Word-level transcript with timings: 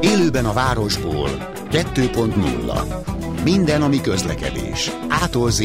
Élőben 0.00 0.44
a 0.44 0.52
városból 0.52 1.28
2.0 1.70 3.42
Minden, 3.44 3.82
ami 3.82 4.00
közlekedés. 4.00 4.90
Ától 5.08 5.50
z 5.50 5.62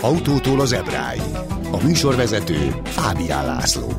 autótól 0.00 0.60
az 0.60 0.72
ebráig. 0.72 1.20
A 1.70 1.82
műsorvezető 1.84 2.80
Fábián 2.84 3.46
László. 3.46 3.92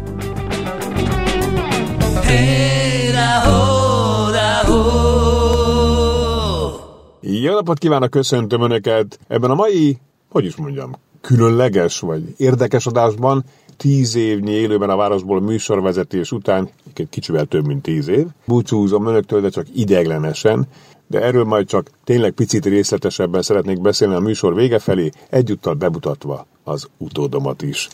Jó 7.21 7.54
napot 7.54 7.78
kívánok, 7.78 8.10
köszöntöm 8.10 8.62
Önöket! 8.62 9.20
Ebben 9.28 9.50
a 9.50 9.55
mai, 9.55 9.98
hogy 10.30 10.46
is 10.46 10.55
mondjam, 10.55 10.91
különleges 11.21 12.00
vagy 12.00 12.34
érdekes 12.38 12.86
adásban 12.86 13.44
tíz 13.80 14.16
évnyi 14.16 14.52
élőben 14.52 14.89
a 14.89 14.95
városból 14.95 15.41
műsorvezetés 15.41 16.31
után, 16.31 16.70
kicsivel 17.09 17.45
több, 17.45 17.66
mint 17.66 17.81
tíz 17.81 18.08
év, 18.08 18.26
búcsúzom 18.45 19.08
önöktől, 19.08 19.41
de 19.41 19.49
csak 19.49 19.66
ideiglenesen, 19.73 20.67
de 21.08 21.21
erről 21.21 21.44
majd 21.44 21.67
csak 21.67 21.90
tényleg 22.04 22.31
picit 22.31 22.66
részletesebben 22.66 23.41
szeretnék 23.41 23.81
beszélni 23.81 24.16
a 24.16 24.20
műsor 24.20 24.55
vége 24.55 24.80
felé, 24.80 25.09
egyúttal 25.30 25.73
bemutatva 25.73 26.45
az 26.63 26.88
utódomat 26.98 27.62
is. 27.62 27.90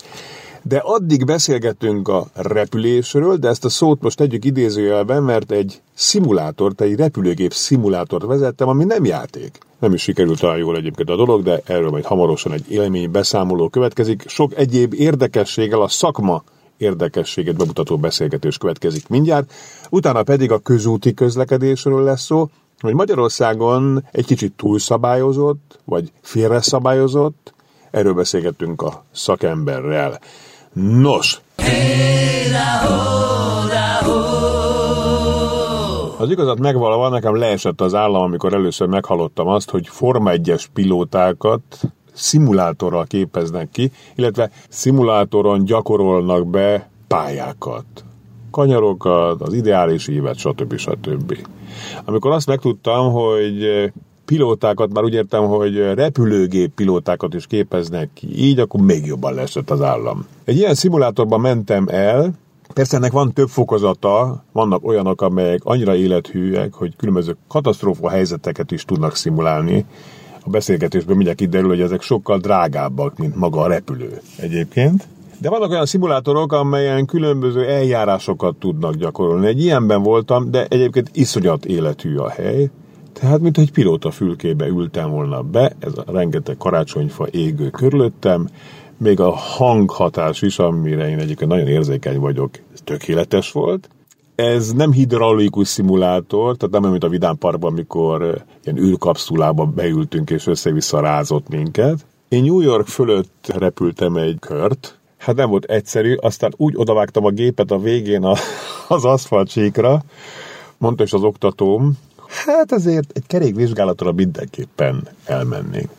De 0.67 0.77
addig 0.77 1.25
beszélgettünk 1.25 2.07
a 2.07 2.27
repülésről, 2.33 3.37
de 3.37 3.47
ezt 3.47 3.65
a 3.65 3.69
szót 3.69 4.01
most 4.01 4.17
tegyük 4.17 4.45
idézőjelben, 4.45 5.23
mert 5.23 5.51
egy 5.51 5.81
szimulátort, 5.93 6.81
egy 6.81 6.95
repülőgép 6.95 7.53
szimulátort 7.53 8.25
vezettem, 8.25 8.67
ami 8.67 8.83
nem 8.83 9.05
játék. 9.05 9.57
Nem 9.79 9.93
is 9.93 10.01
sikerült 10.01 10.39
talán 10.39 10.57
jól 10.57 10.75
egyébként 10.75 11.09
a 11.09 11.15
dolog, 11.15 11.43
de 11.43 11.61
erről 11.65 11.89
majd 11.89 12.05
hamarosan 12.05 12.51
egy 12.51 12.71
élmény 12.71 13.11
beszámoló 13.11 13.69
következik. 13.69 14.23
Sok 14.27 14.57
egyéb 14.57 14.93
érdekességgel 14.93 15.81
a 15.81 15.87
szakma 15.87 16.43
érdekességet 16.77 17.55
bemutató 17.55 17.97
beszélgetés 17.97 18.57
következik 18.57 19.07
mindjárt. 19.07 19.53
Utána 19.89 20.23
pedig 20.23 20.51
a 20.51 20.59
közúti 20.59 21.13
közlekedésről 21.13 22.03
lesz 22.03 22.23
szó, 22.23 22.49
hogy 22.79 22.93
Magyarországon 22.93 24.05
egy 24.11 24.25
kicsit 24.25 24.53
túlszabályozott, 24.53 25.79
vagy 25.83 26.11
félreszabályozott, 26.21 27.53
erről 27.91 28.13
beszélgettünk 28.13 28.81
a 28.81 29.03
szakemberrel. 29.11 30.19
Nos! 30.75 31.41
Az 36.17 36.29
igazat 36.29 36.59
megvalóan 36.59 37.11
nekem 37.11 37.35
leesett 37.35 37.81
az 37.81 37.93
állam, 37.93 38.21
amikor 38.21 38.53
először 38.53 38.87
meghallottam 38.87 39.47
azt, 39.47 39.69
hogy 39.69 39.87
Forma 39.87 40.31
1-es 40.33 40.65
pilótákat 40.73 41.61
szimulátorral 42.13 43.05
képeznek 43.05 43.69
ki, 43.71 43.91
illetve 44.15 44.49
szimulátoron 44.69 45.65
gyakorolnak 45.65 46.47
be 46.47 46.89
pályákat. 47.07 47.85
Kanyarokat, 48.51 49.41
az 49.41 49.53
ideális 49.53 50.07
évet, 50.07 50.37
stb. 50.37 50.77
stb. 50.77 51.37
Amikor 52.05 52.31
azt 52.31 52.47
megtudtam, 52.47 53.11
hogy 53.11 53.91
pilótákat, 54.25 54.93
már 54.93 55.03
úgy 55.03 55.13
értem, 55.13 55.43
hogy 55.43 55.77
repülőgép 55.77 56.71
pilótákat 56.75 57.33
is 57.33 57.47
képeznek 57.47 58.09
ki, 58.13 58.45
így 58.45 58.59
akkor 58.59 58.81
még 58.81 59.05
jobban 59.05 59.33
lesett 59.33 59.69
az 59.69 59.81
állam. 59.81 60.25
Egy 60.43 60.57
ilyen 60.57 60.73
szimulátorban 60.73 61.41
mentem 61.41 61.85
el, 61.89 62.33
Persze 62.73 62.97
ennek 62.97 63.11
van 63.11 63.33
több 63.33 63.47
fokozata, 63.47 64.43
vannak 64.51 64.87
olyanok, 64.87 65.21
amelyek 65.21 65.59
annyira 65.63 65.95
élethűek, 65.95 66.73
hogy 66.73 66.95
különböző 66.95 67.35
katasztrófa 67.47 68.09
helyzeteket 68.09 68.71
is 68.71 68.85
tudnak 68.85 69.15
szimulálni. 69.15 69.85
A 70.43 70.49
beszélgetésben 70.49 71.15
mindjárt 71.15 71.39
kiderül, 71.39 71.67
hogy 71.67 71.81
ezek 71.81 72.01
sokkal 72.01 72.37
drágábbak, 72.37 73.17
mint 73.17 73.35
maga 73.35 73.61
a 73.61 73.67
repülő 73.67 74.21
egyébként. 74.37 75.07
De 75.41 75.49
vannak 75.49 75.69
olyan 75.69 75.85
szimulátorok, 75.85 76.53
amelyen 76.53 77.05
különböző 77.05 77.65
eljárásokat 77.65 78.55
tudnak 78.55 78.95
gyakorolni. 78.95 79.47
Egy 79.47 79.61
ilyenben 79.61 80.01
voltam, 80.01 80.51
de 80.51 80.65
egyébként 80.69 81.09
iszonyat 81.13 81.65
életű 81.65 82.15
a 82.15 82.29
hely. 82.29 82.69
Tehát, 83.19 83.39
mint 83.39 83.57
egy 83.57 83.71
pilóta 83.71 84.11
fülkébe 84.11 84.67
ültem 84.67 85.09
volna 85.09 85.41
be, 85.41 85.75
ez 85.79 85.91
a 85.97 86.11
rengeteg 86.11 86.57
karácsonyfa 86.57 87.27
égő 87.31 87.69
körülöttem, 87.69 88.47
még 88.97 89.19
a 89.19 89.31
hanghatás 89.31 90.41
is, 90.41 90.59
amire 90.59 91.09
én 91.09 91.19
egyébként 91.19 91.49
nagyon 91.49 91.67
érzékeny 91.67 92.19
vagyok, 92.19 92.49
tökéletes 92.83 93.51
volt. 93.51 93.89
Ez 94.35 94.71
nem 94.71 94.91
hidraulikus 94.91 95.67
szimulátor, 95.67 96.57
tehát 96.57 96.73
nem 96.73 96.79
olyan, 96.81 96.91
mint 96.91 97.03
a 97.03 97.09
Vidám 97.09 97.37
Parkban, 97.37 97.71
amikor 97.71 98.43
ilyen 98.63 98.77
űrkapszulába 98.77 99.65
beültünk 99.65 100.29
és 100.29 100.47
össze-vissza 100.47 100.99
rázott 100.99 101.49
minket. 101.49 102.05
Én 102.29 102.43
New 102.43 102.59
York 102.59 102.87
fölött 102.87 103.53
repültem 103.57 104.15
egy 104.15 104.37
kört, 104.39 104.99
hát 105.17 105.35
nem 105.35 105.49
volt 105.49 105.63
egyszerű, 105.63 106.15
aztán 106.15 106.53
úgy 106.57 106.73
odavágtam 106.75 107.25
a 107.25 107.29
gépet 107.29 107.71
a 107.71 107.79
végén 107.79 108.23
a, 108.23 108.33
az 108.95 109.05
aszfaltsékra, 109.05 110.03
mondta 110.77 111.03
is 111.03 111.13
az 111.13 111.23
oktatóm, 111.23 111.97
hát 112.27 112.71
azért 112.71 113.11
egy 113.13 113.27
kerékvizsgálatra 113.27 114.11
mindenképpen 114.11 115.07
elmennénk. 115.25 115.89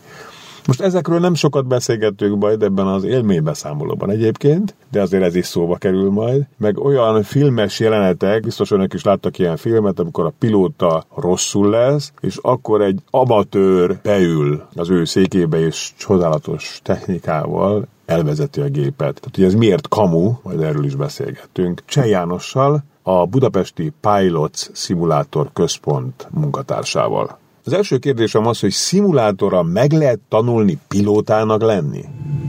Most 0.66 0.81
ezekről 0.81 1.19
nem 1.19 1.34
sokat 1.34 1.66
beszélgettünk 1.66 2.38
majd 2.42 2.62
ebben 2.62 2.87
az 2.87 3.04
élménybeszámolóban 3.04 4.10
egyébként, 4.10 4.75
de 4.91 5.00
azért 5.00 5.22
ez 5.22 5.34
is 5.34 5.47
szóba 5.47 5.76
kerül 5.76 6.10
majd. 6.10 6.42
Meg 6.56 6.78
olyan 6.78 7.22
filmes 7.22 7.81
jelenetek, 7.81 8.42
biztos 8.42 8.70
önök 8.70 8.92
is 8.92 9.04
láttak 9.04 9.38
ilyen 9.38 9.56
filmet, 9.56 9.98
amikor 9.98 10.25
a 10.25 10.32
pilóta 10.38 11.04
rosszul 11.16 11.70
lesz, 11.70 12.12
és 12.20 12.38
akkor 12.42 12.82
egy 12.82 13.00
amatőr 13.10 13.98
beül 14.03 14.62
az 14.75 14.91
ő 14.91 15.04
székébe, 15.04 15.59
és 15.59 15.92
csodálatos 15.97 16.81
technikával 16.82 17.86
elvezeti 18.06 18.60
a 18.60 18.69
gépet. 18.69 18.97
Tehát, 18.97 19.34
hogy 19.34 19.44
ez 19.44 19.54
miért 19.54 19.88
kamu, 19.88 20.32
majd 20.42 20.60
erről 20.60 20.84
is 20.84 20.94
beszélgettünk. 20.94 21.82
Cseh 21.86 22.09
Jánossal, 22.09 22.84
a 23.09 23.27
Budapesti 23.27 23.93
Pilots 24.00 24.69
Szimulátor 24.72 25.50
Központ 25.53 26.28
munkatársával. 26.31 27.39
Az 27.65 27.72
első 27.72 27.99
kérdésem 27.99 28.47
az, 28.47 28.61
hogy 28.61 28.71
szimulátorra 28.71 29.62
meg 29.62 29.93
lehet 29.93 30.19
tanulni 30.28 30.78
pilótának 30.89 31.62
lenni? 31.62 32.05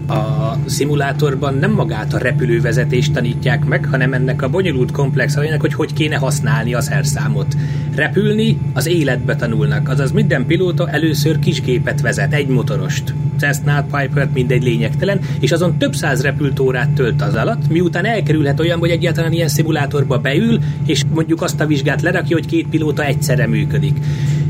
A 0.08 0.56
szimulátorban 0.66 1.54
nem 1.54 1.72
magát 1.72 2.14
a 2.14 2.18
repülővezetést 2.18 3.14
tanítják 3.14 3.66
meg, 3.66 3.86
hanem 3.86 4.14
ennek 4.14 4.42
a 4.42 4.50
bonyolult 4.50 4.92
komplex 4.92 5.36
alanynak, 5.36 5.62
hogy 5.62 5.74
hogy 5.74 5.94
kéne 5.94 6.16
használni 6.16 6.74
a 6.74 6.82
szerszámot. 6.82 7.56
Repülni 7.96 8.58
az 8.74 8.88
életbe 8.88 9.36
tanulnak, 9.36 9.90
azaz 9.90 10.12
minden 10.12 10.46
pilóta 10.46 10.90
először 10.90 11.40
kisgépet 11.40 12.02
vezet, 12.02 12.34
egy 12.34 12.48
motorost. 12.48 13.14
Cessna, 13.38 13.84
Piper, 13.84 14.30
mindegy 14.34 14.64
lényegtelen, 14.64 15.20
és 15.40 15.52
azon 15.52 15.78
több 15.78 15.96
száz 15.96 16.22
repültórát 16.22 16.90
tölt 16.90 17.22
az 17.22 17.36
alatt, 17.36 17.70
miután 17.70 18.06
elkerülhet 18.06 18.60
olyan, 18.60 18.80
hogy 18.80 18.90
egyáltalán 18.90 19.32
ilyen 19.32 19.48
szimulátorba 19.48 20.18
beül, 20.18 20.60
és 20.86 21.04
mondjuk 21.14 21.42
azt 21.42 21.60
a 21.60 21.66
vizsgát 21.66 22.02
lerakja, 22.02 22.36
hogy 22.36 22.46
két 22.46 22.68
pilóta 22.68 23.06
egyszerre 23.06 23.48
működik. 23.48 23.98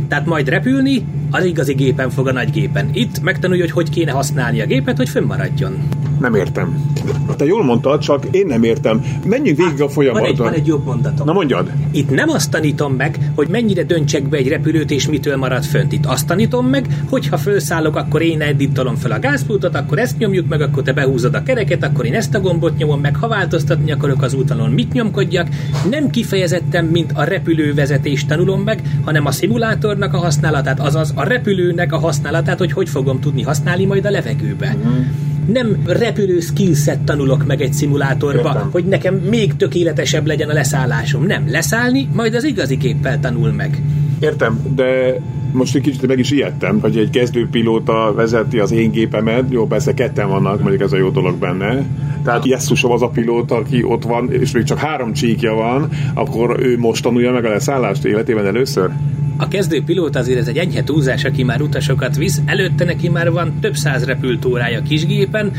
Tehát 0.08 0.26
majd 0.26 0.50
repülni 0.50 1.06
az 1.32 1.46
igazi 1.46 1.74
gépen 1.74 2.10
fog 2.10 2.28
a 2.28 2.32
nagy 2.32 2.52
gépen. 2.52 2.90
Itt 2.94 3.22
megtanulja, 3.22 3.64
hogy 3.64 3.72
hogy 3.72 3.90
kéne 3.90 4.12
használni 4.12 4.62
a 4.62 4.66
gépet, 4.66 4.98
hogy 4.98 5.10
fönnmaradjon. 5.10 5.88
Nem 6.20 6.36
értem. 6.36 6.92
Te 7.38 7.46
jól 7.46 7.64
mondtad, 7.64 8.00
csak 8.00 8.26
én 8.32 8.46
nem 8.46 8.64
értem. 8.64 9.04
Menjünk 9.26 9.58
végig 9.58 9.82
a 9.82 9.90
folyamaton. 9.90 10.22
Van 10.22 10.32
egy, 10.32 10.38
van 10.38 10.54
egy 10.54 10.68
jobb 10.68 10.86
mondatom. 10.86 11.26
Na 11.26 11.34
mondjad. 11.34 11.72
Itt 11.92 12.10
nem 12.10 12.30
azt 12.30 12.52
tanítom 12.52 12.94
meg, 12.94 13.32
hogy 13.36 13.48
mennyire 13.48 13.84
döntsek 13.84 14.30
be 14.30 14.38
egy 14.38 14.48
repülőt, 14.48 14.92
és 14.92 15.08
mitől 15.08 15.36
marad 15.36 15.64
fönt. 15.64 15.92
Itt 15.92 16.06
azt 16.06 16.28
tanítom 16.28 16.68
meg, 16.68 16.86
hogy 17.10 17.28
ha 17.28 17.38
felszállok, 17.38 17.96
akkor 17.96 18.22
én 18.22 18.42
eddig 18.42 18.72
tolom 18.72 18.96
fel 18.96 19.12
a 19.12 19.20
gázpultot, 19.20 19.76
akkor 19.76 20.00
ezt 20.00 20.18
nyomjuk 20.18 20.48
meg, 20.48 20.62
akkor 20.62 20.84
te 20.84 20.94
behúzod 20.94 21.34
a 21.34 21.44
kereket, 21.44 21.84
akkor 21.84 22.06
én 22.06 22.14
ezt 22.14 22.36
a 22.36 22.40
gombot 22.40 22.78
nyomom 22.78 23.02
meg, 23.02 23.16
ha 23.16 23.28
változtatni 23.28 23.92
akarok 23.92 24.22
az 24.22 24.34
útalon, 24.34 24.72
mit 24.72 24.94
nyomkodjak. 24.94 25.48
Nem 25.90 26.10
kifejezetten, 26.10 26.86
mint 26.86 27.12
a 27.16 27.24
repülővezetést 27.24 28.28
tanulom 28.28 28.62
meg, 28.62 28.82
hanem 29.06 29.26
a 29.26 29.32
szimulátornak 29.32 30.14
a 30.14 30.18
használatát, 30.18 30.80
azaz 30.80 31.14
a 31.16 31.24
repülőnek 31.24 31.94
a 31.94 31.98
használatát, 31.98 32.58
hogy 32.58 32.72
hogy 32.72 32.90
fogom 32.90 33.20
tudni 33.20 33.42
használni 33.42 33.86
majd 33.86 34.06
a 34.06 34.10
levegőbe. 34.10 34.76
Uh-huh 34.78 35.06
nem 35.48 35.78
repülő 35.86 36.40
skillset 36.40 37.00
tanulok 37.00 37.46
meg 37.46 37.62
egy 37.62 37.74
szimulátorba, 37.74 38.50
Értem. 38.50 38.70
hogy 38.72 38.86
nekem 38.86 39.16
még 39.16 39.56
tökéletesebb 39.56 40.28
legyen 40.28 40.50
a 40.50 40.54
leszállásom. 40.54 41.26
Nem, 41.26 41.50
leszállni, 41.50 42.10
majd 42.14 42.36
az 42.36 42.44
igazi 42.44 42.76
géppel 42.76 43.20
tanul 43.20 43.52
meg. 43.52 43.82
Értem, 44.20 44.60
de 44.76 45.20
most 45.52 45.76
egy 45.76 45.82
kicsit 45.82 46.08
meg 46.08 46.20
is 46.20 46.32
ijedtem, 46.32 46.80
hogy 46.80 46.98
egy 46.98 47.10
kezdőpilóta 47.10 48.14
vezeti 48.16 48.60
az 48.60 48.72
én 48.72 48.92
gépemet, 48.92 49.44
jó, 49.50 49.68
persze 49.68 49.94
ketten 49.94 50.30
vannak, 50.30 50.60
mondjuk 50.60 50.82
ez 50.82 50.94
a 50.94 50.98
jó 50.98 51.10
dolog 51.10 51.36
benne, 51.36 51.86
tehát 52.24 52.46
Jesszusom 52.46 52.92
az 52.92 53.02
a 53.02 53.08
pilóta, 53.08 53.56
aki 53.56 53.84
ott 53.84 54.04
van, 54.04 54.32
és 54.32 54.52
még 54.52 54.64
csak 54.64 54.78
három 54.78 55.14
csíkja 55.14 55.54
van, 55.54 55.90
akkor 56.14 56.60
ő 56.60 56.78
most 56.78 57.04
tanulja 57.04 57.32
meg 57.32 57.46
a 57.46 57.50
leszállást 57.50 58.06
életében 58.06 58.46
először? 58.46 58.90
A 59.38 59.48
kezdő 59.48 59.84
pilóta 59.84 60.20
azért 60.20 60.40
ez 60.40 60.48
egy 60.48 60.58
enyhe 60.58 60.84
túlzás, 60.84 61.24
aki 61.24 61.44
már 61.44 61.62
utasokat 61.62 62.16
visz, 62.16 62.42
előtte 62.46 62.86
neki 62.86 63.10
már 63.10 63.32
van 63.32 63.60
több 63.60 63.76
száz 63.76 64.04
repültórája 64.04 64.82
kisgépen, 64.82 65.52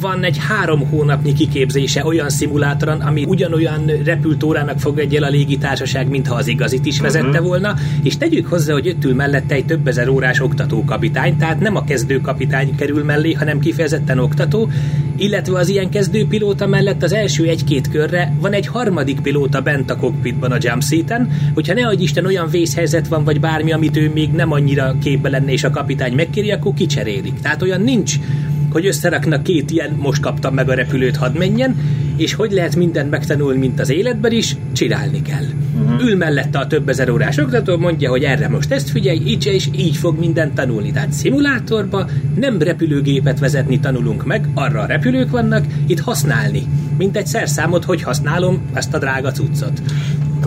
van 0.00 0.24
egy 0.24 0.38
három 0.48 0.88
hónapnyi 0.88 1.32
kiképzése 1.32 2.04
olyan 2.04 2.28
szimulátoron, 2.28 3.00
ami 3.00 3.24
ugyanolyan 3.24 3.86
repültórának 4.04 4.80
fog 4.80 4.98
egy 4.98 5.16
el 5.16 5.22
a 5.22 5.28
légitársaság, 5.28 6.08
mintha 6.08 6.34
az 6.34 6.46
igazit 6.46 6.86
is 6.86 7.00
vezette 7.00 7.28
uh-huh. 7.28 7.46
volna, 7.46 7.74
és 8.02 8.16
tegyük 8.16 8.46
hozzá, 8.46 8.72
hogy 8.72 8.88
öttül 8.88 9.14
mellette 9.14 9.54
egy 9.54 9.66
több 9.66 9.86
ezer 9.86 10.08
órás 10.08 10.40
oktatókapitány, 10.40 11.36
tehát 11.36 11.60
nem 11.60 11.76
a 11.76 11.84
kezdőkapitány 11.84 12.74
kerül 12.74 13.04
mellé, 13.04 13.32
hanem 13.32 13.58
kifejezetten 13.58 14.18
oktató, 14.18 14.70
illetve 15.16 15.58
az 15.58 15.68
ilyen 15.68 15.90
kezdőpilóta 15.90 16.66
mellett 16.66 17.02
az 17.02 17.12
első 17.12 17.44
egy-két 17.44 17.88
körre 17.88 18.34
van 18.40 18.52
egy 18.52 18.66
harmadik 18.66 19.20
pilóta 19.20 19.60
bent 19.60 19.90
a 19.90 19.96
kokpitban 19.96 20.52
a 20.52 20.58
jumpseaten, 20.60 21.30
hogyha 21.54 21.74
ne 21.74 21.86
adj 21.86 22.02
Isten 22.02 22.26
olyan 22.26 22.48
vészhelyzet 22.48 23.08
van, 23.08 23.24
vagy 23.24 23.40
bármi, 23.40 23.72
amit 23.72 23.96
ő 23.96 24.10
még 24.14 24.30
nem 24.30 24.52
annyira 24.52 24.94
képbe 25.02 25.28
lenne, 25.28 25.52
és 25.52 25.64
a 25.64 25.70
kapitány 25.70 26.14
megkéri, 26.14 26.50
akkor 26.50 26.74
kicserélik. 26.74 27.40
Tehát 27.40 27.62
olyan 27.62 27.80
nincs, 27.80 28.14
hogy 28.76 28.86
összeraknak 28.86 29.42
két 29.42 29.70
ilyen, 29.70 29.90
most 29.98 30.22
kaptam 30.22 30.54
meg 30.54 30.68
a 30.68 30.74
repülőt, 30.74 31.16
hadd 31.16 31.38
menjen, 31.38 31.76
és 32.16 32.34
hogy 32.34 32.52
lehet 32.52 32.76
mindent 32.76 33.10
megtanulni, 33.10 33.58
mint 33.58 33.80
az 33.80 33.90
életben 33.90 34.32
is, 34.32 34.56
csinálni 34.72 35.22
kell. 35.22 35.44
Uh-huh. 35.80 36.08
Ül 36.08 36.16
mellette 36.16 36.58
a 36.58 36.66
több 36.66 36.88
ezer 36.88 37.10
órás 37.10 37.38
oktató, 37.38 37.76
mondja, 37.76 38.10
hogy 38.10 38.22
erre 38.22 38.48
most 38.48 38.72
ezt 38.72 38.90
figyelj, 38.90 39.20
így 39.26 39.46
és 39.46 39.68
így 39.76 39.96
fog 39.96 40.18
mindent 40.18 40.54
tanulni. 40.54 40.92
Tehát 40.92 41.12
szimulátorba 41.12 42.06
nem 42.34 42.58
repülőgépet 42.58 43.38
vezetni 43.38 43.80
tanulunk 43.80 44.26
meg, 44.26 44.48
arra 44.54 44.80
a 44.80 44.86
repülők 44.86 45.30
vannak, 45.30 45.64
itt 45.86 46.00
használni. 46.00 46.62
Mint 46.98 47.16
egy 47.16 47.26
szerszámot, 47.26 47.84
hogy 47.84 48.02
használom 48.02 48.60
ezt 48.72 48.94
a 48.94 48.98
drága 48.98 49.30
cuccot. 49.30 49.82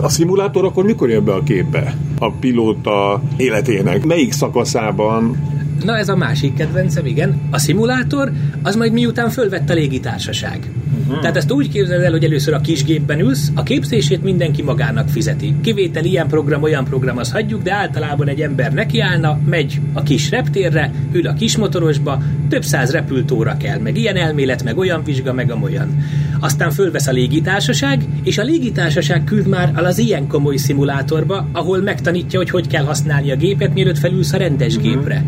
A 0.00 0.08
szimulátor 0.08 0.64
akkor 0.64 0.84
mikor 0.84 1.10
jön 1.10 1.24
be 1.24 1.32
a 1.32 1.42
képbe? 1.42 1.94
A 2.18 2.32
pilóta 2.32 3.22
életének 3.36 4.04
melyik 4.04 4.32
szakaszában 4.32 5.36
Na 5.84 5.96
ez 5.96 6.08
a 6.08 6.16
másik 6.16 6.54
kedvencem, 6.54 7.06
igen. 7.06 7.40
A 7.50 7.58
szimulátor, 7.58 8.32
az 8.62 8.76
majd 8.76 8.92
miután 8.92 9.30
fölvett 9.30 9.70
a 9.70 9.74
légitársaság. 9.74 10.70
Uh-huh. 11.06 11.20
Tehát 11.20 11.36
ezt 11.36 11.52
úgy 11.52 11.68
képzeled 11.68 12.04
el, 12.04 12.10
hogy 12.10 12.24
először 12.24 12.54
a 12.54 12.60
kisgépben 12.60 13.20
ülsz, 13.20 13.50
a 13.54 13.62
képzését 13.62 14.22
mindenki 14.22 14.62
magának 14.62 15.08
fizeti. 15.08 15.54
Kivétel 15.60 16.04
ilyen 16.04 16.28
program, 16.28 16.62
olyan 16.62 16.84
program, 16.84 17.18
az 17.18 17.32
hagyjuk, 17.32 17.62
de 17.62 17.72
általában 17.72 18.28
egy 18.28 18.40
ember 18.40 18.72
nekiállna, 18.72 19.38
megy 19.46 19.80
a 19.92 20.02
kis 20.02 20.30
reptérre, 20.30 20.92
ül 21.12 21.26
a 21.26 21.32
kis 21.32 21.56
motorosba, 21.56 22.22
több 22.48 22.64
száz 22.64 22.90
repültóra 22.90 23.56
kell, 23.56 23.78
meg 23.78 23.96
ilyen 23.96 24.16
elmélet, 24.16 24.62
meg 24.62 24.78
olyan 24.78 25.04
vizsga, 25.04 25.32
meg 25.32 25.50
amolyan. 25.50 26.04
Aztán 26.40 26.70
fölvesz 26.70 27.06
a 27.06 27.12
légitársaság, 27.12 28.04
és 28.22 28.38
a 28.38 28.42
légitársaság 28.42 29.24
küld 29.24 29.46
már 29.46 29.72
az 29.74 29.98
ilyen 29.98 30.26
komoly 30.26 30.56
szimulátorba, 30.56 31.48
ahol 31.52 31.78
megtanítja, 31.78 32.38
hogy 32.38 32.50
hogy 32.50 32.66
kell 32.66 32.84
használni 32.84 33.30
a 33.30 33.36
gépet, 33.36 33.74
mielőtt 33.74 33.98
felülsz 33.98 34.32
a 34.32 34.36
rendes 34.36 34.76
uh-huh. 34.76 34.92
gépre. 34.92 35.24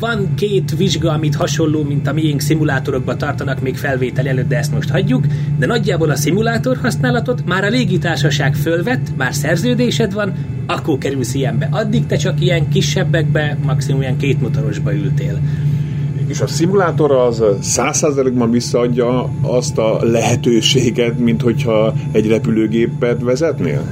Van 0.00 0.34
két 0.34 0.76
vizsga, 0.76 1.12
amit 1.12 1.34
hasonló, 1.34 1.82
mint 1.82 2.06
a 2.06 2.12
miénk 2.12 2.40
szimulátorokban 2.40 3.18
tartanak 3.18 3.60
még 3.60 3.76
felvétel 3.76 4.28
előtt, 4.28 4.48
de 4.48 4.56
ezt 4.56 4.72
most 4.72 4.90
hagyjuk, 4.90 5.26
de 5.58 5.66
nagyjából 5.66 6.10
a 6.10 6.16
szimulátor 6.16 6.76
használatot 6.76 7.46
már 7.46 7.64
a 7.64 7.68
légitársaság 7.68 8.54
fölvett, 8.54 9.16
már 9.16 9.34
szerződésed 9.34 10.12
van, 10.12 10.32
akkor 10.66 10.98
kerülsz 10.98 11.34
ilyenbe. 11.34 11.68
Addig 11.70 12.06
te 12.06 12.16
csak 12.16 12.40
ilyen 12.40 12.68
kisebbekbe, 12.68 13.58
maximum 13.64 14.00
ilyen 14.00 14.16
két 14.16 14.40
motorosba 14.40 14.94
ültél. 14.94 15.40
És 16.26 16.40
a 16.40 16.46
szimulátor 16.46 17.12
az 17.12 17.42
százszázalékban 17.60 18.50
visszaadja 18.50 19.30
azt 19.40 19.78
a 19.78 19.98
lehetőséget, 20.02 21.18
mint 21.18 21.42
hogyha 21.42 21.94
egy 22.12 22.26
repülőgépet 22.26 23.20
vezetnél? 23.22 23.82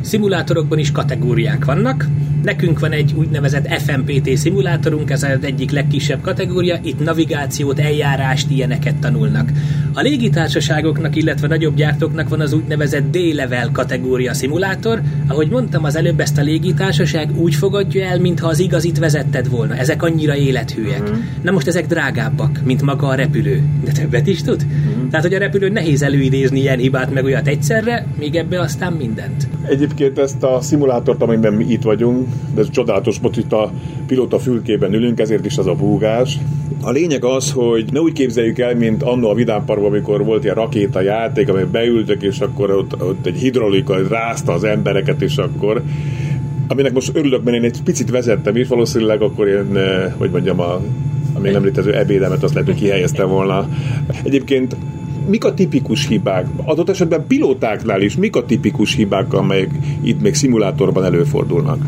Szimulátorokban 0.00 0.78
is 0.78 0.92
kategóriák 0.92 1.64
vannak. 1.64 2.08
Nekünk 2.42 2.78
van 2.78 2.92
egy 2.92 3.14
úgynevezett 3.16 3.80
FMPT 3.80 4.36
szimulátorunk, 4.36 5.10
ez 5.10 5.22
az 5.22 5.38
egyik 5.40 5.70
legkisebb 5.70 6.20
kategória, 6.20 6.78
itt 6.82 7.04
navigációt, 7.04 7.78
eljárást, 7.78 8.50
ilyeneket 8.50 8.96
tanulnak. 8.96 9.50
A 9.92 10.00
légitársaságoknak, 10.00 11.16
illetve 11.16 11.46
nagyobb 11.46 11.74
gyártóknak 11.74 12.28
van 12.28 12.40
az 12.40 12.52
úgynevezett 12.52 13.10
D-level 13.10 13.70
kategória 13.72 14.34
szimulátor. 14.34 15.00
Ahogy 15.26 15.48
mondtam 15.48 15.84
az 15.84 15.96
előbb, 15.96 16.20
ezt 16.20 16.38
a 16.38 16.42
légitársaság 16.42 17.40
úgy 17.40 17.54
fogadja 17.54 18.04
el, 18.04 18.18
mintha 18.18 18.48
az 18.48 18.58
igazit 18.58 18.98
vezetted 18.98 19.48
volna. 19.50 19.76
Ezek 19.76 20.02
annyira 20.02 20.36
élethűek. 20.36 21.10
Mm. 21.10 21.14
Na 21.42 21.50
most 21.50 21.66
ezek 21.66 21.86
drágábbak, 21.86 22.60
mint 22.64 22.82
maga 22.82 23.06
a 23.06 23.14
repülő. 23.14 23.62
De 23.84 23.92
többet 23.92 24.26
is 24.26 24.42
tud? 24.42 24.66
Mm. 24.66 25.08
Tehát, 25.08 25.24
hogy 25.26 25.34
a 25.34 25.38
repülő 25.38 25.68
nehéz 25.68 26.02
előidézni 26.02 26.60
ilyen 26.60 26.78
hibát 26.78 27.12
meg 27.12 27.24
olyat 27.24 27.48
egyszerre, 27.48 28.06
még 28.18 28.34
ebbe 28.36 28.60
aztán 28.60 28.92
mindent. 28.92 29.48
Egyébként 29.68 30.18
ezt 30.18 30.42
a 30.42 30.60
szimulátort, 30.60 31.22
amiben 31.22 31.52
mi 31.52 31.64
itt 31.68 31.82
vagyunk, 31.82 32.28
de 32.54 32.60
ez 32.60 32.70
csodálatos, 32.70 33.18
most 33.20 33.36
itt 33.36 33.52
a 33.52 33.72
pilóta 34.06 34.38
fülkében 34.38 34.94
ülünk, 34.94 35.20
ezért 35.20 35.44
is 35.44 35.58
az 35.58 35.66
a 35.66 35.74
búgás. 35.74 36.38
A 36.82 36.90
lényeg 36.90 37.24
az, 37.24 37.52
hogy 37.52 37.84
ne 37.92 38.00
úgy 38.00 38.12
képzeljük 38.12 38.58
el, 38.58 38.74
mint 38.74 39.02
annó 39.02 39.30
a 39.30 39.34
Vidámparkban, 39.34 39.88
amikor 39.88 40.24
volt 40.24 40.44
ilyen 40.44 40.54
rakéta 40.54 41.00
játék, 41.00 41.48
amely 41.48 41.64
beültek, 41.64 42.22
és 42.22 42.38
akkor 42.38 42.70
ott, 42.70 43.02
ott 43.02 43.26
egy 43.26 43.38
hidrolika 43.38 44.08
rázta 44.08 44.52
az 44.52 44.64
embereket, 44.64 45.22
és 45.22 45.36
akkor 45.36 45.82
aminek 46.68 46.92
most 46.92 47.10
örülök, 47.14 47.44
mert 47.44 47.56
én 47.56 47.64
egy 47.64 47.82
picit 47.82 48.10
vezettem 48.10 48.56
is, 48.56 48.68
valószínűleg 48.68 49.22
akkor 49.22 49.48
én, 49.48 49.76
eh, 49.76 50.12
hogy 50.16 50.30
mondjam, 50.30 50.60
a, 50.60 50.80
a 51.34 51.38
még 51.40 51.52
nem 51.52 51.64
létező 51.64 51.94
ebédemet 51.94 52.42
azt 52.42 52.54
lehet, 52.54 52.68
hogy 52.68 52.78
kihelyeztem 52.78 53.28
volna. 53.28 53.68
Egyébként 54.22 54.76
mik 55.28 55.44
a 55.44 55.54
tipikus 55.54 56.06
hibák? 56.06 56.46
Adott 56.64 56.88
esetben 56.88 57.26
pilótáknál 57.26 58.02
is 58.02 58.16
mik 58.16 58.36
a 58.36 58.44
tipikus 58.44 58.94
hibák, 58.94 59.32
amelyek 59.32 59.70
itt 60.02 60.20
még 60.20 60.34
szimulátorban 60.34 61.04
előfordulnak? 61.04 61.84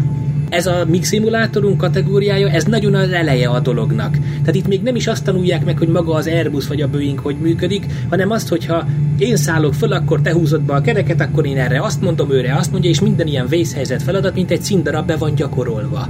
Ez 0.50 0.66
a 0.66 0.84
MIG 0.88 1.04
szimulátorunk 1.04 1.76
kategóriája, 1.76 2.48
ez 2.48 2.64
nagyon 2.64 2.94
az 2.94 3.10
eleje 3.10 3.48
a 3.48 3.60
dolognak. 3.60 4.16
Tehát 4.40 4.54
itt 4.54 4.66
még 4.66 4.82
nem 4.82 4.96
is 4.96 5.06
azt 5.06 5.24
tanulják 5.24 5.64
meg, 5.64 5.78
hogy 5.78 5.88
maga 5.88 6.14
az 6.14 6.26
Airbus 6.26 6.66
vagy 6.66 6.82
a 6.82 6.88
Boeing 6.88 7.18
hogy 7.18 7.36
működik, 7.40 7.86
hanem 8.08 8.30
azt, 8.30 8.48
hogyha 8.48 8.86
én 9.18 9.36
szállok 9.36 9.74
föl, 9.74 9.92
akkor 9.92 10.20
te 10.20 10.32
húzod 10.32 10.60
be 10.60 10.74
a 10.74 10.80
kereket, 10.80 11.20
akkor 11.20 11.46
én 11.46 11.58
erre 11.58 11.82
azt 11.82 12.00
mondom, 12.00 12.32
őre 12.32 12.54
azt 12.54 12.72
mondja, 12.72 12.90
és 12.90 13.00
minden 13.00 13.26
ilyen 13.26 13.46
vészhelyzet 13.46 14.02
feladat, 14.02 14.34
mint 14.34 14.50
egy 14.50 14.62
színdarab 14.62 15.06
be 15.06 15.16
van 15.16 15.34
gyakorolva. 15.34 16.08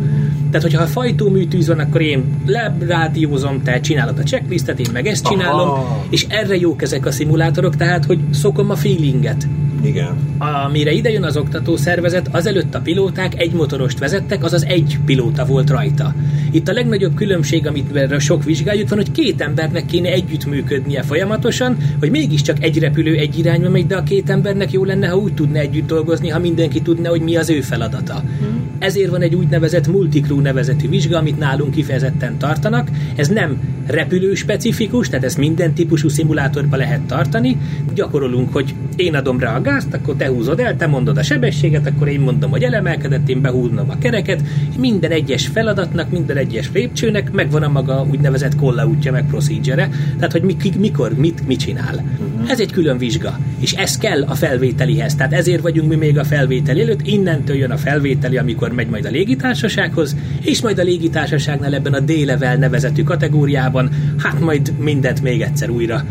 Tehát, 0.51 0.63
hogyha 0.63 0.87
fajtó 0.87 1.29
műtűz 1.29 1.69
van, 1.69 1.79
akkor 1.79 2.01
én 2.01 2.25
lerádiózom, 2.47 3.63
te 3.63 3.81
csinálod 3.81 4.19
a 4.19 4.23
checklistet, 4.23 4.79
én 4.79 4.91
meg 4.93 5.07
ezt 5.07 5.25
csinálom, 5.25 5.69
Aha. 5.69 6.05
és 6.11 6.27
erre 6.29 6.57
jók 6.57 6.83
ezek 6.83 7.07
a 7.07 7.11
szimulátorok, 7.11 7.77
tehát, 7.77 8.05
hogy 8.05 8.19
szokom 8.31 8.71
a 8.71 8.77
feelinget. 8.77 9.47
Igen. 9.83 10.37
Amire 10.39 10.93
idejön 10.93 11.25
az 11.25 11.37
oktató 11.37 11.77
szervezet, 11.77 12.29
azelőtt 12.31 12.75
a 12.75 12.81
pilóták 12.81 13.41
egy 13.41 13.53
motorost 13.53 13.99
vezettek, 13.99 14.45
azaz 14.45 14.65
egy 14.65 14.99
pilóta 15.05 15.45
volt 15.45 15.71
rajta. 15.71 16.15
Itt 16.51 16.69
a 16.69 16.73
legnagyobb 16.73 17.15
különbség, 17.15 17.67
amit 17.67 18.21
sok 18.21 18.45
vizsgáljuk 18.45 18.89
van, 18.89 18.99
hogy 18.99 19.13
két 19.13 19.41
embernek 19.41 19.87
kéne 19.87 20.09
együttműködnie 20.09 21.03
folyamatosan, 21.03 21.77
hogy 21.99 22.11
mégiscsak 22.11 22.63
egy 22.63 22.79
repülő 22.79 23.15
egy 23.17 23.39
irányba 23.39 23.69
megy, 23.69 23.87
de 23.87 23.97
a 23.97 24.03
két 24.03 24.31
embernek 24.31 24.73
jó 24.73 24.85
lenne, 24.85 25.09
ha 25.09 25.17
úgy 25.17 25.35
tudna 25.35 25.59
együtt 25.59 25.87
dolgozni, 25.87 26.29
ha 26.29 26.39
mindenki 26.39 26.83
tudna, 26.83 27.09
hogy 27.09 27.21
mi 27.21 27.37
az 27.37 27.51
ő 27.51 27.61
feladata. 27.61 28.15
Hmm. 28.15 28.60
Ezért 28.81 29.11
van 29.11 29.23
egy 29.23 29.35
úgynevezett 29.35 29.87
multicrew 29.87 30.41
nevezetű 30.41 30.89
vizsga, 30.89 31.19
amit 31.19 31.39
nálunk 31.39 31.71
kifejezetten 31.71 32.39
tartanak. 32.39 32.89
Ez 33.17 33.29
nem 33.29 33.61
repülő 33.87 34.35
specifikus, 34.35 35.09
tehát 35.09 35.25
ezt 35.25 35.39
minden 35.39 35.73
típusú 35.73 36.09
szimulátorban 36.09 36.79
lehet 36.79 37.01
tartani. 37.01 37.57
Gyakorolunk, 37.95 38.53
hogy 38.53 38.75
én 38.97 39.15
adom 39.15 39.39
rá 39.39 39.57
a 39.57 39.61
gázt, 39.61 39.95
akkor 39.95 40.17
te 40.17 40.29
húzod 40.29 40.61
el, 40.61 40.77
te 40.77 40.87
mondod 40.87 41.19
a 41.19 41.23
sebességet, 41.23 41.87
akkor 41.87 42.09
én 42.09 42.21
mondom, 42.21 42.51
hogy 42.51 42.63
elemelkedett, 42.63 43.29
én 43.29 43.41
behúznom 43.41 43.91
a 43.91 43.99
kereket. 43.99 44.43
Minden 44.79 45.11
egyes 45.11 45.47
feladatnak, 45.47 46.11
minden 46.11 46.37
egyes 46.37 46.71
lépcsőnek 46.73 47.33
megvan 47.33 47.63
a 47.63 47.69
maga 47.69 48.07
úgynevezett 48.11 48.57
kolla 48.57 48.87
útja, 48.87 49.13
meg 49.13 49.27
procedure 49.27 49.89
tehát 50.17 50.33
hogy 50.33 50.57
mikor, 50.79 51.13
mit, 51.13 51.47
mit 51.47 51.59
csinál. 51.59 51.95
Uh-huh. 51.95 52.51
Ez 52.51 52.61
egy 52.61 52.73
külön 52.73 52.99
vizsga, 52.99 53.39
és 53.59 53.73
ez 53.73 53.99
kell 53.99 54.23
a 54.23 54.35
felvételihez, 54.35 55.15
tehát 55.15 55.33
ezért 55.33 55.63
vagyunk 55.63 55.89
mi 55.89 55.97
még 55.97 56.19
a 56.19 56.25
felvétel 56.25 56.81
előtt, 56.81 57.07
innentől 57.07 57.57
jön 57.57 57.71
a 57.71 57.77
felvételi, 57.77 58.37
amikor 58.37 58.70
megy 58.73 58.89
majd 58.89 59.05
a 59.05 59.11
légitársasághoz, 59.11 60.17
és 60.41 60.63
majd 60.63 60.79
a 60.79 60.83
légitársaságnál 60.83 61.75
ebben 61.75 61.93
a 61.93 62.01
D-level 62.01 62.57
nevezetű 62.57 63.03
kategóriában, 63.03 63.91
hát 64.19 64.41
majd 64.41 64.73
mindent 64.79 65.23
még 65.23 65.41
egyszer 65.41 65.71
újra, 65.71 66.05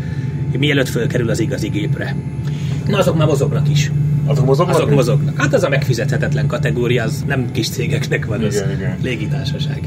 mielőtt 0.58 0.88
fölkerül 0.88 1.30
az 1.30 1.40
igazi 1.40 1.68
gépre. 1.68 2.14
Na 2.86 2.98
azok 2.98 3.16
már 3.16 3.26
mozognak 3.26 3.68
is. 3.68 3.92
Azok 4.24 4.46
mozognak? 4.46 4.76
Azok 4.76 4.90
mozognak. 4.90 5.38
Hát 5.38 5.54
az 5.54 5.62
a 5.62 5.68
megfizethetetlen 5.68 6.46
kategória, 6.46 7.04
az 7.04 7.24
nem 7.26 7.52
kis 7.52 7.68
cégeknek 7.68 8.26
van, 8.26 8.44
az 8.44 8.54
igen, 8.54 8.70
igen. 8.70 8.96
légitársaság. 9.02 9.80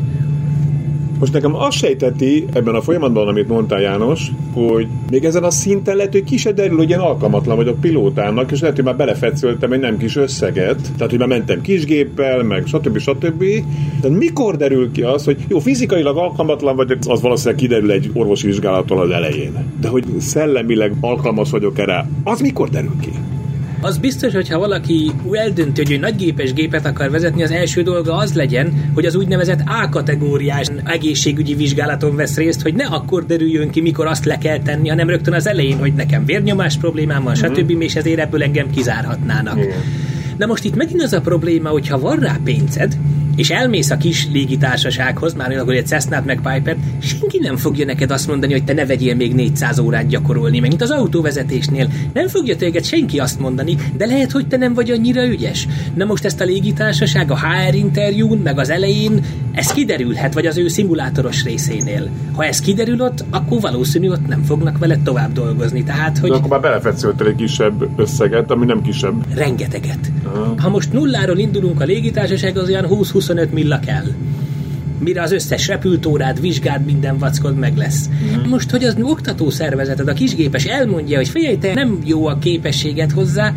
Most 1.24 1.36
nekem 1.36 1.56
azt 1.56 1.78
sejteti 1.78 2.46
ebben 2.54 2.76
a 2.76 2.82
folyamatban, 2.82 3.28
amit 3.28 3.48
mondtál 3.48 3.82
János, 3.82 4.32
hogy 4.54 4.88
még 5.10 5.26
ezen 5.26 5.44
a 5.44 5.50
szinten 5.50 5.96
lehet, 5.96 6.12
hogy 6.12 6.24
ki 6.24 6.38
se 6.38 6.52
derül, 6.52 6.78
hogy 6.78 6.90
én 6.90 6.98
alkalmatlan 6.98 7.56
vagyok 7.56 7.80
pilótának, 7.80 8.52
és 8.52 8.60
lehet, 8.60 8.76
hogy 8.76 8.86
már 8.86 8.96
belefetszöltem 8.96 9.72
egy 9.72 9.80
nem 9.80 9.98
kis 9.98 10.16
összeget, 10.16 10.82
tehát 10.82 11.10
hogy 11.10 11.20
már 11.20 11.28
mentem 11.28 11.62
kisgéppel, 11.62 12.44
meg 12.44 12.66
stb. 12.66 12.98
stb. 12.98 13.44
De 14.02 14.10
mikor 14.10 14.58
derül 14.58 14.92
ki 14.92 15.02
az, 15.02 15.26
hogy 15.26 15.38
jó, 15.48 15.60
fizikailag 15.60 16.18
alkalmatlan 16.18 16.76
vagyok, 16.76 16.98
az 17.08 17.22
valószínűleg 17.22 17.60
kiderül 17.60 17.92
egy 17.92 18.10
orvosi 18.14 18.48
vizsgálattól 18.48 19.00
az 19.00 19.10
elején. 19.10 19.74
De 19.82 19.88
hogy 19.88 20.06
szellemileg 20.20 20.94
alkalmas 21.00 21.50
vagyok 21.50 21.80
erre, 21.80 22.10
az 22.24 22.40
mikor 22.40 22.70
derül 22.70 22.96
ki? 23.02 23.12
Az 23.84 23.98
biztos, 23.98 24.34
hogy 24.34 24.50
ha 24.50 24.60
valaki 24.60 25.12
eldönti, 25.32 25.82
hogy 25.84 25.92
ő 25.92 25.98
nagygépes 25.98 26.54
gépet 26.54 26.86
akar 26.86 27.10
vezetni, 27.10 27.44
az 27.44 27.52
első 27.52 27.82
dolga 27.82 28.16
az 28.16 28.34
legyen, 28.34 28.92
hogy 28.94 29.06
az 29.06 29.16
úgynevezett 29.16 29.62
A-kategóriás 29.66 30.68
egészségügyi 30.84 31.56
vizsgálaton 31.56 32.16
vesz 32.16 32.36
részt, 32.36 32.62
hogy 32.62 32.74
ne 32.74 32.86
akkor 32.86 33.26
derüljön 33.26 33.70
ki, 33.70 33.82
mikor 33.82 34.08
azt 34.08 34.26
le 34.26 34.38
kell 34.38 34.60
tenni, 34.60 34.90
hanem 34.90 35.10
rögtön 35.10 35.34
az 35.34 35.48
elején, 35.48 35.78
hogy 35.78 35.94
nekem 35.94 36.26
vérnyomás 36.26 36.78
problémám 36.78 37.24
van, 37.24 37.36
stb. 37.36 37.72
Mm-hmm. 37.72 37.82
és 37.82 37.96
ezért 37.96 38.20
ebből 38.20 38.44
engem 38.44 38.70
kizárhatnának. 38.70 39.58
Igen. 39.58 39.78
Na 40.38 40.46
most 40.46 40.64
itt 40.64 40.76
megint 40.76 41.02
az 41.02 41.14
a 41.14 41.22
probléma, 41.22 41.70
hogy 41.70 41.88
ha 41.88 42.00
van 42.00 42.20
rá 42.20 42.40
pénzed, 42.44 42.98
és 43.36 43.50
elmész 43.50 43.90
a 43.90 43.98
kis 43.98 44.28
légitársasághoz, 44.32 45.34
már 45.34 45.52
akkor 45.52 45.74
egy 45.74 45.88
Cessnát 45.88 46.26
meg 46.26 46.36
piper 46.36 46.78
senki 47.02 47.40
nem 47.40 47.58
fogja 47.58 47.86
neked 47.86 48.12
azt 48.12 48.28
mondani, 48.28 48.52
hogy 48.52 48.64
te 48.64 48.74
ne 48.74 48.86
vegyél 48.86 49.16
még 49.16 49.34
400 49.34 49.80
órát 49.80 50.08
gyakorolni, 50.08 50.60
meg 50.60 50.70
mint 50.70 50.82
az 50.82 50.92
autóvezetésnél. 50.92 51.90
Nem 52.14 52.28
fogja 52.28 52.56
téged 52.56 52.84
senki 52.84 53.20
azt 53.20 53.40
mondani, 53.40 53.78
de 53.98 54.06
lehet, 54.06 54.32
hogy 54.32 54.48
te 54.48 54.58
nem 54.58 54.74
vagy 54.74 54.92
annyira 54.92 55.26
ügyes. 55.26 55.68
Na 55.94 56.06
most 56.06 56.26
ezt 56.26 56.42
a 56.42 56.46
légitársaság 56.46 57.32
a 57.32 57.40
HR 57.40 57.76
interjún, 57.76 58.38
meg 58.38 58.60
az 58.60 58.70
elején, 58.70 59.26
ez 59.52 59.68
kiderülhet, 59.68 60.34
vagy 60.34 60.46
az 60.46 60.58
ő 60.58 60.68
szimulátoros 60.68 61.44
részénél. 61.44 62.10
Ha 62.34 62.46
ez 62.46 62.60
kiderül 62.60 63.02
ott, 63.02 63.26
akkor 63.30 63.62
valószínű 63.62 64.10
ott 64.10 64.28
nem 64.28 64.44
fognak 64.44 64.78
vele 64.78 64.98
tovább 65.04 65.32
dolgozni. 65.34 65.84
Tehát, 65.84 66.18
hogy... 66.18 66.30
De 66.30 66.36
akkor 66.36 66.50
már 66.50 66.62
belefetszöltél 66.62 67.28
egy 67.28 67.36
kisebb 67.36 68.00
összeget, 68.00 68.52
ami 68.52 68.66
nem 68.66 68.82
kisebb. 68.82 69.36
Rengeteget. 69.36 70.12
Ha 70.58 70.70
most 70.70 70.94
nulláról 70.94 71.38
indulunk 71.38 71.82
a 71.82 71.84
légitársaság, 71.84 72.58
az 72.58 72.70
olyan 72.70 72.86
20-25 73.28 73.50
milla 73.50 73.80
kell 73.80 74.06
mire 75.00 75.22
az 75.22 75.32
összes 75.32 75.68
repültórát, 75.68 76.40
vizsgád, 76.40 76.86
minden 76.86 77.18
vackod 77.18 77.58
meg 77.58 77.78
lesz. 77.78 78.10
Mm. 78.10 78.50
Most, 78.50 78.70
hogy 78.70 78.84
az 78.84 78.96
oktató 79.02 79.50
szervezeted, 79.50 80.08
a 80.08 80.14
kisgépes 80.14 80.66
elmondja, 80.66 81.18
hogy 81.18 81.30
figyelj, 81.30 81.58
te 81.58 81.74
nem 81.74 82.00
jó 82.06 82.28
a 82.28 82.38
képességet 82.38 83.12
hozzá, 83.12 83.54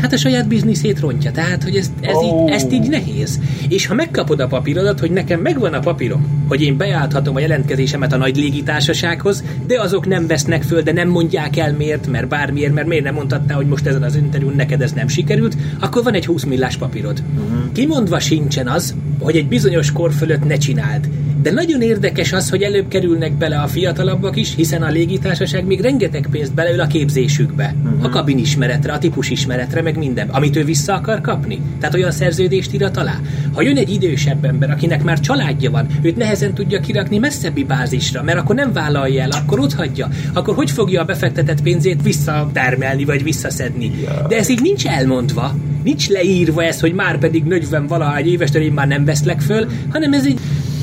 hát 0.00 0.12
a 0.12 0.16
saját 0.16 0.48
bizniszét 0.48 1.00
rontja. 1.00 1.30
Tehát, 1.30 1.62
hogy 1.62 1.76
ez, 1.76 1.90
ez 2.00 2.14
oh. 2.14 2.24
így, 2.24 2.50
ezt 2.50 2.72
így 2.72 2.88
nehéz. 2.88 3.40
És 3.68 3.86
ha 3.86 3.94
megkapod 3.94 4.40
a 4.40 4.46
papírodat, 4.46 5.00
hogy 5.00 5.10
nekem 5.10 5.40
megvan 5.40 5.74
a 5.74 5.80
papírom, 5.80 6.44
hogy 6.48 6.62
én 6.62 6.76
beállhatom 6.76 7.36
a 7.36 7.40
jelentkezésemet 7.40 8.12
a 8.12 8.16
nagy 8.16 8.36
légitársasághoz, 8.36 9.44
de 9.66 9.80
azok 9.80 10.06
nem 10.06 10.26
vesznek 10.26 10.62
föl, 10.62 10.82
de 10.82 10.92
nem 10.92 11.08
mondják 11.08 11.56
el 11.56 11.72
miért, 11.72 12.06
mert 12.06 12.28
bármiért, 12.28 12.74
mert 12.74 12.86
miért 12.86 13.04
nem 13.04 13.14
mondhattál, 13.14 13.56
hogy 13.56 13.66
most 13.66 13.86
ezen 13.86 14.02
az 14.02 14.16
interjún 14.16 14.54
neked 14.56 14.80
ez 14.80 14.92
nem 14.92 15.08
sikerült, 15.08 15.56
akkor 15.80 16.02
van 16.02 16.14
egy 16.14 16.26
20 16.26 16.44
millás 16.44 16.76
papírod. 16.76 17.22
Uh-huh. 17.34 17.72
Kimondva 17.72 18.18
sincsen 18.18 18.68
az, 18.68 18.94
hogy 19.18 19.36
egy 19.36 19.48
bizonyos 19.48 19.92
kor 19.92 20.12
fölött 20.12 20.44
ne 20.44 20.56
csináld. 20.56 21.08
De 21.42 21.50
nagyon 21.50 21.82
érdekes 21.82 22.32
az, 22.32 22.50
hogy 22.50 22.62
előbb 22.62 22.88
kerülnek 22.88 23.32
bele 23.32 23.58
a 23.58 23.66
fiatalabbak 23.66 24.36
is, 24.36 24.54
hiszen 24.54 24.82
a 24.82 24.88
légitársaság 24.88 25.64
még 25.64 25.80
rengeteg 25.80 26.26
pénzt 26.30 26.54
beleül 26.54 26.80
a 26.80 26.86
képzésükbe. 26.86 27.74
Uh-huh. 27.84 28.04
A 28.04 28.08
kabinismeretre, 28.08 28.92
a 28.92 28.98
típusismeretre, 28.98 29.82
meg 29.82 29.96
minden, 29.96 30.28
amit 30.28 30.56
ő 30.56 30.64
vissza 30.64 30.94
akar 30.94 31.20
kapni. 31.20 31.60
Tehát 31.80 31.94
olyan 31.94 32.10
szerződést 32.10 32.74
írat 32.74 32.96
alá. 32.96 33.20
Ha 33.54 33.62
jön 33.62 33.76
egy 33.76 33.90
idősebb 33.90 34.44
ember, 34.44 34.70
akinek 34.70 35.02
már 35.02 35.20
családja 35.20 35.70
van, 35.70 35.86
őt 36.02 36.16
nehezen 36.16 36.54
tudja 36.54 36.80
kirakni 36.80 37.18
messzebbi 37.18 37.64
bázisra, 37.64 38.22
mert 38.22 38.38
akkor 38.38 38.54
nem 38.54 38.72
vállalja 38.72 39.22
el, 39.22 39.30
akkor 39.30 39.60
ott 39.60 39.74
hagyja. 39.74 40.08
Akkor 40.32 40.54
hogy 40.54 40.70
fogja 40.70 41.00
a 41.00 41.04
befektetett 41.04 41.62
pénzét 41.62 42.02
visszatermelni, 42.02 43.04
vagy 43.04 43.22
visszaszedni? 43.22 43.90
De 44.28 44.36
ez 44.36 44.48
így 44.48 44.60
nincs 44.60 44.86
elmondva, 44.86 45.54
nincs 45.82 46.08
leírva 46.08 46.64
ez, 46.64 46.80
hogy 46.80 46.92
már 46.92 47.18
pedig 47.18 47.44
40 47.44 47.86
valahány 47.86 48.26
éves, 48.26 48.50
én 48.50 48.72
már 48.72 48.86
nem 48.86 49.04
veszlek 49.04 49.40
föl, 49.40 49.66
hanem 49.88 50.12
ez 50.12 50.26
így 50.26 50.40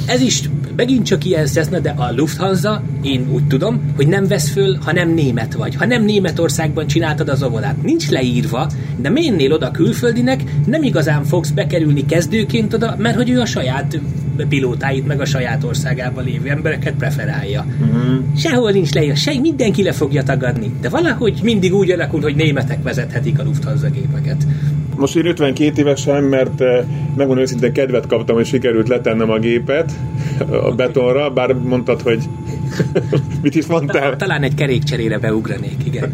ez 0.08 0.22
is 0.22 0.50
megint 0.76 1.06
csak 1.06 1.26
ilyen 1.26 1.46
szeszne, 1.46 1.80
de 1.80 1.90
a 1.90 2.12
Lufthansa, 2.16 2.84
én 3.02 3.28
úgy 3.32 3.48
tudom, 3.48 3.94
hogy 3.96 4.08
nem 4.08 4.28
vesz 4.28 4.50
föl, 4.50 4.78
ha 4.86 4.92
nem 4.92 5.14
német 5.14 5.54
vagy. 5.54 5.76
Ha 5.76 5.86
nem 5.86 6.04
Németországban 6.04 6.88
csináltad 6.88 7.30
az 7.30 7.44
óvodát. 7.44 7.82
Nincs 7.84 8.10
leírva, 8.10 8.70
de 8.98 9.10
mennél 9.10 9.54
oda 9.54 9.72
külföldinek, 9.72 10.44
nem 10.66 10.84
igazán 10.84 11.24
fogsz 11.24 11.50
bekerülni 11.50 12.06
kezdőként 12.06 12.74
oda, 12.74 12.96
mert 12.98 13.16
hogy 13.16 13.30
ő 13.30 13.40
a 13.40 13.46
saját 13.46 14.00
pilótáit, 14.50 15.08
meg 15.08 15.22
a 15.22 15.26
saját 15.26 15.64
országában 15.64 16.24
lévő 16.24 16.50
embereket 16.50 16.94
preferálja. 16.94 17.66
Uh-huh. 17.82 18.18
Sehol 18.36 18.72
nincs 18.72 18.94
leírva, 18.94 19.16
se, 19.16 19.40
mindenki 19.40 19.84
le 19.84 19.92
fogja 19.92 20.24
tagadni. 20.24 20.72
De 20.82 20.90
valahogy 20.90 21.40
mindig 21.44 21.74
úgy 21.74 21.92
alakul, 21.92 22.22
hogy 22.22 22.36
németek 22.36 22.84
vezethetik 22.84 23.40
a 23.40 23.44
Lufthansa 23.44 23.90
gépeket. 23.90 24.48
Most 24.98 25.16
én 25.16 25.25
52 25.25 25.82
évesen, 25.82 26.24
mert 26.24 26.62
eh, 26.62 26.84
megmondom 27.16 27.44
őszintén 27.44 27.74
kedvet 27.74 28.08
kaptam, 28.08 28.36
hogy 28.36 28.46
sikerült 28.46 28.88
letennem 28.88 29.30
a 29.30 29.39
gépet 29.39 29.92
a 30.50 30.72
betonra, 30.72 31.30
bár 31.30 31.54
mondtad, 31.54 32.01
hogy 32.01 32.24
mit 33.44 33.56
is 33.56 33.66
mondtál? 33.66 34.16
Talán 34.16 34.44
egy 34.44 34.54
kerékcserére 34.54 35.18
beugranék, 35.18 35.86
igen. 35.86 36.12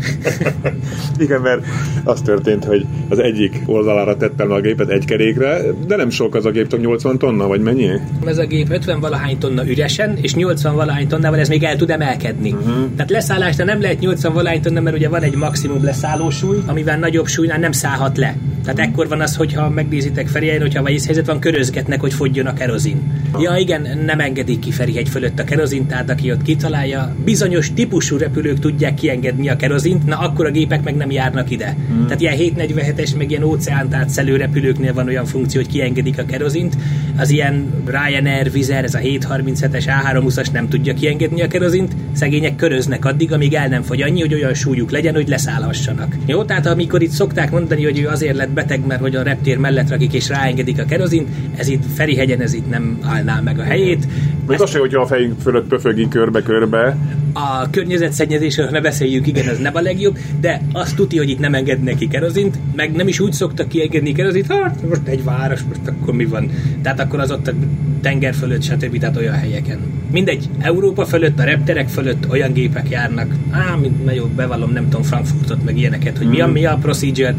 igen, 1.26 1.42
mert 1.42 1.66
az 2.04 2.22
történt, 2.22 2.66
hogy 2.66 2.86
az 3.10 3.20
egyik 3.20 3.62
oldalára 3.66 4.18
tettem 4.18 4.52
a 4.52 4.60
gépet 4.60 4.90
egy 4.90 5.06
kerékre, 5.06 5.62
de 5.88 5.96
nem 5.96 6.10
sok 6.10 6.36
az 6.36 6.46
a 6.46 6.52
gép, 6.52 6.78
80 6.78 7.18
tonna, 7.18 7.48
vagy 7.48 7.62
mennyi? 7.62 7.90
Ez 8.26 8.38
a 8.38 8.46
gép 8.46 8.72
50 8.72 9.00
valahány 9.00 9.38
tonna 9.38 9.68
üresen, 9.68 10.18
és 10.22 10.36
80 10.36 10.76
valahány 10.76 11.08
tonnával 11.08 11.40
ez 11.40 11.50
még 11.50 11.64
el 11.64 11.76
tud 11.76 11.90
emelkedni. 11.90 12.52
Uh-huh. 12.52 12.96
Tehát 12.96 13.12
leszállásra 13.12 13.66
nem 13.66 13.82
lehet 13.82 14.00
80 14.00 14.34
valahány 14.34 14.62
tonna, 14.62 14.82
mert 14.82 14.96
ugye 14.96 15.10
van 15.10 15.22
egy 15.22 15.36
maximum 15.36 15.84
leszállósúly, 15.84 16.58
amivel 16.66 16.98
nagyobb 16.98 17.28
súlynál 17.28 17.60
nem 17.60 17.72
szállhat 17.72 18.18
le. 18.18 18.38
Tehát 18.64 18.73
ekkor 18.80 19.08
van 19.08 19.22
az, 19.22 19.36
hogyha 19.36 19.70
megnézitek 19.70 20.28
Ferihelyen, 20.28 20.62
hogyha 20.62 20.86
helyzet 20.86 21.26
van, 21.26 21.40
körözgetnek, 21.40 22.00
hogy 22.00 22.14
fogjon 22.14 22.46
a 22.46 22.54
kerozin. 22.54 23.22
Ja 23.40 23.56
igen, 23.58 23.88
nem 24.06 24.20
engedik 24.20 24.60
ki 24.60 24.72
Ferihegy 24.72 25.10
fölött 25.10 25.40
a 25.40 25.44
kerozin, 25.44 25.88
tehát 25.88 26.10
aki 26.10 26.32
ott 26.32 26.42
kitalálja, 26.42 27.16
bizonyos 27.26 27.74
típusú 27.74 28.18
repülők 28.18 28.60
tudják 28.60 28.94
kiengedni 28.94 29.50
a 29.50 29.56
kerozint, 29.56 30.06
na 30.06 30.18
akkor 30.18 30.46
a 30.46 30.52
gépek 30.52 30.84
meg 30.84 30.96
nem 30.96 31.12
járnak 31.12 31.50
ide. 31.50 31.76
Hmm. 31.88 32.06
Tehát 32.06 32.22
ilyen 32.22 32.36
747-es, 32.38 33.18
meg 33.18 33.30
ilyen 33.30 33.44
óceánt 33.44 33.94
átszelő 33.94 34.36
repülőknél 34.36 34.94
van 34.94 35.08
olyan 35.08 35.26
funkció, 35.26 35.62
hogy 35.62 35.72
kiengedik 35.72 36.20
a 36.20 36.26
kerozint. 36.26 36.78
Az 37.18 37.30
ilyen 37.30 37.84
Ryanair, 37.86 38.52
Vizer, 38.52 38.84
ez 38.84 38.94
a 38.94 39.00
737-es, 39.00 39.84
A320-as 39.86 40.52
nem 40.52 40.70
tudja 40.70 40.94
kiengedni 40.94 41.42
a 41.42 41.48
kerozint, 41.48 41.96
szegények 42.12 42.56
köröznek 42.56 43.06
addig, 43.06 43.32
amíg 43.32 43.54
el 43.54 43.68
nem 43.68 43.82
fogy 43.82 44.02
annyi, 44.02 44.22
hogy 44.22 44.34
olyan 44.34 44.54
súlyuk 44.54 44.92
legyen, 44.92 45.14
hogy 45.14 45.28
leszállhassanak. 45.28 46.16
Jó, 46.26 46.44
tehát 46.44 46.66
amikor 46.66 47.02
itt 47.02 47.12
szokták 47.12 47.52
mondani, 47.52 47.84
hogy 47.84 48.00
ő 48.00 48.08
azért 48.08 48.36
lett 48.36 48.50
beteg, 48.64 48.86
mert 48.86 49.02
hogy 49.02 49.16
a 49.16 49.24
reptér 49.24 49.58
mellett 49.58 49.90
rakik 49.90 50.14
és 50.14 50.30
ráengedik 50.30 50.80
a 50.80 50.86
kerozint, 50.86 51.30
ez 51.56 51.68
itt 51.68 51.84
Ferihegyen 51.96 52.42
ez 52.42 52.54
itt 52.54 52.70
nem 52.70 52.98
állná 53.02 53.40
meg 53.40 53.60
a 53.60 53.64
helyét. 53.64 54.08
Még 54.48 54.62
azt 54.62 54.72
sem, 54.72 54.82
hogyha 54.82 55.02
a 55.02 55.06
fejünk 55.06 55.40
fölött 55.40 55.68
pöfögi 55.68 56.08
körbe-körbe. 56.08 56.98
A 57.34 57.70
környezetszennyezésről 57.70 58.70
ne 58.70 58.82
beszéljük, 58.82 59.28
igen, 59.28 59.50
ez 59.50 59.60
nem 59.60 59.76
a 59.76 59.82
legjobb, 59.82 60.18
de 60.40 60.62
azt 60.72 60.96
tudja, 60.96 61.22
hogy 61.22 61.30
itt 61.30 61.40
nem 61.40 61.54
engednek 61.54 61.96
ki 61.96 62.08
kerozint, 62.08 62.58
meg 62.76 62.92
nem 62.92 63.08
is 63.08 63.20
úgy 63.20 63.34
szoktak 63.34 63.68
kiengedni 63.68 64.12
kerozint, 64.12 64.48
hát 64.48 64.88
most 64.90 65.08
egy 65.08 65.24
város, 65.24 65.62
most 65.62 65.88
akkor 65.88 66.14
mi 66.14 66.26
van. 66.26 66.50
Tehát 66.82 67.00
akkor 67.00 67.20
az 67.20 67.32
ott 67.32 67.48
a 67.48 67.54
tenger 68.02 68.34
fölött, 68.34 68.62
stb. 68.62 68.98
Tehát 68.98 69.18
olyan 69.18 69.34
helyeken. 69.34 69.80
Mindegy, 70.12 70.50
Európa 70.60 71.06
fölött, 71.06 71.40
a 71.40 71.44
repterek 71.44 71.88
fölött 71.88 72.30
olyan 72.30 72.54
gépek 72.54 72.90
járnak. 72.90 73.36
Á, 73.52 73.76
mint 73.76 74.06
nagyon 74.06 74.32
bevallom, 74.36 74.72
nem 74.72 74.84
tudom, 74.84 75.04
Frankfurtot, 75.04 75.64
meg 75.64 75.78
ilyeneket, 75.78 76.18
hogy 76.18 76.28
mi 76.28 76.42
a, 76.42 76.48
mi 76.48 76.66
a 76.66 76.78
procedure, 76.82 77.36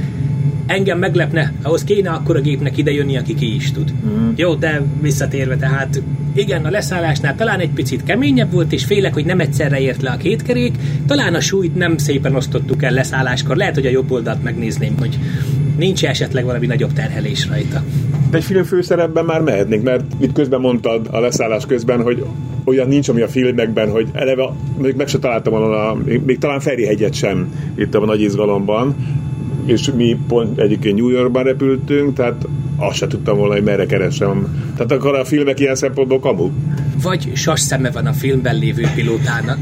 engem 0.66 0.98
meglepne, 0.98 1.52
ahhoz 1.62 1.84
kéne 1.84 2.10
akkor 2.10 2.36
a 2.36 2.40
gépnek 2.40 2.76
idejönni, 2.76 3.16
aki 3.16 3.34
ki 3.34 3.54
is 3.54 3.72
tud. 3.72 3.92
Mm. 4.06 4.30
Jó, 4.36 4.54
de 4.54 4.82
visszatérve 5.00 5.56
tehát, 5.56 6.02
igen, 6.34 6.64
a 6.64 6.70
leszállásnál 6.70 7.36
talán 7.36 7.60
egy 7.60 7.70
picit 7.70 8.04
keményebb 8.04 8.52
volt, 8.52 8.72
és 8.72 8.84
félek, 8.84 9.14
hogy 9.14 9.24
nem 9.24 9.40
egyszerre 9.40 9.80
ért 9.80 10.02
le 10.02 10.10
a 10.10 10.16
két 10.16 10.42
kerék, 10.42 10.74
talán 11.06 11.34
a 11.34 11.40
súlyt 11.40 11.74
nem 11.74 11.96
szépen 11.96 12.34
osztottuk 12.34 12.82
el 12.82 12.92
leszálláskor, 12.92 13.56
lehet, 13.56 13.74
hogy 13.74 13.86
a 13.86 13.90
jobb 13.90 14.10
oldalt 14.10 14.42
megnézném, 14.42 14.94
hogy 14.98 15.18
nincs 15.76 16.04
esetleg 16.04 16.44
valami 16.44 16.66
nagyobb 16.66 16.92
terhelés 16.92 17.48
rajta. 17.48 17.82
De 18.30 18.36
egy 18.36 18.44
film 18.44 18.64
főszerepben 18.64 19.24
már 19.24 19.40
mehetnénk, 19.40 19.82
mert 19.82 20.04
itt 20.20 20.32
közben 20.32 20.60
mondtad 20.60 21.08
a 21.10 21.18
leszállás 21.18 21.66
közben, 21.66 22.02
hogy 22.02 22.24
olyan 22.64 22.88
nincs, 22.88 23.08
ami 23.08 23.20
a 23.20 23.28
filmekben, 23.28 23.90
hogy 23.90 24.08
eleve 24.12 24.48
még 24.78 24.94
meg 24.96 25.08
se 25.08 25.18
találtam 25.18 25.52
volna, 25.52 25.94
még 26.04 26.38
talán 26.38 26.60
Ferihegyet 26.60 27.14
sem 27.14 27.52
itt 27.74 27.94
a 27.94 28.04
nagy 28.04 28.20
izgalomban, 28.20 28.96
és 29.64 29.90
mi 29.96 30.18
pont 30.28 30.58
egyébként 30.58 30.96
New 30.96 31.08
Yorkban 31.08 31.42
repültünk, 31.42 32.14
tehát 32.14 32.46
azt 32.76 32.96
se 32.96 33.06
tudtam 33.06 33.36
volna, 33.36 33.54
hogy 33.54 33.62
merre 33.62 33.86
keresem. 33.86 34.62
Tehát 34.76 34.92
akkor 34.92 35.14
a 35.14 35.24
filmek 35.24 35.60
ilyen 35.60 35.74
szempontból 35.74 36.20
kamu? 36.20 36.50
Vagy 37.02 37.30
sas 37.34 37.60
szeme 37.60 37.90
van 37.90 38.06
a 38.06 38.12
filmben 38.12 38.58
lévő 38.58 38.88
pilótának, 38.94 39.58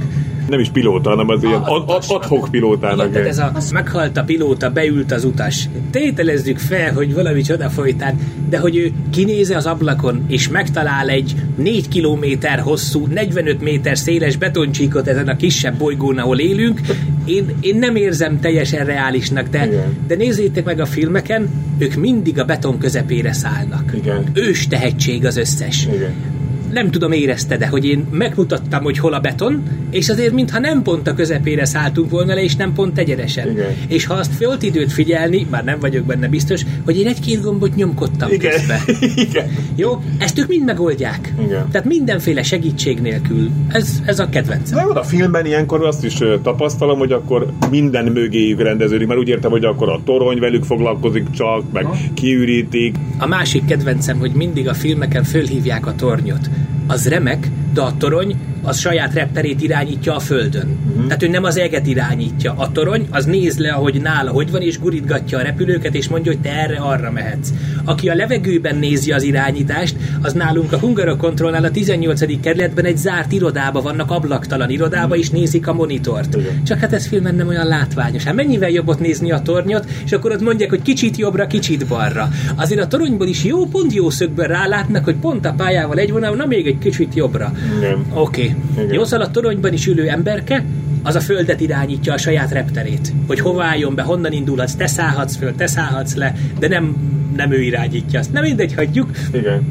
nem 0.52 0.60
is 0.60 0.70
pilóta, 0.70 1.10
hanem 1.10 1.28
az 1.28 1.42
ilyen 1.42 1.62
adhok 2.08 2.48
pilótának. 2.50 3.08
Igen, 3.08 3.26
ez 3.26 3.38
a 3.38 3.52
meghalt 3.72 4.16
a 4.16 4.22
pilóta, 4.22 4.70
beült 4.70 5.12
az 5.12 5.24
utas. 5.24 5.68
Tételezzük 5.90 6.58
fel, 6.58 6.92
hogy 6.92 7.14
valami 7.14 7.42
csoda 7.42 7.68
folytán, 7.70 8.18
de 8.48 8.58
hogy 8.58 8.76
ő 8.76 8.92
kinéze 9.10 9.56
az 9.56 9.66
ablakon, 9.66 10.24
és 10.28 10.48
megtalál 10.48 11.08
egy 11.08 11.34
4 11.56 11.88
kilométer 11.88 12.58
hosszú, 12.58 13.06
45 13.06 13.60
méter 13.60 13.98
széles 13.98 14.36
betoncsíkot 14.36 15.08
ezen 15.08 15.28
a 15.28 15.36
kisebb 15.36 15.76
bolygón, 15.78 16.18
ahol 16.18 16.38
élünk, 16.38 16.80
én, 17.24 17.54
én 17.60 17.78
nem 17.78 17.96
érzem 17.96 18.40
teljesen 18.40 18.84
reálisnak, 18.84 19.48
de, 19.48 19.68
de 20.06 20.14
nézzétek 20.14 20.64
meg 20.64 20.80
a 20.80 20.86
filmeken, 20.86 21.48
ők 21.78 21.94
mindig 21.94 22.38
a 22.38 22.44
beton 22.44 22.78
közepére 22.78 23.32
szállnak. 23.32 23.92
Igen. 23.94 24.24
Ős 24.32 24.66
tehetség 24.66 25.26
az 25.26 25.36
összes. 25.36 25.86
Igen 25.92 26.40
nem 26.72 26.90
tudom 26.90 27.12
érezte, 27.12 27.56
de 27.56 27.66
hogy 27.66 27.84
én 27.84 28.06
megmutattam, 28.10 28.82
hogy 28.82 28.98
hol 28.98 29.12
a 29.12 29.20
beton, 29.20 29.62
és 29.90 30.08
azért 30.08 30.32
mintha 30.32 30.58
nem 30.58 30.82
pont 30.82 31.08
a 31.08 31.14
közepére 31.14 31.64
szálltunk 31.64 32.10
volna 32.10 32.34
le, 32.34 32.42
és 32.42 32.56
nem 32.56 32.72
pont 32.72 32.98
egyenesen. 32.98 33.50
Igen. 33.50 33.76
És 33.88 34.06
ha 34.06 34.14
azt 34.14 34.38
volt 34.38 34.62
időt 34.62 34.92
figyelni, 34.92 35.46
már 35.50 35.64
nem 35.64 35.80
vagyok 35.80 36.04
benne 36.04 36.28
biztos, 36.28 36.62
hogy 36.84 36.98
én 36.98 37.06
egy-két 37.06 37.42
gombot 37.42 37.74
nyomkodtam 37.74 38.30
Igen. 38.30 38.50
közben. 38.50 38.80
Igen. 39.28 39.50
Jó? 39.76 40.02
Ezt 40.18 40.38
ők 40.38 40.48
mind 40.48 40.64
megoldják. 40.64 41.34
Igen. 41.44 41.68
Tehát 41.70 41.86
mindenféle 41.86 42.42
segítség 42.42 43.00
nélkül. 43.00 43.50
Ez, 43.68 44.02
ez 44.04 44.18
a 44.18 44.28
kedvencem. 44.28 44.86
Jó, 44.86 44.94
a 44.94 45.02
filmben 45.02 45.46
ilyenkor 45.46 45.86
azt 45.86 46.04
is 46.04 46.18
tapasztalom, 46.42 46.98
hogy 46.98 47.12
akkor 47.12 47.52
minden 47.70 48.04
mögéjük 48.04 48.60
rendeződik, 48.60 49.06
mert 49.06 49.20
úgy 49.20 49.28
értem, 49.28 49.50
hogy 49.50 49.64
akkor 49.64 49.88
a 49.88 50.00
torony 50.04 50.38
velük 50.38 50.64
foglalkozik 50.64 51.30
csak, 51.30 51.72
meg 51.72 51.86
kiürítik. 52.14 52.96
A 53.18 53.26
másik 53.26 53.64
kedvencem, 53.64 54.18
hogy 54.18 54.32
mindig 54.32 54.68
a 54.68 54.74
filmeken 54.74 55.24
fölhívják 55.24 55.86
a 55.86 55.94
tornyot. 55.94 56.48
Az 56.86 57.08
remek, 57.08 57.50
de 57.72 57.80
a 57.80 57.96
torony 57.96 58.36
az 58.62 58.78
saját 58.78 59.14
repterét 59.14 59.62
irányítja 59.62 60.14
a 60.14 60.18
földön. 60.18 60.78
Uh-huh. 60.88 61.06
Tehát 61.06 61.22
ő 61.22 61.28
nem 61.28 61.44
az 61.44 61.58
eget 61.58 61.86
irányítja. 61.86 62.54
A 62.56 62.72
torony 62.72 63.06
az 63.10 63.24
néz 63.24 63.58
le, 63.58 63.72
ahogy 63.72 64.00
nála 64.02 64.30
hogy 64.30 64.50
van, 64.50 64.60
és 64.60 64.78
gurítgatja 64.78 65.38
a 65.38 65.42
repülőket, 65.42 65.94
és 65.94 66.08
mondja, 66.08 66.32
hogy 66.32 66.40
te 66.40 66.50
erre-arra 66.50 67.10
mehetsz. 67.10 67.48
Aki 67.84 68.08
a 68.08 68.14
levegőben 68.14 68.76
nézi 68.76 69.12
az 69.12 69.22
irányítást, 69.22 69.96
az 70.22 70.32
nálunk 70.32 70.72
a 70.72 70.78
Hungarokontrollnál 70.78 71.64
a 71.64 71.70
18. 71.70 72.40
kerületben 72.40 72.84
egy 72.84 72.96
zárt 72.96 73.32
irodába 73.32 73.82
vannak, 73.82 74.10
ablaktalan 74.10 74.70
irodába, 74.70 75.16
és 75.16 75.30
nézik 75.30 75.66
a 75.66 75.72
monitort. 75.72 76.34
Igen. 76.34 76.64
Csak 76.64 76.78
hát 76.78 76.92
ez 76.92 77.06
filmen 77.06 77.34
nem 77.34 77.48
olyan 77.48 77.66
látványos. 77.66 78.24
Hát 78.24 78.34
mennyivel 78.34 78.70
jobb 78.70 78.88
ott 78.88 79.00
nézni 79.00 79.32
a 79.32 79.42
tornyot, 79.42 79.86
és 80.04 80.12
akkor 80.12 80.32
ott 80.32 80.40
mondják, 80.40 80.70
hogy 80.70 80.82
kicsit 80.82 81.16
jobbra, 81.16 81.46
kicsit 81.46 81.86
balra. 81.86 82.28
Azért 82.56 82.80
a 82.80 82.86
toronyból 82.86 83.26
is 83.26 83.44
jó, 83.44 83.66
pont 83.66 83.92
jó 83.92 84.10
szögből 84.10 84.46
rálátnak, 84.46 85.04
hogy 85.04 85.16
pont 85.16 85.46
a 85.46 85.52
pályával 85.52 85.98
egy 85.98 86.12
vonal, 86.12 86.34
na 86.34 86.46
még 86.46 86.66
egy 86.66 86.78
kicsit 86.78 87.14
jobbra. 87.14 87.52
Igen. 87.78 88.04
Oké. 88.14 88.42
Okay. 88.42 88.51
Jó, 88.90 89.04
szóval 89.04 89.26
a 89.26 89.30
toronyban 89.30 89.72
is 89.72 89.86
ülő 89.86 90.08
emberke, 90.08 90.64
az 91.02 91.14
a 91.14 91.20
földet 91.20 91.60
irányítja 91.60 92.12
a 92.12 92.18
saját 92.18 92.50
repterét. 92.50 93.12
Hogy 93.26 93.40
hová 93.40 93.66
álljon 93.66 93.94
be, 93.94 94.02
honnan 94.02 94.32
indulhatsz, 94.32 94.74
te 94.74 94.86
szállhatsz 94.86 95.36
föl, 95.36 95.54
te 95.54 95.66
szállhatsz 95.66 96.14
le, 96.14 96.34
de 96.58 96.68
nem, 96.68 96.96
nem 97.36 97.52
ő 97.52 97.60
irányítja 97.60 98.18
azt. 98.18 98.32
Nem 98.32 98.42
mindegy, 98.42 98.74
hagyjuk. 98.74 99.10
Igen. 99.32 99.62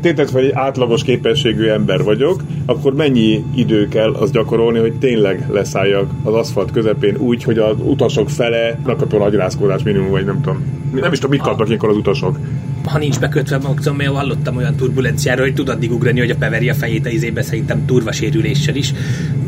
Tételt 0.00 0.30
fel, 0.30 0.40
hogy 0.40 0.48
egy 0.48 0.56
átlagos 0.56 1.02
képességű 1.02 1.66
ember 1.66 2.02
vagyok, 2.02 2.42
akkor 2.66 2.94
mennyi 2.94 3.44
idő 3.54 3.88
kell 3.88 4.14
azt 4.14 4.32
gyakorolni, 4.32 4.78
hogy 4.78 4.92
tényleg 4.92 5.46
leszálljak 5.50 6.10
az 6.22 6.34
aszfalt 6.34 6.70
közepén 6.70 7.16
úgy, 7.16 7.42
hogy 7.42 7.58
az 7.58 7.76
utasok 7.82 8.30
fele 8.30 8.78
nakapjon 8.86 9.22
agyrázkodás 9.22 9.82
minimum, 9.82 10.10
vagy 10.10 10.24
nem 10.24 10.40
tudom. 10.40 10.62
Nem 10.92 11.12
is 11.12 11.18
tudom, 11.18 11.30
mit 11.30 11.40
kapnak 11.40 11.66
ilyenkor 11.66 11.88
az 11.88 11.96
utasok. 11.96 12.38
Ha 12.84 12.98
nincs 12.98 13.18
bekötve 13.18 13.58
magam, 13.58 13.96
mert 13.96 14.10
hallottam 14.10 14.56
olyan 14.56 14.74
turbulenciáról, 14.76 15.44
hogy 15.44 15.54
tud 15.54 15.68
addig 15.68 15.92
ugrani, 15.92 16.18
hogy 16.18 16.30
a 16.30 16.36
peveri 16.36 16.68
a 16.68 16.74
fejét 16.74 17.06
a 17.06 17.08
izébe 17.08 17.42
szerintem 17.42 17.86
turvasérüléssel 17.86 18.74
is. 18.74 18.92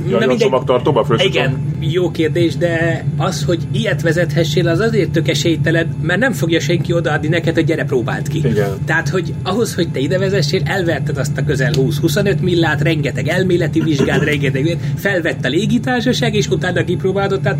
Ja, 0.08 0.18
Na 0.18 0.26
mindegy. 0.26 0.38
csomagtartóba 0.38 1.06
Igen, 1.16 1.58
jó 1.80 2.10
kérdés, 2.10 2.56
de 2.56 3.04
az, 3.16 3.44
hogy 3.44 3.58
ilyet 3.72 4.02
vezethessél, 4.02 4.68
az 4.68 4.78
azért 4.80 5.10
tök 5.10 5.28
esélytelen, 5.28 5.94
mert 6.02 6.20
nem 6.20 6.32
fogja 6.32 6.60
senki 6.60 6.92
odaadni 6.92 7.28
neked, 7.28 7.54
hogy 7.54 7.64
gyere, 7.64 7.84
próbáld 7.84 8.28
ki. 8.28 8.38
Igen. 8.38 8.70
Tehát, 8.84 9.08
hogy 9.08 9.34
ahhoz, 9.42 9.74
hogy 9.74 9.88
te 9.88 9.98
ide 9.98 10.18
vezessél, 10.18 10.60
elverted 10.64 11.18
azt 11.18 11.38
a 11.38 11.44
közel 11.44 11.72
20-25 11.76 12.40
millát, 12.40 12.82
rengeteg 12.82 13.28
elméleti 13.28 13.80
vizsgát, 13.80 14.24
rengeteg, 14.24 14.78
felvett 14.96 15.44
a 15.44 15.48
légitársaság, 15.48 16.34
és 16.34 16.48
utána 16.48 16.84
kipróbálod, 16.84 17.40
tehát 17.40 17.58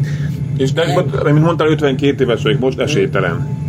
És 0.57 0.73
de, 0.73 1.05
mint 1.25 1.45
mondtál, 1.45 1.69
52 1.69 2.25
éves 2.25 2.43
vagyok, 2.43 2.61
most 2.61 2.79
esélytelen. 2.79 3.69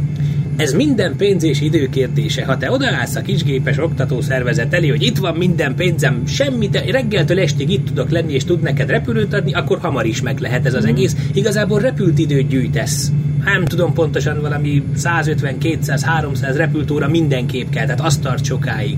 Ez 0.62 0.74
minden 0.74 1.16
pénz 1.16 1.44
és 1.44 1.62
idő 1.62 1.90
kérdése. 1.90 2.46
Ha 2.46 2.58
te 2.58 2.72
odaállsz 2.72 3.16
a 3.16 3.22
kisgépes 3.22 3.78
oktatószervezet 3.78 4.74
elé, 4.74 4.88
hogy 4.88 5.04
itt 5.04 5.18
van 5.18 5.36
minden 5.36 5.76
pénzem, 5.76 6.26
semmit, 6.26 6.90
reggeltől 6.90 7.40
estig 7.40 7.70
itt 7.70 7.86
tudok 7.86 8.10
lenni, 8.10 8.34
és 8.34 8.44
tud 8.44 8.62
neked 8.62 8.90
repülőt 8.90 9.34
adni, 9.34 9.54
akkor 9.54 9.80
hamar 9.80 10.06
is 10.06 10.22
meg 10.22 10.40
lehet 10.40 10.66
ez 10.66 10.74
az 10.74 10.86
egész. 10.86 11.16
Igazából 11.34 11.80
repült 11.80 12.20
időt 12.20 12.48
gyűjtesz. 12.48 13.12
Nem 13.44 13.66
tudom 13.66 13.94
pontosan 13.94 14.42
valami 14.42 14.84
150, 14.96 15.58
200, 15.58 16.04
300 16.04 16.58
repültóra 16.58 17.08
mindenképp 17.08 17.70
kell, 17.70 17.86
tehát 17.86 18.02
azt 18.02 18.22
tart 18.22 18.46
sokáig. 18.46 18.98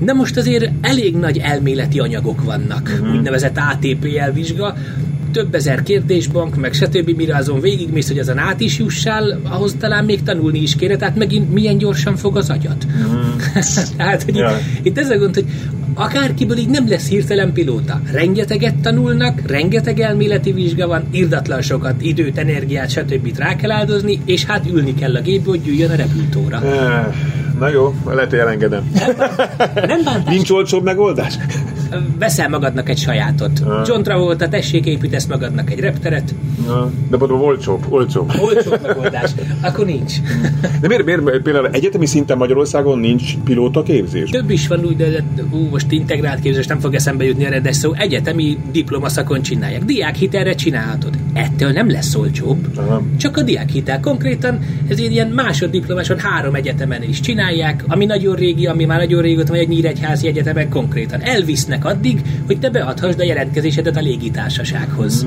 De 0.00 0.12
most 0.12 0.36
azért 0.36 0.70
elég 0.80 1.16
nagy 1.16 1.38
elméleti 1.38 1.98
anyagok 1.98 2.44
vannak, 2.44 2.90
uh-huh. 2.92 3.14
úgynevezett 3.14 3.58
ATPL 3.58 4.30
vizsga, 4.32 4.74
több 5.38 5.54
ezer 5.54 5.82
kérdésbank, 5.82 6.56
meg 6.56 6.72
stb. 6.72 7.10
mire 7.16 7.36
azon 7.36 7.60
végigmész, 7.60 8.08
hogy 8.08 8.18
azon 8.18 8.38
át 8.38 8.60
is 8.60 8.78
jussál, 8.78 9.40
ahhoz 9.42 9.76
talán 9.78 10.04
még 10.04 10.22
tanulni 10.22 10.62
is 10.62 10.76
kéne, 10.76 10.96
tehát 10.96 11.16
megint 11.16 11.52
milyen 11.52 11.78
gyorsan 11.78 12.16
fog 12.16 12.36
az 12.36 12.50
agyad. 12.50 12.76
tehát, 13.96 14.22
hogy 14.22 14.36
Ja. 14.36 14.50
itt, 14.78 14.86
itt 14.86 14.98
ez 14.98 15.10
a 15.10 15.18
gond, 15.18 15.34
hogy 15.34 15.44
akárkiből 15.94 16.56
így 16.56 16.68
nem 16.68 16.88
lesz 16.88 17.08
hirtelen 17.08 17.52
pilóta. 17.52 18.00
Rengeteget 18.12 18.76
tanulnak, 18.76 19.40
rengeteg 19.46 20.00
elméleti 20.00 20.52
vizsga 20.52 20.86
van, 20.86 21.04
irdatlan 21.10 21.62
sokat 21.62 22.02
időt, 22.02 22.38
energiát, 22.38 22.90
stb. 22.90 23.36
rá 23.36 23.56
kell 23.56 23.70
áldozni, 23.70 24.20
és 24.24 24.44
hát 24.44 24.66
ülni 24.70 24.94
kell 24.94 25.14
a 25.16 25.20
gépbe, 25.20 25.48
hogy 25.48 25.66
üljön 25.66 25.90
a 25.90 25.94
repültóra. 25.94 26.62
Eh, 26.64 27.06
Na 27.58 27.68
jó, 27.68 27.94
lehet, 28.06 28.30
hogy 28.30 28.38
elengedem. 28.38 28.90
Nem 29.74 30.02
bántás. 30.04 30.34
Nincs 30.34 30.50
olcsóbb 30.50 30.84
megoldás? 30.84 31.38
Veszel 32.18 32.48
magadnak 32.48 32.88
egy 32.88 32.98
sajátot. 32.98 33.60
Ah. 33.66 33.82
John 33.86 34.02
Travolta, 34.02 34.48
tessék, 34.48 34.86
építesz 34.86 35.26
magadnak 35.26 35.70
egy 35.70 35.80
repteret. 35.80 36.34
Na, 36.66 36.90
de 37.10 37.16
mondom, 37.16 37.40
olcsóbb, 37.40 37.84
olcsóbb. 37.88 38.32
Olcsó 38.40 38.70
megoldás. 38.82 39.30
Akkor 39.62 39.84
nincs. 39.86 40.12
De 40.80 40.88
miért, 40.88 41.04
miért 41.04 41.42
például 41.42 41.68
egyetemi 41.68 42.06
szinten 42.06 42.36
Magyarországon 42.36 42.98
nincs 42.98 43.36
pilóta 43.44 43.82
képzés? 43.82 44.30
Több 44.30 44.50
is 44.50 44.68
van 44.68 44.84
úgy, 44.84 44.96
de 44.96 45.10
de- 45.10 45.24
ú, 45.50 45.68
most 45.70 45.92
integrált 45.92 46.40
képzés 46.40 46.66
nem 46.66 46.78
fog 46.80 46.94
eszembe 46.94 47.24
jutni 47.24 47.44
a 47.46 47.48
rendes 47.48 47.76
szó. 47.76 47.92
Egyetemi 47.92 48.58
diplomaszakon 48.72 49.42
csinálják. 49.42 49.84
Diákhitelre 49.84 50.54
csinálhatod. 50.54 51.14
Ettől 51.32 51.70
nem 51.70 51.90
lesz 51.90 52.14
olcsóbb. 52.14 52.78
Aha. 52.78 53.02
Csak 53.18 53.36
a 53.36 53.42
diákhitel. 53.42 54.00
Konkrétan 54.00 54.58
ez 54.88 54.98
ilyen 54.98 55.28
másoddiplomáson 55.28 56.18
három 56.18 56.54
egyetemen 56.54 57.02
is 57.02 57.20
csinálják, 57.48 57.84
ami 57.86 58.04
nagyon 58.04 58.34
régi, 58.34 58.66
ami 58.66 58.84
már 58.84 58.98
nagyon 58.98 59.22
régóta 59.22 59.52
vagy 59.52 59.58
egy 59.58 59.68
nyíregyházi 59.68 60.26
egyetemen 60.26 60.68
konkrétan. 60.68 61.20
Elvisznek 61.20 61.84
addig, 61.84 62.22
hogy 62.46 62.58
te 62.58 62.70
beadhassd 62.70 63.20
a 63.20 63.24
jelentkezésedet 63.24 63.96
a 63.96 64.00
légitársasághoz. 64.00 65.26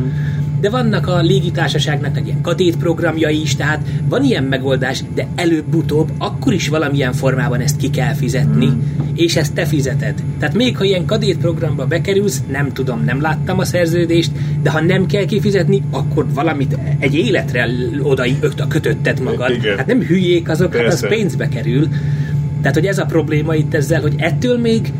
De 0.61 0.69
vannak 0.69 1.07
a 1.07 1.21
légitársaságnak 1.21 2.17
egy 2.17 2.25
ilyen 2.25 2.41
kadétprogramjai 2.41 3.41
is, 3.41 3.55
tehát 3.55 3.87
van 4.09 4.23
ilyen 4.23 4.43
megoldás, 4.43 5.03
de 5.13 5.27
előbb-utóbb 5.35 6.11
akkor 6.17 6.53
is 6.53 6.67
valamilyen 6.67 7.13
formában 7.13 7.59
ezt 7.59 7.77
ki 7.77 7.89
kell 7.89 8.13
fizetni, 8.13 8.69
és 9.15 9.35
ezt 9.35 9.53
te 9.53 9.65
fizeted. 9.65 10.23
Tehát 10.39 10.55
még 10.55 10.77
ha 10.77 10.83
ilyen 10.83 11.05
kadétprogramba 11.05 11.85
bekerülsz, 11.85 12.43
nem 12.51 12.73
tudom, 12.73 13.03
nem 13.03 13.21
láttam 13.21 13.59
a 13.59 13.65
szerződést, 13.65 14.31
de 14.61 14.69
ha 14.69 14.81
nem 14.81 15.05
kell 15.05 15.25
kifizetni, 15.25 15.83
akkor 15.91 16.25
valamit 16.33 16.77
egy 16.99 17.15
életre 17.15 17.67
oda 18.01 18.23
kötötted 18.67 19.19
magad. 19.19 19.49
Igen. 19.49 19.77
Hát 19.77 19.87
nem 19.87 20.01
hülyék 20.01 20.49
azok, 20.49 20.75
hát 20.75 20.85
az 20.85 20.99
Persze. 20.99 21.07
pénzbe 21.07 21.47
kerül. 21.47 21.87
Tehát, 22.61 22.75
hogy 22.75 22.85
ez 22.85 22.97
a 22.97 23.05
probléma 23.05 23.55
itt 23.55 23.73
ezzel, 23.73 24.01
hogy 24.01 24.13
ettől 24.17 24.57
még 24.57 24.91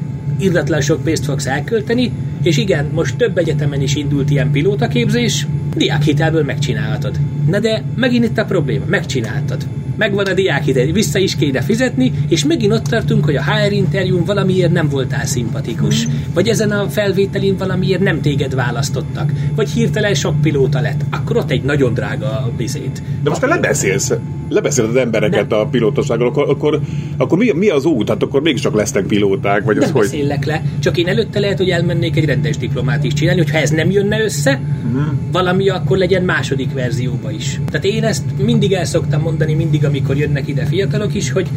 irdatlan 0.41 0.81
sok 0.81 1.03
pénzt 1.03 1.25
fogsz 1.25 1.45
elkölteni, 1.45 2.11
és 2.43 2.57
igen, 2.57 2.89
most 2.93 3.15
több 3.15 3.37
egyetemen 3.37 3.81
is 3.81 3.95
indult 3.95 4.29
ilyen 4.29 4.51
pilótaképzés, 4.51 5.47
diákhitelből 5.75 6.43
megcsinálhatod. 6.43 7.19
Na 7.47 7.59
de 7.59 7.83
megint 7.95 8.25
itt 8.25 8.37
a 8.37 8.45
probléma, 8.45 8.85
megcsináltad. 8.87 9.67
Megvan 9.97 10.25
a 10.25 10.33
diákhitel, 10.33 10.85
vissza 10.85 11.19
is 11.19 11.35
kéne 11.35 11.61
fizetni, 11.61 12.11
és 12.29 12.45
megint 12.45 12.73
ott 12.73 12.83
tartunk, 12.83 13.25
hogy 13.25 13.35
a 13.35 13.43
HR 13.43 13.71
interjún 13.71 14.23
valamiért 14.25 14.71
nem 14.71 14.89
voltál 14.89 15.25
szimpatikus. 15.25 16.07
Vagy 16.33 16.47
ezen 16.47 16.71
a 16.71 16.89
felvételin 16.89 17.57
valamiért 17.57 18.01
nem 18.01 18.21
téged 18.21 18.55
választottak. 18.55 19.31
Vagy 19.55 19.69
hirtelen 19.69 20.13
sok 20.13 20.41
pilóta 20.41 20.81
lett. 20.81 21.01
Akkor 21.09 21.37
ott 21.37 21.51
egy 21.51 21.63
nagyon 21.63 21.93
drága 21.93 22.51
bizét. 22.57 23.01
De 23.23 23.29
most 23.29 23.41
te 23.41 23.47
lebeszélsz, 23.47 24.13
lebeszéled 24.51 24.89
az 24.89 24.95
embereket 24.95 25.51
a 25.51 25.67
pilótaságról, 25.71 26.27
akkor, 26.27 26.49
akkor, 26.49 26.79
akkor 27.17 27.37
mi, 27.37 27.51
mi 27.51 27.69
az 27.69 27.85
út? 27.85 28.09
Hát 28.09 28.23
akkor 28.23 28.41
mégiscsak 28.41 28.75
lesznek 28.75 29.05
pilóták, 29.05 29.63
vagy 29.63 29.77
az 29.77 29.83
Nem 29.83 29.91
hogy? 29.93 30.01
beszélek 30.01 30.45
le, 30.45 30.63
csak 30.79 30.97
én 30.97 31.07
előtte 31.07 31.39
lehet, 31.39 31.57
hogy 31.57 31.69
elmennék 31.69 32.15
egy 32.17 32.25
rendes 32.25 32.57
diplomát 32.57 33.03
is 33.03 33.13
csinálni, 33.13 33.41
hogyha 33.41 33.57
ez 33.57 33.69
nem 33.69 33.91
jönne 33.91 34.23
össze, 34.23 34.61
Mhm. 34.91 34.99
valami 35.31 35.69
akkor 35.69 35.97
legyen 35.97 36.23
második 36.23 36.73
verzióba 36.73 37.31
is. 37.31 37.59
Tehát 37.69 37.85
én 37.85 38.03
ezt 38.03 38.23
mindig 38.43 38.71
el 38.73 38.85
szoktam 38.85 39.21
mondani, 39.21 39.53
mindig, 39.53 39.85
amikor 39.85 40.17
jönnek 40.17 40.47
ide 40.47 40.65
fiatalok 40.65 41.15
is, 41.15 41.31
hogy 41.31 41.47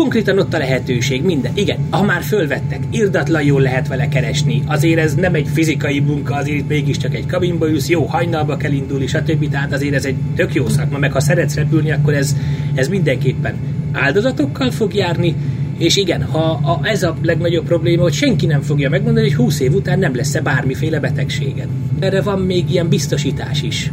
konkrétan 0.00 0.38
ott 0.38 0.54
a 0.54 0.58
lehetőség, 0.58 1.22
minden. 1.22 1.52
Igen, 1.54 1.78
ha 1.90 2.02
már 2.02 2.22
fölvettek, 2.22 2.80
irdatlan 2.90 3.42
jól 3.42 3.60
lehet 3.60 3.88
vele 3.88 4.08
keresni. 4.08 4.62
Azért 4.66 4.98
ez 4.98 5.14
nem 5.14 5.34
egy 5.34 5.48
fizikai 5.52 6.00
munka, 6.00 6.34
azért 6.34 6.58
itt 6.58 6.68
mégiscsak 6.68 7.14
egy 7.14 7.26
kabinba 7.26 7.68
ülsz, 7.68 7.88
jó 7.88 8.04
hajnalba 8.04 8.56
kell 8.56 8.72
indulni, 8.72 9.06
stb. 9.06 9.50
Tehát 9.50 9.72
azért 9.72 9.94
ez 9.94 10.04
egy 10.04 10.14
tök 10.36 10.54
jó 10.54 10.68
szakma, 10.68 10.98
meg 10.98 11.12
ha 11.12 11.20
szeretsz 11.20 11.54
repülni, 11.54 11.90
akkor 11.90 12.14
ez, 12.14 12.36
ez 12.74 12.88
mindenképpen 12.88 13.54
áldozatokkal 13.92 14.70
fog 14.70 14.94
járni, 14.94 15.34
és 15.78 15.96
igen, 15.96 16.22
ha 16.22 16.50
a, 16.50 16.80
ez 16.86 17.02
a 17.02 17.16
legnagyobb 17.22 17.64
probléma, 17.64 18.02
hogy 18.02 18.12
senki 18.12 18.46
nem 18.46 18.60
fogja 18.60 18.90
megmondani, 18.90 19.26
hogy 19.26 19.36
20 19.36 19.60
év 19.60 19.74
után 19.74 19.98
nem 19.98 20.14
lesz-e 20.14 20.40
bármiféle 20.40 21.00
betegséged. 21.00 21.68
Erre 21.98 22.22
van 22.22 22.40
még 22.40 22.70
ilyen 22.70 22.88
biztosítás 22.88 23.62
is. 23.62 23.90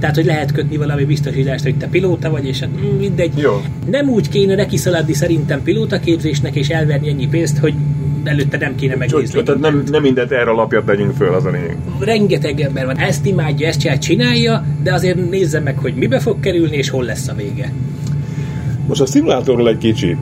Tehát, 0.00 0.14
hogy 0.14 0.24
lehet 0.24 0.52
kötni 0.52 0.76
valami 0.76 1.04
biztosítást, 1.04 1.64
hogy 1.64 1.76
te 1.76 1.86
pilóta 1.86 2.30
vagy, 2.30 2.46
és 2.46 2.60
hát 2.60 2.68
mindegy. 2.98 3.32
Jó. 3.36 3.62
Nem 3.90 4.08
úgy 4.08 4.28
kéne 4.28 4.54
neki 4.54 4.76
szaladni 4.76 5.12
szerintem 5.12 5.62
pilótaképzésnek, 5.62 6.54
és 6.56 6.68
elverni 6.68 7.08
ennyi 7.08 7.28
pénzt, 7.28 7.58
hogy 7.58 7.74
előtte 8.24 8.58
nem 8.58 8.74
kéne 8.74 8.96
megnézni. 8.96 9.42
Tehát 9.42 9.60
nem, 9.60 9.82
nem 9.90 10.02
mindent 10.02 10.30
erre 10.30 10.50
alapját 10.50 10.84
tegyünk 10.84 11.14
föl, 11.14 11.34
az 11.34 11.44
a 11.44 11.50
lényeg. 11.50 11.76
Rengeteg 12.00 12.60
ember 12.60 12.86
van, 12.86 12.98
ezt 12.98 13.26
imádja, 13.26 13.66
ezt 13.66 13.80
csinál, 13.80 13.98
csinálja, 13.98 14.64
de 14.82 14.92
azért 14.92 15.30
nézze 15.30 15.60
meg, 15.60 15.78
hogy 15.78 15.94
mibe 15.94 16.18
fog 16.18 16.40
kerülni, 16.40 16.76
és 16.76 16.88
hol 16.88 17.04
lesz 17.04 17.28
a 17.28 17.34
vége. 17.34 17.72
Most 18.86 19.00
a 19.00 19.06
szimulátorról 19.06 19.68
egy 19.68 19.78
kicsit. 19.78 20.18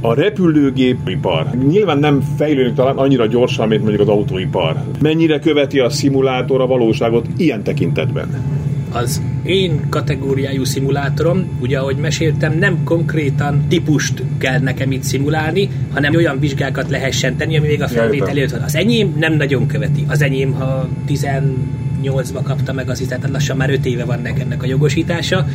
A 0.00 0.14
repülőgépipar 0.14 1.46
nyilván 1.68 1.98
nem 1.98 2.20
fejlődik 2.36 2.74
talán 2.74 2.96
annyira 2.96 3.26
gyorsan, 3.26 3.68
mint 3.68 3.80
mondjuk 3.80 4.02
az 4.02 4.08
autóipar. 4.08 4.76
Mennyire 5.00 5.38
követi 5.38 5.78
a 5.78 5.90
szimulátor 5.90 6.60
a 6.60 6.66
valóságot 6.66 7.26
ilyen 7.36 7.62
tekintetben? 7.62 8.28
Az 8.94 9.22
én 9.42 9.80
kategóriájú 9.88 10.64
szimulátorom, 10.64 11.58
ugye 11.60 11.78
ahogy 11.78 11.96
meséltem, 11.96 12.58
nem 12.58 12.84
konkrétan 12.84 13.64
típust 13.68 14.22
kell 14.38 14.58
nekem 14.58 14.92
itt 14.92 15.02
szimulálni, 15.02 15.68
hanem 15.92 16.14
olyan 16.14 16.38
vizsgákat 16.38 16.90
lehessen 16.90 17.36
tenni, 17.36 17.56
ami 17.56 17.66
még 17.66 17.82
a 17.82 17.88
felvétel 17.88 18.28
előtt 18.28 18.50
van. 18.50 18.62
Az 18.62 18.74
enyém 18.74 19.14
nem 19.18 19.32
nagyon 19.32 19.66
követi. 19.66 20.04
Az 20.08 20.22
enyém, 20.22 20.52
ha 20.52 20.88
18-ba 21.08 22.40
kapta 22.42 22.72
meg 22.72 22.88
az 22.88 23.04
tehát 23.08 23.30
lassan 23.30 23.56
már 23.56 23.70
5 23.70 23.86
éve 23.86 24.04
van 24.04 24.26
ennek 24.26 24.62
a 24.62 24.66
jogosítása, 24.66 25.46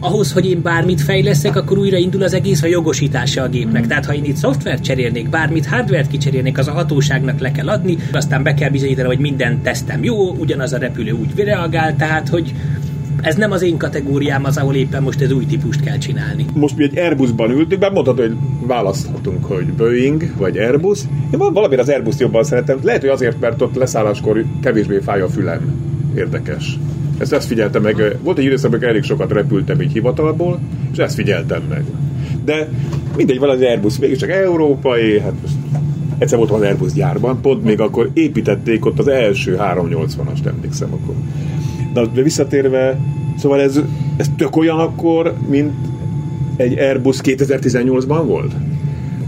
ahhoz, 0.00 0.32
hogy 0.32 0.50
én 0.50 0.62
bármit 0.62 1.00
fejleszek, 1.00 1.56
akkor 1.56 1.78
újra 1.78 1.96
indul 1.96 2.22
az 2.22 2.34
egész 2.34 2.62
a 2.62 2.66
jogosítása 2.66 3.42
a 3.42 3.48
gépnek. 3.48 3.86
Tehát 3.86 4.06
ha 4.06 4.14
én 4.14 4.24
itt 4.24 4.36
szoftvert 4.36 4.82
cserélnék, 4.82 5.28
bármit 5.28 5.66
hardvert 5.66 6.10
kicserélnék, 6.10 6.58
az 6.58 6.68
a 6.68 6.72
hatóságnak 6.72 7.40
le 7.40 7.52
kell 7.52 7.68
adni, 7.68 7.96
aztán 8.12 8.42
be 8.42 8.54
kell 8.54 8.70
bizonyítani, 8.70 9.06
hogy 9.06 9.18
minden 9.18 9.62
tesztem 9.62 10.04
jó, 10.04 10.30
ugyanaz 10.30 10.72
a 10.72 10.78
repülő 10.78 11.12
úgy 11.12 11.44
reagál, 11.44 11.96
tehát 11.96 12.28
hogy 12.28 12.54
ez 13.22 13.36
nem 13.36 13.50
az 13.50 13.62
én 13.62 13.76
kategóriám 13.76 14.44
az, 14.44 14.56
ahol 14.56 14.74
éppen 14.74 15.02
most 15.02 15.20
ez 15.20 15.32
új 15.32 15.46
típust 15.46 15.80
kell 15.80 15.98
csinálni. 15.98 16.44
Most 16.54 16.76
mi 16.76 16.84
egy 16.84 16.98
Airbusban 16.98 17.50
ültünk, 17.50 17.80
bár 17.80 17.92
mondhatod, 17.92 18.26
hogy 18.26 18.36
választhatunk, 18.66 19.44
hogy 19.44 19.72
Boeing 19.72 20.32
vagy 20.36 20.58
Airbus. 20.58 21.00
Én 21.32 21.38
valamire 21.38 21.80
az 21.80 21.88
Airbus 21.88 22.14
jobban 22.18 22.44
szeretem. 22.44 22.78
Lehet, 22.82 23.00
hogy 23.00 23.10
azért, 23.10 23.40
mert 23.40 23.62
ott 23.62 23.74
leszálláskor 23.74 24.44
kevésbé 24.62 24.98
fáj 24.98 25.20
a 25.20 25.28
fülem. 25.28 25.60
Érdekes. 26.16 26.78
Ezt, 27.22 27.32
ezt 27.32 27.46
figyeltem 27.46 27.82
meg. 27.82 28.16
Volt 28.22 28.38
egy 28.38 28.44
időszak, 28.44 28.70
amikor 28.70 28.88
elég 28.88 29.02
sokat 29.02 29.32
repültem 29.32 29.80
így 29.80 29.92
hivatalból, 29.92 30.60
és 30.92 30.98
ezt 30.98 31.14
figyeltem 31.14 31.62
meg. 31.68 31.84
De 32.44 32.68
mindegy, 33.16 33.38
van 33.38 33.48
az 33.48 33.60
Airbus, 33.60 33.98
mégis 33.98 34.18
csak 34.18 34.30
európai, 34.30 35.20
hát 35.20 35.32
most 35.42 35.54
egyszer 36.18 36.38
voltam 36.38 36.56
az 36.56 36.62
Airbus 36.62 36.92
gyárban, 36.92 37.40
pont 37.40 37.64
még 37.64 37.80
akkor 37.80 38.10
építették 38.12 38.86
ott 38.86 38.98
az 38.98 39.08
első 39.08 39.56
380-ast, 39.60 40.46
emlékszem 40.46 40.92
akkor. 40.92 41.14
De 42.12 42.22
visszatérve, 42.22 42.98
szóval 43.38 43.60
ez, 43.60 43.80
ez 44.16 44.30
tök 44.36 44.56
olyan 44.56 44.78
akkor, 44.78 45.34
mint 45.48 45.72
egy 46.56 46.78
Airbus 46.78 47.18
2018-ban 47.22 48.22
volt? 48.26 48.52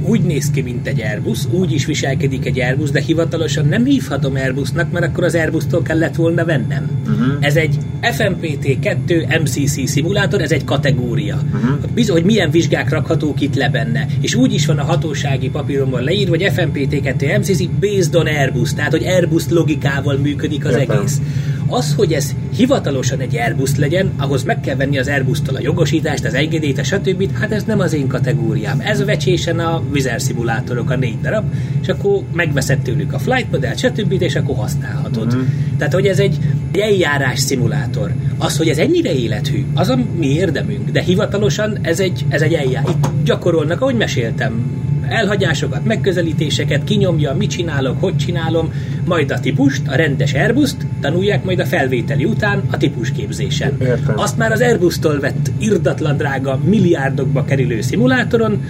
Úgy 0.05 0.21
néz 0.21 0.51
ki, 0.51 0.61
mint 0.61 0.87
egy 0.87 1.01
Airbus, 1.01 1.39
úgy 1.51 1.73
is 1.73 1.87
viselkedik 1.87 2.47
egy 2.47 2.61
Airbus, 2.61 2.91
de 2.91 3.01
hivatalosan 3.01 3.67
nem 3.67 3.85
hívhatom 3.85 4.35
Airbusnak, 4.35 4.93
mert 4.93 5.07
akkor 5.07 5.25
az 5.25 5.35
Airbus-tól 5.35 5.83
kellett 5.83 6.15
volna 6.15 6.45
vennem. 6.45 6.91
Uh-huh. 7.07 7.37
Ez 7.41 7.57
egy 7.57 7.79
FMPT2 8.03 9.41
MCC 9.43 9.89
szimulátor, 9.89 10.41
ez 10.41 10.51
egy 10.51 10.65
kategória. 10.65 11.39
Uh-huh. 11.53 11.79
Bizony, 11.95 12.17
hogy 12.17 12.25
milyen 12.25 12.51
vizsgák 12.51 12.91
rakhatók 12.91 13.41
itt 13.41 13.55
le 13.55 13.69
benne. 13.69 14.07
És 14.21 14.35
úgy 14.35 14.53
is 14.53 14.67
van 14.67 14.79
a 14.79 14.85
hatósági 14.85 15.51
papíromban 15.51 16.03
leírva, 16.03 16.31
hogy 16.31 16.53
FMPT2 16.57 17.39
MCC 17.39 17.65
based 17.81 18.15
on 18.15 18.27
Airbus, 18.27 18.75
tehát 18.75 18.91
hogy 18.91 19.05
Airbus 19.05 19.43
logikával 19.49 20.17
működik 20.17 20.65
az 20.65 20.77
Értem. 20.77 20.97
egész. 20.97 21.21
Az, 21.69 21.95
hogy 21.97 22.13
ez 22.13 22.35
hivatalosan 22.57 23.21
egy 23.21 23.37
Airbus 23.37 23.77
legyen, 23.77 24.11
ahhoz 24.17 24.43
meg 24.43 24.61
kell 24.61 24.77
venni 24.77 24.99
az 24.99 25.09
Airbus-tól 25.09 25.57
a 25.57 25.61
jogosítást, 25.61 26.25
az 26.25 26.35
engedélyt, 26.35 26.79
a 26.79 26.85
stb. 26.85 27.39
Hát 27.39 27.53
ez 27.53 27.65
nem 27.65 27.81
az 27.81 27.93
én 27.93 28.07
kategóriám. 28.07 28.81
Ez 28.81 29.05
vecsésen 29.05 29.59
a 29.59 29.83
vizerszimulátorok, 29.91 30.91
a 30.91 30.97
négy 30.97 31.21
darab, 31.21 31.45
és 31.83 31.89
akkor 31.89 32.23
megveszed 32.33 32.79
tőlük 32.79 33.13
a 33.13 33.19
flight 33.19 33.51
modell, 33.51 33.75
stb. 33.75 34.23
és 34.23 34.35
akkor 34.35 34.57
használhatod. 34.57 35.27
Uh-huh. 35.27 35.43
Tehát, 35.79 35.93
hogy 35.93 36.07
ez 36.07 36.19
egy, 36.19 36.39
egy 36.73 36.79
eljárás 36.79 37.39
szimulátor. 37.39 38.13
Az, 38.39 38.57
hogy 38.57 38.69
ez 38.69 38.79
ennyire 38.79 39.15
élethű, 39.15 39.65
az 39.75 39.89
a 39.89 39.99
mi 40.17 40.27
érdemünk, 40.27 40.91
de 40.91 41.01
hivatalosan 41.01 41.79
ez 41.83 42.01
egy, 42.01 42.25
ez 42.29 42.43
egy 42.43 42.53
eljárás. 42.53 42.91
Itt 42.91 43.25
gyakorolnak, 43.25 43.81
ahogy 43.81 43.95
meséltem, 43.95 44.83
elhagyásokat, 45.09 45.85
megközelítéseket, 45.85 46.85
kinyomja, 46.85 47.35
mit 47.35 47.51
csinálok, 47.51 48.01
hogy 48.01 48.17
csinálom, 48.17 48.73
majd 49.05 49.31
a 49.31 49.41
típust, 49.41 49.83
a 49.89 49.95
rendes 49.95 50.35
Airbus-t 50.35 50.87
tanulják 51.01 51.45
majd 51.45 51.59
a 51.59 51.65
felvételi 51.65 52.25
után 52.25 52.63
a 52.71 52.77
típusképzésen. 52.77 53.77
Értem. 53.81 54.19
Azt 54.19 54.37
már 54.37 54.53
az 54.53 54.61
Airbus-tól 54.61 55.21
vett 55.21 55.51
irdatlan 55.59 56.17
drága 56.17 56.59
milliárdokba 56.65 57.45
kerülő 57.45 57.81
szimulátoron, 57.81 58.63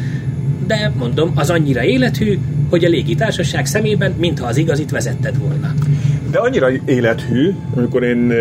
de 0.66 0.92
mondom, 0.98 1.32
az 1.34 1.50
annyira 1.50 1.84
élethű, 1.84 2.38
hogy 2.70 2.84
a 2.84 2.88
légitársaság 2.88 3.66
szemében, 3.66 4.14
mintha 4.18 4.46
az 4.46 4.56
igazit 4.56 4.90
vezetted 4.90 5.38
volna. 5.38 5.74
De 6.30 6.38
annyira 6.38 6.68
élethű, 6.84 7.54
amikor 7.76 8.02
én 8.02 8.32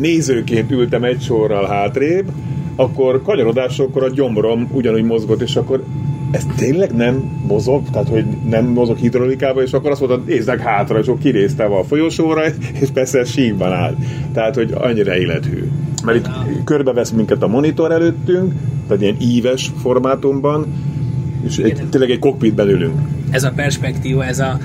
nézőként 0.00 0.70
ültem 0.70 1.04
egy 1.04 1.22
sorral 1.22 1.66
hátrébb, 1.66 2.32
akkor 2.76 3.22
kanyarodásokkor 3.22 4.04
a 4.04 4.10
gyomrom 4.10 4.68
ugyanúgy 4.72 5.02
mozgott, 5.02 5.42
és 5.42 5.56
akkor 5.56 5.84
ez 6.30 6.46
tényleg 6.56 6.92
nem 6.92 7.22
mozog, 7.46 7.90
tehát 7.90 8.08
hogy 8.08 8.24
nem 8.48 8.66
mozog 8.66 8.96
hidrolikába, 8.96 9.62
és 9.62 9.72
akkor 9.72 9.90
azt 9.90 10.00
mondta, 10.00 10.22
nézzek 10.26 10.60
hátra, 10.60 10.98
és 10.98 11.06
akkor 11.06 11.20
kiréztem 11.20 11.72
a 11.72 11.84
folyosóra, 11.84 12.42
és 12.80 12.88
persze 12.92 13.24
síkban 13.24 13.72
áll. 13.72 13.94
Tehát, 14.32 14.54
hogy 14.54 14.72
annyira 14.74 15.16
élethű. 15.16 15.64
Mert 16.04 16.18
itt 16.18 16.28
körbevesz 16.64 17.10
minket 17.10 17.42
a 17.42 17.46
monitor 17.46 17.92
előttünk, 17.92 18.52
tehát 18.86 19.02
ilyen 19.02 19.16
íves 19.20 19.72
formátumban, 19.82 20.66
és 21.46 21.58
egy, 21.58 21.82
tényleg 21.90 22.10
egy 22.10 22.18
kokpitben 22.18 22.68
ülünk. 22.68 23.00
Ez 23.30 23.44
a 23.44 23.52
perspektíva, 23.56 24.24
ez 24.24 24.38
a, 24.38 24.58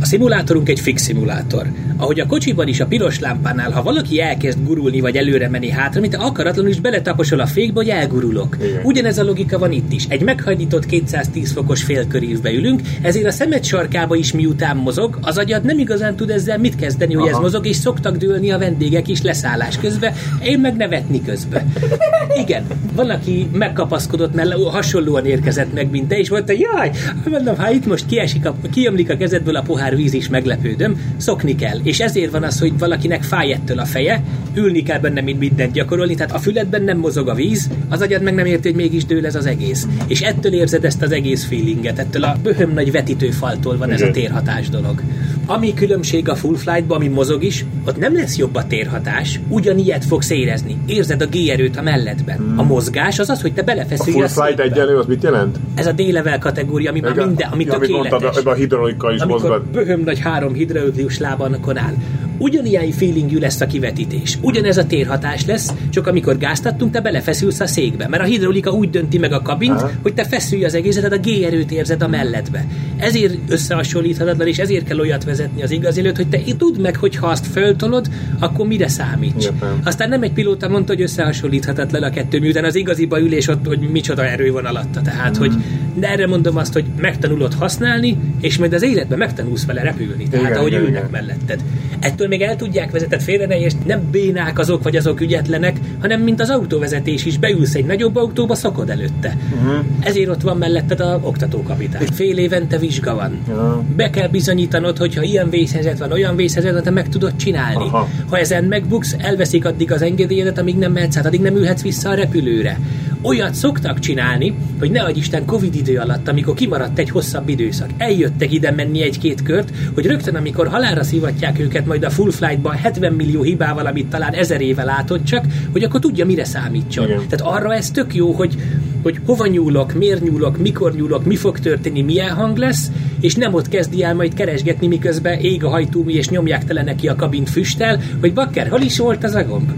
a 0.00 0.04
szimulátorunk 0.04 0.68
egy 0.68 0.80
fix 0.80 1.02
szimulátor. 1.02 1.66
Ahogy 1.96 2.20
a 2.20 2.26
kocsiban 2.26 2.68
is 2.68 2.80
a 2.80 2.86
piros 2.86 3.20
lámpánál, 3.20 3.70
ha 3.70 3.82
valaki 3.82 4.20
elkezd 4.20 4.58
gurulni 4.64 5.00
vagy 5.00 5.16
előre 5.16 5.48
menni 5.48 5.70
hátra, 5.70 6.00
mint 6.00 6.14
akaratlanul 6.14 6.70
is 6.70 6.80
beletaposol 6.80 7.40
a 7.40 7.46
fékbe, 7.46 7.80
hogy 7.80 7.88
elgurulok. 7.88 8.56
Igen. 8.60 8.80
Ugyanez 8.84 9.18
a 9.18 9.24
logika 9.24 9.58
van 9.58 9.72
itt 9.72 9.92
is. 9.92 10.04
Egy 10.08 10.22
meghajlított 10.22 10.86
210 10.86 11.52
fokos 11.52 11.82
félkörívbe 11.82 12.52
ülünk, 12.52 12.80
ezért 13.02 13.26
a 13.26 13.30
szemed 13.30 13.64
sarkába 13.64 14.14
is 14.14 14.32
miután 14.32 14.76
mozog, 14.76 15.18
az 15.22 15.38
agyad 15.38 15.64
nem 15.64 15.78
igazán 15.78 16.16
tud 16.16 16.30
ezzel 16.30 16.58
mit 16.58 16.76
kezdeni, 16.76 17.14
hogy 17.14 17.28
Aha. 17.28 17.36
ez 17.36 17.42
mozog, 17.42 17.66
és 17.66 17.76
szoktak 17.76 18.16
dőlni 18.16 18.50
a 18.50 18.58
vendégek 18.58 19.08
is 19.08 19.22
leszállás 19.22 19.78
közben, 19.78 20.14
én 20.42 20.60
meg 20.60 20.76
nevetni 20.76 21.22
közben. 21.22 21.72
Igen, 22.44 22.66
van, 22.94 23.10
aki 23.10 23.48
megkapaszkodott, 23.52 24.34
mert 24.34 24.52
hasonlóan 24.52 25.26
érkezett 25.26 25.72
meg, 25.74 25.90
mint 25.90 26.08
te, 26.08 26.18
és 26.18 26.30
mondta, 26.30 26.52
jaj, 26.52 26.90
mondom, 27.24 27.56
ha 27.56 27.70
itt 27.70 27.86
most 27.86 28.06
kiesik 28.06 28.46
a, 28.46 28.54
kiömlik 28.72 29.10
a 29.10 29.16
kezedből 29.16 29.56
a 29.56 29.62
pohár 29.62 29.85
víz 29.94 30.12
is, 30.12 30.28
meglepődöm, 30.28 31.00
szokni 31.16 31.54
kell 31.54 31.80
és 31.82 32.00
ezért 32.00 32.30
van 32.30 32.42
az, 32.42 32.58
hogy 32.58 32.78
valakinek 32.78 33.22
fáj 33.22 33.52
ettől 33.52 33.78
a 33.78 33.84
feje, 33.84 34.22
ülni 34.54 34.82
kell 34.82 34.98
benne, 34.98 35.20
mint 35.20 35.38
mindent 35.38 35.72
gyakorolni, 35.72 36.14
tehát 36.14 36.32
a 36.32 36.38
füledben 36.38 36.82
nem 36.82 36.98
mozog 36.98 37.28
a 37.28 37.34
víz, 37.34 37.70
az 37.88 38.00
agyad 38.00 38.22
meg 38.22 38.34
nem 38.34 38.46
érti, 38.46 38.68
hogy 38.68 38.76
mégis 38.76 39.04
dől 39.04 39.26
ez 39.26 39.34
az 39.34 39.46
egész. 39.46 39.86
És 40.06 40.20
ettől 40.20 40.52
érzed 40.52 40.84
ezt 40.84 41.02
az 41.02 41.12
egész 41.12 41.44
feelinget, 41.44 41.98
ettől 41.98 42.24
a 42.24 42.36
böhöm 42.42 42.72
nagy 42.72 42.92
vetítőfaltól 42.92 43.76
van 43.76 43.90
ez 43.90 44.02
a 44.02 44.10
térhatás 44.10 44.68
dolog. 44.68 45.02
Ami 45.46 45.74
különbség 45.74 46.28
a 46.28 46.34
full 46.34 46.56
flightban, 46.56 46.96
ami 46.96 47.08
mozog 47.08 47.42
is, 47.42 47.64
ott 47.86 47.96
nem 47.96 48.14
lesz 48.14 48.36
jobb 48.36 48.54
a 48.54 48.66
térhatás, 48.66 49.40
ugyanilyet 49.48 50.04
fogsz 50.04 50.30
érezni. 50.30 50.76
Érzed 50.86 51.22
a 51.22 51.26
G-erőt 51.26 51.76
a 51.76 51.82
melledben. 51.82 52.36
Hmm. 52.36 52.58
A 52.58 52.62
mozgás 52.62 53.18
az 53.18 53.30
az, 53.30 53.40
hogy 53.40 53.52
te 53.52 53.62
belefeszülj 53.62 54.22
a 54.22 54.28
full 54.28 54.44
flight 54.44 54.60
egyenlő, 54.60 54.96
az 54.98 55.06
mit 55.06 55.22
jelent? 55.22 55.58
Ez 55.74 55.86
a 55.86 55.92
D-level 55.92 56.38
kategória, 56.38 56.90
ami 56.90 57.00
már 57.00 57.14
minden, 57.14 57.48
ami 57.50 57.64
ja, 57.64 57.72
tökéletes. 57.72 58.10
Mondtad, 58.10 58.46
a, 58.46 58.50
a 58.50 58.54
hidrolika 58.54 59.12
is 59.12 59.20
Amikor 59.20 59.50
mozgat. 59.50 59.70
böhöm 59.70 60.00
nagy 60.00 60.18
három 60.18 60.54
hidraulikus 60.54 61.18
lábon 61.18 61.58
áll 61.76 61.94
ugyanilyen 62.38 62.90
feelingű 62.90 63.38
lesz 63.38 63.60
a 63.60 63.66
kivetítés. 63.66 64.38
Ugyanez 64.40 64.76
a 64.76 64.86
térhatás 64.86 65.46
lesz, 65.46 65.72
csak 65.90 66.06
amikor 66.06 66.38
gáztattunk, 66.38 66.92
te 66.92 67.00
belefeszülsz 67.00 67.60
a 67.60 67.66
székbe, 67.66 68.08
mert 68.08 68.22
a 68.22 68.26
hidraulika 68.26 68.70
úgy 68.70 68.90
dönti 68.90 69.18
meg 69.18 69.32
a 69.32 69.42
kabint, 69.42 69.80
Aha. 69.80 69.90
hogy 70.02 70.14
te 70.14 70.24
feszülj 70.24 70.64
az 70.64 70.74
egészet, 70.74 71.02
tehát 71.02 71.18
a 71.18 71.28
G-erőt 71.28 71.70
érzed 71.70 72.02
a 72.02 72.08
melledbe. 72.08 72.66
Ezért 72.96 73.34
összehasonlíthatatlan, 73.48 74.46
és 74.46 74.58
ezért 74.58 74.84
kell 74.84 74.98
olyat 74.98 75.24
vezetni 75.24 75.62
az 75.62 75.70
igaz 75.70 75.98
előtt, 75.98 76.16
hogy 76.16 76.28
te 76.28 76.38
tudd 76.58 76.80
meg, 76.80 76.96
hogy 76.96 77.16
ha 77.16 77.26
azt 77.26 77.46
föltolod, 77.46 78.08
akkor 78.38 78.66
mire 78.66 78.88
számíts. 78.88 79.44
Jöpen. 79.44 79.80
Aztán 79.84 80.08
nem 80.08 80.22
egy 80.22 80.32
pilóta 80.32 80.68
mondta, 80.68 80.92
hogy 80.92 81.02
összehasonlíthatatlan 81.02 82.02
a 82.02 82.10
kettő, 82.10 82.40
miután 82.40 82.64
az 82.64 82.74
igaziba 82.74 83.20
ülés 83.20 83.48
ott, 83.48 83.66
hogy 83.66 83.78
micsoda 83.78 84.26
erő 84.26 84.52
van 84.52 84.64
alatta. 84.64 85.00
Tehát, 85.00 85.36
mm. 85.36 85.40
hogy 85.40 85.52
de 85.98 86.10
erre 86.10 86.26
mondom 86.26 86.56
azt, 86.56 86.72
hogy 86.72 86.84
megtanulod 87.00 87.54
használni, 87.54 88.18
és 88.40 88.58
majd 88.58 88.72
az 88.72 88.82
életben 88.82 89.18
megtanulsz 89.18 89.66
vele 89.66 89.82
repülni. 89.82 90.28
Tehát, 90.28 90.46
igen, 90.46 90.58
ahogy 90.58 90.72
igen, 90.72 90.82
ülnek 90.82 90.98
igen. 90.98 91.10
melletted. 91.10 91.60
Ettől 92.00 92.28
még 92.28 92.42
el 92.42 92.56
tudják 92.56 92.90
vezetett 92.90 93.22
félre, 93.22 93.58
és 93.58 93.72
nem 93.86 94.10
bénák 94.10 94.58
azok, 94.58 94.82
vagy 94.82 94.96
azok 94.96 95.20
ügyetlenek, 95.20 95.80
hanem 96.00 96.20
mint 96.20 96.40
az 96.40 96.50
autóvezetés 96.50 97.24
is, 97.24 97.38
beülsz 97.38 97.74
egy 97.74 97.86
nagyobb 97.86 98.16
autóba, 98.16 98.54
szakod 98.54 98.90
előtte. 98.90 99.36
Uh-huh. 99.54 99.84
Ezért 100.00 100.28
ott 100.28 100.40
van 100.40 100.56
melletted 100.56 101.00
a 101.00 101.20
oktatókapitány. 101.22 102.06
Fél 102.12 102.38
évente 102.38 102.78
vizsga 102.78 103.14
van. 103.14 103.38
Uh-huh. 103.48 103.84
Be 103.96 104.10
kell 104.10 104.28
bizonyítanod, 104.28 104.98
hogyha 104.98 105.22
ilyen 105.22 105.50
vészhelyzet 105.50 105.98
van, 105.98 106.12
olyan 106.12 106.36
vészhelyzet 106.36 106.72
van, 106.72 106.82
te 106.82 106.90
meg 106.90 107.08
tudod 107.08 107.36
csinálni. 107.36 107.84
Aha. 107.84 108.08
Ha 108.28 108.38
ezen 108.38 108.64
megbuksz, 108.64 109.14
elveszik 109.18 109.64
addig 109.64 109.92
az 109.92 110.02
engedélyedet, 110.02 110.58
amíg 110.58 110.76
nem 110.76 110.92
mehetsz 110.92 111.16
át, 111.16 111.26
addig 111.26 111.40
nem 111.40 111.56
ülhetsz 111.56 111.82
vissza 111.82 112.10
a 112.10 112.14
repülőre 112.14 112.78
olyat 113.26 113.54
szoktak 113.54 113.98
csinálni, 113.98 114.54
hogy 114.78 114.90
ne 114.90 115.02
adj 115.02 115.18
Isten 115.18 115.44
Covid 115.44 115.74
idő 115.74 115.98
alatt, 115.98 116.28
amikor 116.28 116.54
kimaradt 116.54 116.98
egy 116.98 117.10
hosszabb 117.10 117.48
időszak, 117.48 117.90
eljöttek 117.98 118.52
ide 118.52 118.70
menni 118.70 119.02
egy-két 119.02 119.42
kört, 119.42 119.72
hogy 119.94 120.06
rögtön, 120.06 120.34
amikor 120.34 120.68
halára 120.68 121.02
szivatják 121.02 121.58
őket 121.58 121.86
majd 121.86 122.04
a 122.04 122.10
full 122.10 122.30
flightba 122.30 122.70
70 122.70 123.12
millió 123.12 123.42
hibával, 123.42 123.86
amit 123.86 124.06
talán 124.06 124.32
ezer 124.32 124.60
éve 124.60 124.84
látott 124.84 125.24
csak, 125.24 125.44
hogy 125.72 125.82
akkor 125.82 126.00
tudja, 126.00 126.26
mire 126.26 126.44
számítson. 126.44 127.04
Igen. 127.04 127.22
Tehát 127.28 127.54
arra 127.56 127.74
ez 127.74 127.90
tök 127.90 128.14
jó, 128.14 128.32
hogy, 128.32 128.56
hogy 129.02 129.20
hova 129.26 129.46
nyúlok, 129.46 129.94
miért 129.94 130.22
nyúlok, 130.22 130.58
mikor 130.58 130.94
nyúlok, 130.94 131.24
mi 131.24 131.36
fog 131.36 131.58
történni, 131.58 132.02
milyen 132.02 132.34
hang 132.34 132.56
lesz, 132.56 132.90
és 133.20 133.34
nem 133.34 133.54
ott 133.54 133.68
kezdi 133.68 134.02
el 134.02 134.14
majd 134.14 134.34
keresgetni, 134.34 134.86
miközben 134.86 135.38
ég 135.38 135.64
a 135.64 135.68
hajtómű, 135.68 136.12
és 136.12 136.28
nyomják 136.28 136.64
tele 136.64 136.82
neki 136.82 137.08
a 137.08 137.16
kabint 137.16 137.50
füsttel, 137.50 138.00
hogy 138.20 138.32
bakker, 138.32 138.68
hol 138.68 138.80
is 138.80 138.98
volt 138.98 139.24
az 139.24 139.34
a 139.34 139.44
gomb? 139.44 139.70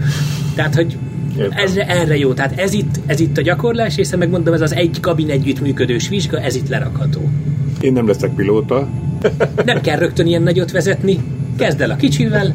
Tehát, 0.55 0.75
hogy 0.75 0.97
ez, 1.49 1.75
erre 1.75 2.17
jó. 2.17 2.33
Tehát 2.33 2.59
ez 2.59 2.73
itt, 2.73 2.99
ez 3.05 3.19
itt 3.19 3.37
a 3.37 3.41
gyakorlás, 3.41 3.97
és 3.97 4.09
megmondom, 4.17 4.53
ez 4.53 4.61
az 4.61 4.73
egy 4.73 4.99
kabin 4.99 5.29
együttműködős 5.29 6.09
vizsga, 6.09 6.39
ez 6.39 6.55
itt 6.55 6.69
lerakható. 6.69 7.29
Én 7.81 7.93
nem 7.93 8.07
leszek 8.07 8.35
pilóta. 8.35 8.87
Nem 9.65 9.81
kell 9.81 9.97
rögtön 9.97 10.27
ilyen 10.27 10.41
nagyot 10.41 10.71
vezetni. 10.71 11.17
Kezd 11.57 11.81
el 11.81 11.91
a 11.91 11.95
kicsivel. 11.95 12.53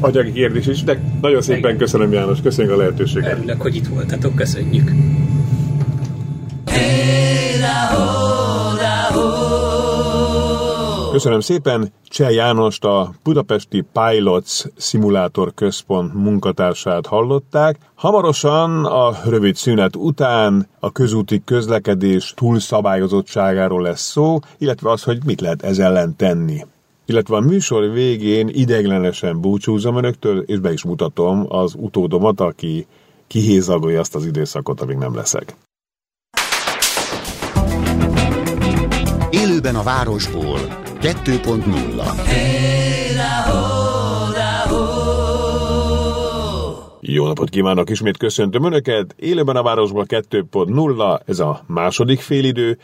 Agyagi 0.00 0.32
kérdés 0.32 0.66
is, 0.66 0.82
de 0.82 1.00
nagyon 1.20 1.42
szépen 1.42 1.76
köszönöm 1.76 2.12
János, 2.12 2.40
köszönjük 2.40 2.74
a 2.74 2.76
lehetőséget. 2.76 3.32
Örülök, 3.32 3.62
hogy 3.62 3.76
itt 3.76 3.86
voltatok, 3.86 4.34
köszönjük. 4.34 4.90
Köszönöm 11.12 11.40
szépen 11.40 11.92
Cseh 12.08 12.34
Jánost, 12.34 12.84
a 12.84 13.12
Budapesti 13.22 13.84
Pilots 13.92 14.64
Szimulátor 14.76 15.54
Központ 15.54 16.14
munkatársát 16.14 17.06
hallották. 17.06 17.76
Hamarosan 17.94 18.84
a 18.84 19.16
rövid 19.24 19.54
szünet 19.54 19.96
után 19.96 20.68
a 20.80 20.92
közúti 20.92 21.42
közlekedés 21.44 22.32
túlszabályozottságáról 22.36 23.82
lesz 23.82 24.10
szó, 24.10 24.38
illetve 24.58 24.90
az, 24.90 25.02
hogy 25.02 25.18
mit 25.24 25.40
lehet 25.40 25.62
ez 25.62 25.78
ellen 25.78 26.16
tenni. 26.16 26.66
Illetve 27.06 27.36
a 27.36 27.40
műsor 27.40 27.90
végén 27.90 28.48
ideiglenesen 28.48 29.40
búcsúzom 29.40 29.96
önöktől, 29.96 30.38
és 30.38 30.58
be 30.58 30.72
is 30.72 30.84
mutatom 30.84 31.46
az 31.48 31.74
utódomat, 31.76 32.40
aki 32.40 32.86
kihézagolja 33.26 34.00
azt 34.00 34.14
az 34.14 34.26
időszakot, 34.26 34.80
amíg 34.80 34.96
nem 34.96 35.14
leszek. 35.14 35.56
Élőben 39.30 39.76
a 39.76 39.82
városból 39.82 40.81
2.0 41.02 42.20
Jó 47.00 47.26
napot 47.26 47.48
kívánok, 47.48 47.90
ismét 47.90 48.16
köszöntöm 48.16 48.64
Önöket. 48.64 49.14
Élőben 49.18 49.56
a 49.56 49.62
városból 49.62 50.04
2.0, 50.08 51.20
ez 51.26 51.38
a 51.38 51.64
második 51.66 52.20
félidő, 52.20 52.78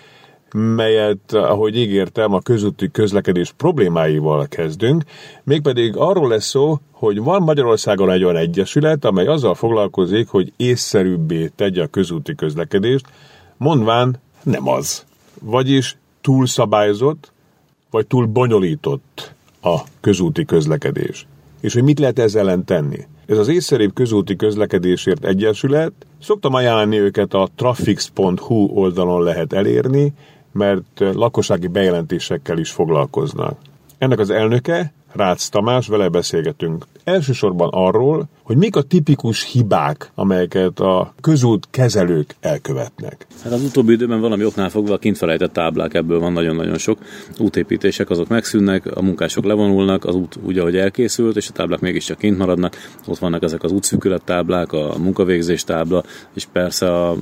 melyet, 0.52 1.32
ahogy 1.32 1.76
ígértem, 1.76 2.32
a 2.32 2.40
közúti 2.40 2.90
közlekedés 2.90 3.52
problémáival 3.56 4.46
kezdünk, 4.48 5.04
mégpedig 5.44 5.96
arról 5.96 6.28
lesz 6.28 6.46
szó, 6.46 6.76
hogy 6.92 7.18
van 7.18 7.42
Magyarországon 7.42 8.10
egy 8.10 8.24
olyan 8.24 8.36
egyesület, 8.36 9.04
amely 9.04 9.26
azzal 9.26 9.54
foglalkozik, 9.54 10.28
hogy 10.28 10.52
észszerűbbé 10.56 11.50
tegye 11.56 11.82
a 11.82 11.86
közúti 11.86 12.34
közlekedést, 12.34 13.06
mondván 13.56 14.20
nem 14.42 14.68
az. 14.68 15.04
Vagyis 15.40 15.96
túl 16.20 16.46
szabályozott, 16.46 17.32
vagy 17.90 18.06
túl 18.06 18.26
bonyolított 18.26 19.34
a 19.62 19.78
közúti 20.00 20.44
közlekedés. 20.44 21.26
És 21.60 21.72
hogy 21.74 21.82
mit 21.82 21.98
lehet 21.98 22.18
ezzel 22.18 22.40
ellen 22.48 22.64
tenni? 22.64 23.06
Ez 23.26 23.38
az 23.38 23.48
észszerűbb 23.48 23.94
közúti 23.94 24.36
közlekedésért 24.36 25.24
egyesület, 25.24 25.92
szoktam 26.22 26.54
ajánlani 26.54 26.98
őket 26.98 27.34
a 27.34 27.48
trafix.hu 27.54 28.68
oldalon 28.74 29.22
lehet 29.22 29.52
elérni, 29.52 30.12
mert 30.52 30.98
lakossági 30.98 31.66
bejelentésekkel 31.66 32.58
is 32.58 32.70
foglalkoznak. 32.70 33.58
Ennek 33.98 34.18
az 34.18 34.30
elnöke 34.30 34.92
Rácz 35.12 35.48
Tamás, 35.48 35.86
vele 35.86 36.08
beszélgetünk. 36.08 36.84
Elsősorban 37.04 37.68
arról, 37.72 38.28
hogy 38.42 38.56
mik 38.56 38.76
a 38.76 38.82
tipikus 38.82 39.52
hibák, 39.52 40.10
amelyeket 40.14 40.80
a 40.80 41.14
közút 41.20 41.68
kezelők 41.70 42.34
elkövetnek. 42.40 43.26
Hát 43.42 43.52
az 43.52 43.62
utóbbi 43.62 43.92
időben 43.92 44.20
valami 44.20 44.44
oknál 44.44 44.68
fogva 44.68 44.94
a 44.94 44.98
kint 44.98 45.16
felejtett 45.16 45.52
táblák, 45.52 45.94
ebből 45.94 46.20
van 46.20 46.32
nagyon-nagyon 46.32 46.78
sok. 46.78 46.98
Útépítések 47.38 48.10
azok 48.10 48.28
megszűnnek, 48.28 48.96
a 48.96 49.02
munkások 49.02 49.44
levonulnak, 49.44 50.04
az 50.04 50.14
út 50.14 50.38
úgy, 50.42 50.58
ahogy 50.58 50.76
elkészült, 50.76 51.36
és 51.36 51.48
a 51.48 51.52
táblák 51.52 51.80
mégiscsak 51.80 52.18
kint 52.18 52.38
maradnak. 52.38 52.76
Ott 53.06 53.18
vannak 53.18 53.42
ezek 53.42 53.62
az 53.62 53.72
útszűkület 53.72 54.22
táblák, 54.24 54.72
a 54.72 54.94
munkavégzés 54.98 55.64
tábla, 55.64 56.02
és 56.34 56.46
persze 56.52 57.06
a 57.06 57.16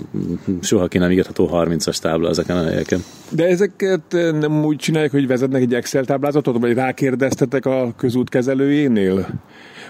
soha 0.60 0.86
ki 0.86 0.98
nem 0.98 1.10
írható 1.10 1.50
30-as 1.52 1.98
tábla 1.98 2.28
ezeken 2.28 2.56
a 2.56 2.64
helyeken. 2.64 3.00
De 3.30 3.46
ezeket 3.46 4.02
nem 4.12 4.64
úgy 4.64 4.76
csinálják, 4.76 5.10
hogy 5.10 5.26
vezetnek 5.26 5.62
egy 5.62 5.74
Excel 5.74 6.04
táblázatot, 6.04 6.58
vagy 6.58 6.74
rákérdeztetek 6.74 7.66
a 7.66 7.75
közútkezelőjénél, 7.96 9.26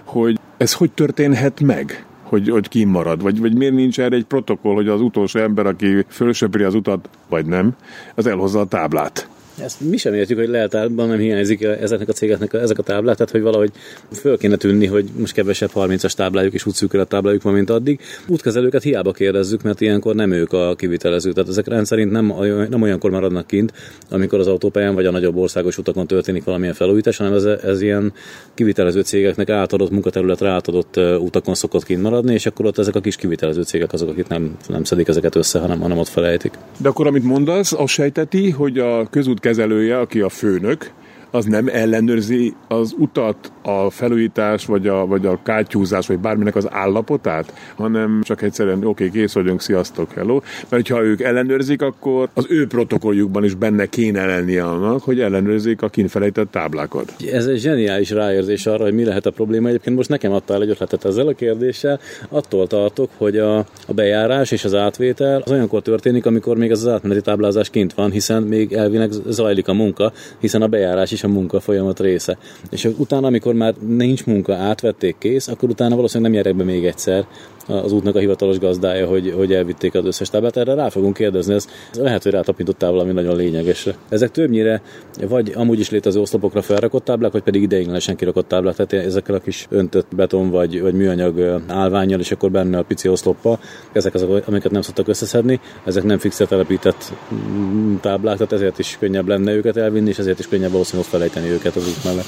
hogy 0.04 0.38
ez 0.56 0.72
hogy 0.72 0.90
történhet 0.90 1.60
meg? 1.60 2.06
hogy, 2.28 2.48
hogy 2.48 2.68
kimarad, 2.68 3.22
vagy, 3.22 3.40
vagy 3.40 3.54
miért 3.54 3.74
nincs 3.74 4.00
erre 4.00 4.16
egy 4.16 4.24
protokoll, 4.24 4.74
hogy 4.74 4.88
az 4.88 5.00
utolsó 5.00 5.40
ember, 5.40 5.66
aki 5.66 6.04
fölsöpri 6.08 6.62
az 6.62 6.74
utat, 6.74 7.08
vagy 7.28 7.46
nem, 7.46 7.74
az 8.14 8.26
elhozza 8.26 8.60
a 8.60 8.66
táblát. 8.66 9.28
Ezt 9.62 9.80
mi 9.80 9.96
sem 9.96 10.14
értjük, 10.14 10.38
hogy 10.38 10.48
lehet 10.48 10.74
általában 10.74 11.08
nem 11.08 11.18
hiányzik 11.18 11.62
ezeknek 11.62 12.08
a 12.08 12.12
cégeknek 12.12 12.52
ezek 12.52 12.78
a 12.78 12.82
táblák, 12.82 13.16
tehát 13.16 13.32
hogy 13.32 13.42
valahogy 13.42 13.70
föl 14.12 14.38
kéne 14.38 14.56
tűnni, 14.56 14.86
hogy 14.86 15.08
most 15.18 15.32
kevesebb 15.32 15.70
30-as 15.74 16.12
táblájuk 16.12 16.52
és 16.52 16.66
útszűkül 16.66 17.00
a 17.00 17.04
táblájuk 17.04 17.42
van, 17.42 17.52
mint 17.52 17.70
addig. 17.70 18.00
Útkezelőket 18.26 18.82
hiába 18.82 19.12
kérdezzük, 19.12 19.62
mert 19.62 19.80
ilyenkor 19.80 20.14
nem 20.14 20.32
ők 20.32 20.52
a 20.52 20.74
kivitelező. 20.74 21.32
Tehát 21.32 21.48
ezek 21.48 21.66
rendszerint 21.66 22.10
nem, 22.10 22.32
nem 22.70 22.82
olyankor 22.82 23.10
maradnak 23.10 23.46
kint, 23.46 23.72
amikor 24.10 24.38
az 24.38 24.46
autópályán 24.46 24.94
vagy 24.94 25.06
a 25.06 25.10
nagyobb 25.10 25.36
országos 25.36 25.78
utakon 25.78 26.06
történik 26.06 26.44
valamilyen 26.44 26.74
felújítás, 26.74 27.16
hanem 27.16 27.32
ez, 27.32 27.44
ez 27.44 27.82
ilyen 27.82 28.12
kivitelező 28.54 29.00
cégeknek 29.00 29.48
átadott 29.48 29.90
munkaterületre 29.90 30.48
átadott 30.48 30.96
utakon 31.18 31.54
szokott 31.54 31.84
kint 31.84 32.02
maradni, 32.02 32.32
és 32.32 32.46
akkor 32.46 32.66
ott 32.66 32.78
ezek 32.78 32.94
a 32.94 33.00
kis 33.00 33.16
kivitelező 33.16 33.62
cégek 33.62 33.92
azok, 33.92 34.08
akik 34.08 34.28
nem, 34.28 34.56
nem 34.68 34.84
szedik 34.84 35.08
ezeket 35.08 35.36
össze, 35.36 35.58
hanem, 35.58 35.80
hanem 35.80 35.98
ott 35.98 36.08
felejtik. 36.08 36.52
De 36.78 36.88
akkor 36.88 37.06
amit 37.06 37.22
mondasz, 37.22 37.72
azt 37.72 37.92
sejteti, 37.92 38.50
hogy 38.50 38.78
a 38.78 39.06
közút 39.10 39.40
kezelője, 39.46 39.98
aki 39.98 40.20
a 40.20 40.28
főnök, 40.28 40.90
az 41.36 41.44
nem 41.44 41.68
ellenőrzi 41.72 42.54
az 42.68 42.94
utat, 42.98 43.52
a 43.62 43.90
felújítás, 43.90 44.66
vagy 44.66 44.86
a, 44.86 45.06
vagy 45.06 45.26
a 45.26 45.40
kátyúzás, 45.42 46.06
vagy 46.06 46.18
bárminek 46.18 46.56
az 46.56 46.68
állapotát, 46.70 47.52
hanem 47.76 48.20
csak 48.22 48.42
egyszerűen 48.42 48.76
oké, 48.76 48.86
okay, 48.86 49.10
kész 49.10 49.32
vagyunk, 49.32 49.60
sziasztok, 49.60 50.12
hello. 50.12 50.40
Mert 50.68 50.88
ha 50.88 51.02
ők 51.02 51.20
ellenőrzik, 51.20 51.82
akkor 51.82 52.28
az 52.34 52.46
ő 52.48 52.66
protokolljukban 52.66 53.44
is 53.44 53.54
benne 53.54 53.86
kéne 53.86 54.26
lennie 54.26 54.64
annak, 54.64 55.02
hogy 55.02 55.20
ellenőrzik 55.20 55.82
a 55.82 55.88
kinfelejtett 55.88 56.50
táblákat. 56.50 57.14
Ez 57.32 57.46
egy 57.46 57.58
zseniális 57.58 58.10
ráérzés 58.10 58.66
arra, 58.66 58.84
hogy 58.84 58.94
mi 58.94 59.04
lehet 59.04 59.26
a 59.26 59.30
probléma. 59.30 59.68
Egyébként 59.68 59.96
most 59.96 60.08
nekem 60.08 60.32
adtál 60.32 60.62
egy 60.62 60.70
ötletet 60.70 61.04
ezzel 61.04 61.26
a 61.26 61.32
kérdéssel. 61.32 62.00
Attól 62.28 62.66
tartok, 62.66 63.10
hogy 63.16 63.36
a, 63.38 63.58
a 63.58 63.92
bejárás 63.94 64.50
és 64.50 64.64
az 64.64 64.74
átvétel 64.74 65.42
az 65.44 65.50
olyankor 65.50 65.82
történik, 65.82 66.26
amikor 66.26 66.56
még 66.56 66.70
az, 66.70 66.86
átmeneti 66.86 67.20
táblázás 67.20 67.70
kint 67.70 67.94
van, 67.94 68.10
hiszen 68.10 68.42
még 68.42 68.72
elvileg 68.72 69.10
zajlik 69.28 69.68
a 69.68 69.72
munka, 69.72 70.12
hiszen 70.40 70.62
a 70.62 70.66
bejárás 70.66 71.12
is 71.12 71.22
a 71.26 71.32
munka 71.32 71.60
folyamat 71.60 72.00
része. 72.00 72.38
És 72.70 72.88
utána, 72.96 73.26
amikor 73.26 73.54
már 73.54 73.74
nincs 73.86 74.24
munka, 74.24 74.54
átvették 74.54 75.16
kész, 75.18 75.48
akkor 75.48 75.68
utána 75.68 75.96
valószínűleg 75.96 76.32
nem 76.32 76.42
gyerek 76.42 76.58
be 76.58 76.64
még 76.64 76.86
egyszer 76.86 77.26
az 77.66 77.92
útnak 77.92 78.14
a 78.14 78.18
hivatalos 78.18 78.58
gazdája, 78.58 79.06
hogy, 79.06 79.32
hogy 79.36 79.52
elvitték 79.52 79.94
az 79.94 80.04
összes 80.04 80.30
táblát. 80.30 80.56
Erre 80.56 80.74
rá 80.74 80.88
fogunk 80.88 81.14
kérdezni, 81.14 81.54
ez 81.54 81.68
lehet, 81.94 82.22
hogy 82.22 82.32
rátapintottál 82.32 82.90
valami 82.90 83.12
nagyon 83.12 83.36
lényegesre. 83.36 83.94
Ezek 84.08 84.30
többnyire 84.30 84.82
vagy 85.28 85.52
amúgy 85.54 85.78
is 85.78 85.90
létező 85.90 86.20
oszlopokra 86.20 86.62
felrakott 86.62 87.04
táblák, 87.04 87.32
vagy 87.32 87.42
pedig 87.42 87.62
ideiglenesen 87.62 88.16
kirakott 88.16 88.48
táblák, 88.48 88.74
tehát 88.74 89.06
ezekkel 89.06 89.34
a 89.34 89.38
kis 89.38 89.66
öntött 89.70 90.14
beton 90.16 90.50
vagy, 90.50 90.80
vagy 90.80 90.94
műanyag 90.94 91.62
állványjal, 91.66 92.20
és 92.20 92.32
akkor 92.32 92.50
benne 92.50 92.78
a 92.78 92.82
pici 92.82 93.08
oszloppa, 93.08 93.58
ezek 93.92 94.14
azok, 94.14 94.42
amiket 94.46 94.70
nem 94.70 94.82
szoktak 94.82 95.08
összeszedni, 95.08 95.60
ezek 95.84 96.02
nem 96.02 96.18
fixre 96.18 96.46
telepített 96.46 97.12
mm, 97.34 97.94
táblák, 98.00 98.36
tehát 98.36 98.52
ezért 98.52 98.78
is 98.78 98.96
könnyebb 99.00 99.28
lenne 99.28 99.52
őket 99.52 99.76
elvinni, 99.76 100.08
és 100.08 100.18
ezért 100.18 100.38
is 100.38 100.48
könnyebb 100.48 100.70
valószínűleg 100.70 101.10
felejteni 101.10 101.48
őket 101.48 101.76
az 101.76 101.88
út 101.88 102.04
mellett. 102.04 102.26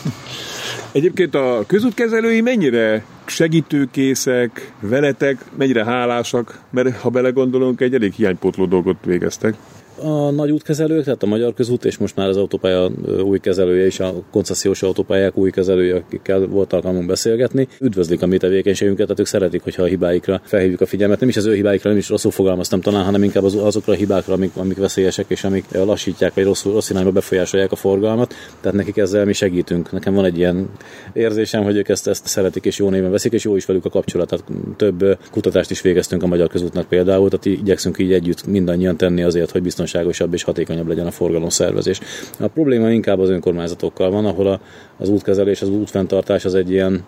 Egyébként 0.93 1.35
a 1.35 1.65
közútkezelői 1.67 2.41
mennyire 2.41 3.05
segítőkészek, 3.29 4.73
veletek, 4.81 5.45
mennyire 5.57 5.85
hálásak, 5.85 6.61
mert 6.71 7.01
ha 7.01 7.09
belegondolunk, 7.09 7.81
egy 7.81 7.95
elég 7.95 8.13
hiánypótló 8.13 8.67
dolgot 8.67 8.97
végeztek. 9.05 9.55
A 10.03 10.31
nagy 10.31 10.51
útkezelők, 10.51 11.05
tehát 11.05 11.23
a 11.23 11.27
Magyar 11.27 11.55
Közút, 11.55 11.85
és 11.85 11.99
most 11.99 12.17
már 12.17 12.29
az 12.29 12.37
autópálya 12.37 12.91
új 13.23 13.39
kezelője 13.39 13.85
és 13.85 14.01
a 14.01 14.15
koncesziós 14.31 14.83
autópályák 14.83 15.37
új 15.37 15.51
kezelője, 15.51 15.95
akikkel 15.95 16.47
volt 16.47 16.73
alkalmunk 16.73 17.07
beszélgetni, 17.07 17.69
üdvözlik 17.81 18.23
a 18.23 18.27
mi 18.27 18.37
tevékenységünket, 18.37 19.05
tehát 19.05 19.21
ők 19.21 19.27
szeretik, 19.27 19.63
hogyha 19.63 19.83
a 19.83 19.87
hibáikra 19.87 20.41
felhívjuk 20.45 20.81
a 20.81 20.87
figyelmet. 20.87 21.21
Nem 21.21 21.29
is 21.29 21.37
az 21.37 21.47
ő 21.47 21.55
hibáikra, 21.55 21.89
nem 21.89 21.99
is 21.99 22.09
rosszul 22.09 22.31
fogalmaztam 22.31 22.81
talán, 22.81 23.05
hanem 23.05 23.23
inkább 23.23 23.45
az, 23.45 23.55
azokra 23.55 23.93
a 23.93 23.97
hibákra, 23.97 24.35
amik, 24.35 24.57
amik 24.57 24.77
veszélyesek 24.77 25.25
és 25.29 25.45
amik 25.45 25.65
lassítják 25.73 26.35
vagy 26.35 26.45
rosszul, 26.45 26.73
rossz 26.73 26.91
irányba 26.91 27.11
befolyásolják 27.11 27.73
a 27.73 27.77
forgalmat. 27.77 28.35
Tehát 28.61 28.77
nekik 28.77 28.97
ezzel 28.97 29.25
mi 29.25 29.33
segítünk. 29.33 29.93
Nekem 29.93 30.15
van 30.15 30.25
egy 30.25 30.39
ilyen 30.39 30.69
érzésem, 31.13 31.63
hogy 31.63 31.77
ők 31.77 31.89
ezt, 31.89 32.09
ezt 32.09 32.27
szeretik 32.27 32.65
és 32.65 32.79
jó 32.79 32.91
néven 32.91 33.11
veszik, 33.11 33.33
és 33.33 33.45
jó 33.45 33.57
is 33.57 33.67
velük 33.67 33.85
a 33.85 33.91
kapcsolat. 33.91 34.29
Tehát 34.29 34.45
több 34.77 35.19
kutatást 35.31 35.71
is 35.71 35.81
végeztünk 35.81 36.23
a 36.23 36.27
Magyar 36.27 36.49
Közútnak 36.49 36.89
például, 36.89 37.29
tehát 37.29 37.61
igyekszünk 37.61 37.99
így 37.99 38.13
együtt 38.13 38.47
mindannyian 38.47 38.97
tenni 38.97 39.23
azért, 39.23 39.51
hogy 39.51 39.63
biztonságosabb 39.89 40.35
és 40.35 40.43
hatékonyabb 40.43 40.89
legyen 40.89 41.07
a 41.07 41.11
forgalomszervezés. 41.11 42.01
A 42.39 42.47
probléma 42.47 42.91
inkább 42.91 43.19
az 43.19 43.29
önkormányzatokkal 43.29 44.11
van, 44.11 44.27
ahol 44.27 44.47
a, 44.47 44.61
az 44.99 45.09
útkezelés, 45.09 45.63
az 45.63 45.69
útfenntartás 45.69 46.45
az 46.45 46.55
egy 46.55 46.71
ilyen 46.71 47.05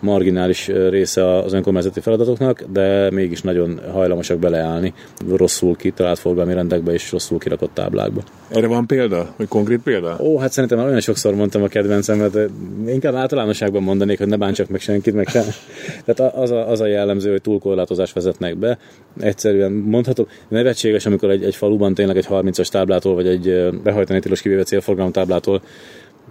marginális 0.00 0.66
része 0.66 1.36
az 1.36 1.52
önkormányzati 1.52 2.00
feladatoknak, 2.00 2.64
de 2.72 3.10
mégis 3.10 3.42
nagyon 3.42 3.80
hajlamosak 3.92 4.38
beleállni 4.38 4.94
rosszul 5.36 5.76
kitalált 5.76 6.18
forgalmi 6.18 6.54
rendekbe 6.54 6.92
és 6.92 7.12
rosszul 7.12 7.38
kirakott 7.38 7.74
táblákba. 7.74 8.22
Erre 8.48 8.66
van 8.66 8.86
példa? 8.86 9.34
Vagy 9.36 9.48
konkrét 9.48 9.80
példa? 9.82 10.16
Ó, 10.20 10.38
hát 10.38 10.52
szerintem 10.52 10.78
már 10.78 10.86
olyan 10.86 11.00
sokszor 11.00 11.34
mondtam 11.34 11.62
a 11.62 11.66
kedvencemet, 11.66 12.38
inkább 12.86 13.14
általánosságban 13.14 13.82
mondanék, 13.82 14.18
hogy 14.18 14.26
ne 14.26 14.36
bántsak 14.36 14.68
meg 14.68 14.80
senkit, 14.80 15.14
meg 15.14 15.28
sem. 15.28 15.44
Tehát 16.04 16.34
az 16.34 16.50
a, 16.50 16.70
az 16.70 16.80
a 16.80 16.86
jellemző, 16.86 17.30
hogy 17.30 17.42
túlkorlátozást 17.42 18.14
vezetnek 18.14 18.56
be. 18.56 18.78
Egyszerűen 19.20 19.72
mondhatom, 19.72 20.26
nevetséges, 20.48 21.06
amikor 21.06 21.30
egy, 21.30 21.44
egy 21.44 21.54
faluban 21.54 21.94
tényleg 21.94 22.16
egy 22.16 22.26
30-as 22.30 22.68
táblától, 22.68 23.14
vagy 23.14 23.26
egy 23.26 23.70
behajtani 23.82 24.20
tilos 24.20 24.40
kivéve 24.40 24.62
célforgalom 24.62 25.12
táblától 25.12 25.62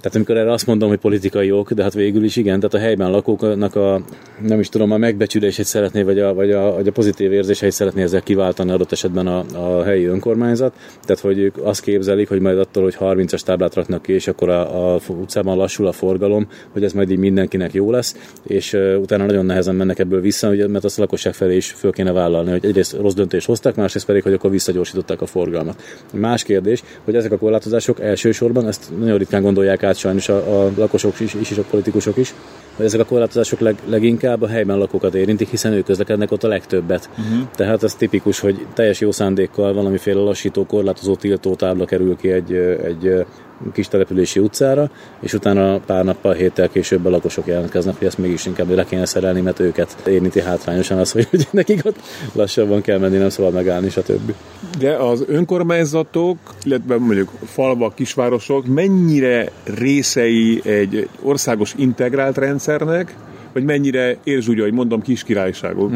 tehát 0.02 0.16
amikor 0.16 0.38
erre 0.38 0.52
azt 0.52 0.68
mondom, 0.68 0.90
hogy 0.90 0.98
politikai 0.98 1.52
ok, 1.52 1.72
de 1.72 1.84
hát 1.84 1.94
végül 1.94 2.24
is 2.24 2.36
igen, 2.36 2.60
tehát 2.60 2.74
a 2.74 2.80
helyben 2.80 3.12
lakóknak 3.12 3.76
a, 3.76 4.02
nem 4.48 4.60
is 4.60 4.70
tudom, 4.70 4.92
a 4.92 4.98
megbecsülését 4.98 5.66
szeretné, 5.66 6.02
vagy 6.02 6.20
a, 6.20 6.34
vagy 6.34 6.52
a, 6.52 6.74
vagy 6.74 6.88
a 6.88 6.92
pozitív 6.92 7.32
érzéseit 7.32 7.72
szeretné 7.72 8.02
ezzel 8.02 8.22
kiváltani 8.22 8.72
adott 8.72 8.92
esetben 8.92 9.28
a, 9.28 9.44
a 9.54 9.84
helyi 9.84 10.06
önkormányzat. 10.06 10.74
Tehát, 11.02 11.22
hogy 11.22 11.40
ők 11.40 11.58
azt 11.64 11.82
képzelik, 11.82 12.30
hogy 12.30 12.40
majd 12.40 12.58
attól, 12.60 12.84
hogy 12.84 12.98
30-as 13.00 13.42
táblát 13.42 13.76
raknak 13.76 14.02
ki, 14.02 14.14
és 14.14 14.28
akkor 14.28 14.50
a, 14.50 14.94
a 14.94 15.00
utcában 15.08 15.58
lassul 15.58 15.88
a 15.88 15.92
forgalom, 15.92 16.48
hogy 16.72 16.84
ez 16.84 16.94
majd 16.94 17.12
így 17.12 17.18
mindenkinek 17.18 17.74
jó 17.74 17.92
lesz, 17.92 18.16
és 18.48 18.74
uh, 18.74 18.98
utána 19.02 19.26
nagyon 19.26 19.46
nehezen 19.46 19.76
mennek 19.76 20.00
ebből 20.00 20.22
vissza, 20.22 20.50
ugye, 20.50 20.68
mert 20.68 20.84
azt 20.84 20.98
a 20.98 21.02
lakosság 21.02 21.34
felé 21.34 21.56
is 21.56 21.72
föl 21.72 21.92
kéne 21.92 22.12
vállalni, 22.12 22.50
hogy 22.50 22.66
egyrészt 22.66 22.98
rossz 22.98 23.14
döntést 23.14 23.46
hoztak, 23.46 23.76
másrészt 23.76 24.06
pedig, 24.06 24.24
hogy 24.24 24.34
akkor 24.34 24.50
visszagyorsították 24.50 25.22
a 25.22 25.26
forgalmat. 25.26 25.82
Más 26.14 26.44
kérdés, 26.44 26.84
hogy 27.04 27.16
ezek 27.16 27.32
a 27.32 27.38
korlátozások 27.38 28.00
elsősorban, 28.00 28.68
ezt 28.68 28.92
nagyon 29.00 29.18
ritkán 29.18 29.42
gondolják 29.42 29.84
át 29.90 29.98
sajnos 29.98 30.30
a, 30.30 30.66
a 30.66 30.72
lakosok 30.78 31.20
is, 31.20 31.34
is, 31.34 31.52
és 31.52 31.58
a 31.58 31.64
politikusok 31.70 32.18
is, 32.18 32.34
hogy 32.76 32.86
ezek 32.86 33.00
a 33.00 33.06
korlátozások 33.06 33.60
leg, 33.60 33.76
leginkább 33.86 34.42
a 34.42 34.48
helyben 34.48 34.78
lakókat 34.78 35.16
érintik, 35.16 35.50
hiszen 35.50 35.74
ők 35.74 35.86
közlekednek 35.86 36.32
ott 36.32 36.44
a 36.44 36.48
legtöbbet. 36.48 37.10
Uh-huh. 37.10 37.48
Tehát 37.56 37.84
ez 37.84 37.96
tipikus, 37.96 38.40
hogy 38.40 38.66
teljes 38.74 39.00
jó 39.00 39.12
szándékkal 39.12 39.74
valamiféle 39.74 40.20
lassító, 40.20 40.66
korlátozó, 40.66 41.16
tiltó 41.16 41.56
tábla 41.56 41.86
kerül 41.86 42.16
ki 42.16 42.32
egy, 42.32 42.54
egy 42.84 43.26
kis 43.74 43.88
települési 43.88 44.40
utcára, 44.40 44.90
és 45.20 45.34
utána 45.34 45.80
pár 45.80 46.04
nappal, 46.04 46.34
héttel 46.34 46.70
később 46.70 47.06
a 47.06 47.10
lakosok 47.10 47.48
jelentkeznek, 47.48 47.98
hogy 47.98 48.08
ezt 48.08 48.18
mégis 48.18 48.46
inkább 48.46 48.70
le 48.70 48.86
kéne 48.86 49.06
szerelni, 49.06 49.42
mert 49.42 49.60
őket 49.60 49.96
érinti 50.08 50.42
hátrányosan 50.42 50.98
az, 50.98 51.12
hogy, 51.20 51.28
hogy 51.30 51.48
nekik 51.52 51.86
ott 51.86 52.00
lassabban 52.34 52.82
kell 52.82 52.98
menni, 52.98 53.18
nem 53.18 53.30
szabad 53.30 53.54
megállni, 53.54 53.90
stb. 53.90 54.34
De 54.80 54.96
az 54.96 55.24
önkormányzatok, 55.28 56.38
illetve 56.64 56.98
mondjuk 56.98 57.32
falvak, 57.46 57.96
kisvárosok 57.96 58.66
mennyire 58.66 59.52
részei 59.64 60.62
egy 60.64 61.10
országos 61.22 61.74
integrált 61.78 62.38
rendszernek, 62.38 63.16
vagy 63.54 63.64
mennyire 63.64 64.18
érz 64.24 64.48
úgy, 64.48 64.60
hogy 64.60 64.74
mondom, 64.74 65.02
kis 65.02 65.24
királyságok? 65.24 65.92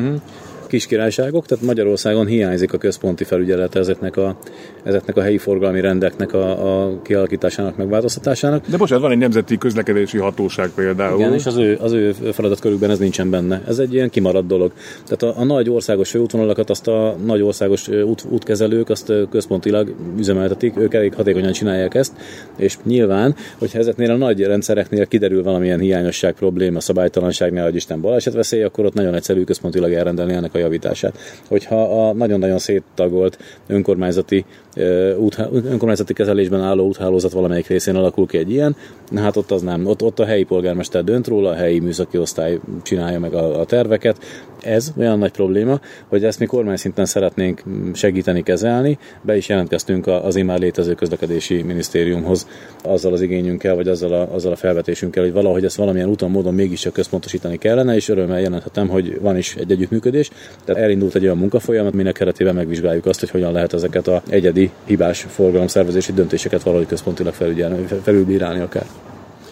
Uh-huh 0.73 0.83
kiskirályságok, 0.83 1.45
tehát 1.45 1.63
Magyarországon 1.63 2.25
hiányzik 2.25 2.73
a 2.73 2.77
központi 2.77 3.23
felügyelet 3.23 3.75
ezeknek 3.75 4.17
a, 4.17 4.37
ezeknek 4.83 5.17
a 5.17 5.21
helyi 5.21 5.37
forgalmi 5.37 5.81
rendeknek 5.81 6.33
a, 6.33 6.83
a 6.83 7.01
kialakításának, 7.01 7.77
megváltoztatásának. 7.77 8.67
De 8.67 8.77
most 8.77 8.93
van 8.93 9.11
egy 9.11 9.17
nemzeti 9.17 9.57
közlekedési 9.57 10.17
hatóság 10.17 10.69
például. 10.69 11.19
Igen, 11.19 11.33
és 11.33 11.45
az 11.45 11.57
ő, 11.57 11.77
az 11.81 11.91
ő 11.91 12.11
feladatkörükben 12.11 12.89
ez 12.89 12.99
nincsen 12.99 13.29
benne. 13.29 13.61
Ez 13.67 13.79
egy 13.79 13.93
ilyen 13.93 14.09
kimaradt 14.09 14.47
dolog. 14.47 14.71
Tehát 15.07 15.35
a, 15.37 15.41
a 15.41 15.43
nagy 15.43 15.69
országos 15.69 16.09
főútvonalakat 16.09 16.69
azt 16.69 16.87
a 16.87 17.15
nagy 17.25 17.41
országos 17.41 17.87
út, 17.87 18.25
útkezelők 18.29 18.89
azt 18.89 19.13
központilag 19.29 19.95
üzemeltetik, 20.17 20.77
ők 20.77 20.93
elég 20.93 21.13
hatékonyan 21.13 21.51
csinálják 21.51 21.93
ezt, 21.93 22.13
és 22.57 22.77
nyilván, 22.83 23.35
hogyha 23.57 23.79
ezeknél 23.79 24.11
a 24.11 24.15
nagy 24.15 24.41
rendszereknél 24.41 25.05
kiderül 25.05 25.43
valamilyen 25.43 25.79
hiányosság, 25.79 26.33
probléma, 26.33 26.79
szabálytalanság, 26.79 27.51
ne 27.51 27.69
Isten 27.69 28.01
balesetveszély, 28.01 28.63
akkor 28.63 28.85
ott 28.85 28.93
nagyon 28.93 29.13
egyszerű 29.13 29.43
központilag 29.43 29.93
elrendelni 29.93 30.33
ennek 30.33 30.53
a 30.53 30.61
javítását. 30.63 31.17
Hogyha 31.47 32.07
a 32.07 32.13
nagyon-nagyon 32.13 32.59
széttagolt 32.59 33.37
önkormányzati, 33.67 34.45
önkormányzati 34.75 36.13
kezelésben 36.13 36.61
álló 36.61 36.87
úthálózat 36.87 37.31
valamelyik 37.31 37.67
részén 37.67 37.95
alakul 37.95 38.27
ki 38.27 38.37
egy 38.37 38.51
ilyen, 38.51 38.75
hát 39.15 39.35
ott 39.35 39.51
az 39.51 39.61
nem. 39.61 39.85
Ott, 39.85 40.01
ott 40.03 40.19
a 40.19 40.25
helyi 40.25 40.43
polgármester 40.43 41.03
dönt 41.03 41.27
róla, 41.27 41.49
a 41.49 41.53
helyi 41.53 41.79
műszaki 41.79 42.17
osztály 42.17 42.59
csinálja 42.81 43.19
meg 43.19 43.33
a, 43.33 43.59
a 43.59 43.65
terveket. 43.65 44.17
Ez 44.61 44.93
olyan 44.97 45.17
nagy 45.17 45.31
probléma, 45.31 45.79
hogy 46.07 46.23
ezt 46.23 46.39
mi 46.39 46.45
kormány 46.45 46.75
szinten 46.75 47.05
szeretnénk 47.05 47.63
segíteni, 47.93 48.43
kezelni. 48.43 48.97
Be 49.21 49.37
is 49.37 49.49
jelentkeztünk 49.49 50.07
az 50.07 50.35
immár 50.35 50.59
létező 50.59 50.93
közlekedési 50.93 51.61
minisztériumhoz 51.61 52.47
azzal 52.83 53.13
az 53.13 53.21
igényünkkel, 53.21 53.75
vagy 53.75 53.87
azzal 53.87 54.13
a, 54.13 54.33
azzal 54.33 54.51
a 54.51 54.55
felvetésünkkel, 54.55 55.23
hogy 55.23 55.33
valahogy 55.33 55.65
ezt 55.65 55.75
valamilyen 55.75 56.09
úton, 56.09 56.31
módon 56.31 56.53
mégiscsak 56.53 56.93
központosítani 56.93 57.57
kellene, 57.57 57.95
és 57.95 58.09
örömmel 58.09 58.41
jelenthetem, 58.41 58.87
hogy 58.87 59.19
van 59.21 59.37
is 59.37 59.55
egy 59.55 59.71
együttműködés. 59.71 60.29
Tehát 60.65 60.81
elindult 60.81 61.15
egy 61.15 61.23
olyan 61.23 61.37
munkafolyamat, 61.37 61.93
minek 61.93 62.13
keretében 62.13 62.55
megvizsgáljuk 62.55 63.05
azt, 63.05 63.19
hogy 63.19 63.29
hogyan 63.29 63.51
lehet 63.51 63.73
ezeket 63.73 64.07
a 64.07 64.21
egyedi 64.29 64.62
hibás 64.85 65.25
forgalomszervezési 65.29 66.13
döntéseket 66.13 66.63
valahogy 66.63 66.87
központilag 66.87 67.33
felügyelni, 67.33 67.85
felülbírálni 68.03 68.59
akár 68.59 68.85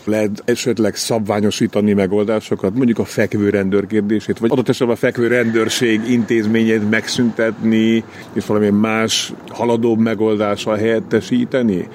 lehet 0.06 0.44
esetleg 0.46 0.96
szabványosítani 0.96 1.94
megoldásokat, 1.94 2.76
mondjuk 2.76 3.00
a 3.00 3.06
fekvő 3.06 3.50
rendőr 3.50 3.88
kérdését, 3.88 4.40
vagy 4.40 4.52
adott 4.52 4.70
esetben 4.70 4.96
a 4.96 5.00
fekvő 5.00 5.28
rendőrség 5.28 6.02
intézményét 6.10 6.90
megszüntetni, 6.90 8.04
és 8.34 8.46
valamilyen 8.46 8.76
más 8.76 9.34
haladóbb 9.50 10.00
megoldással 10.00 10.76
helyettesíteni? 10.76 11.88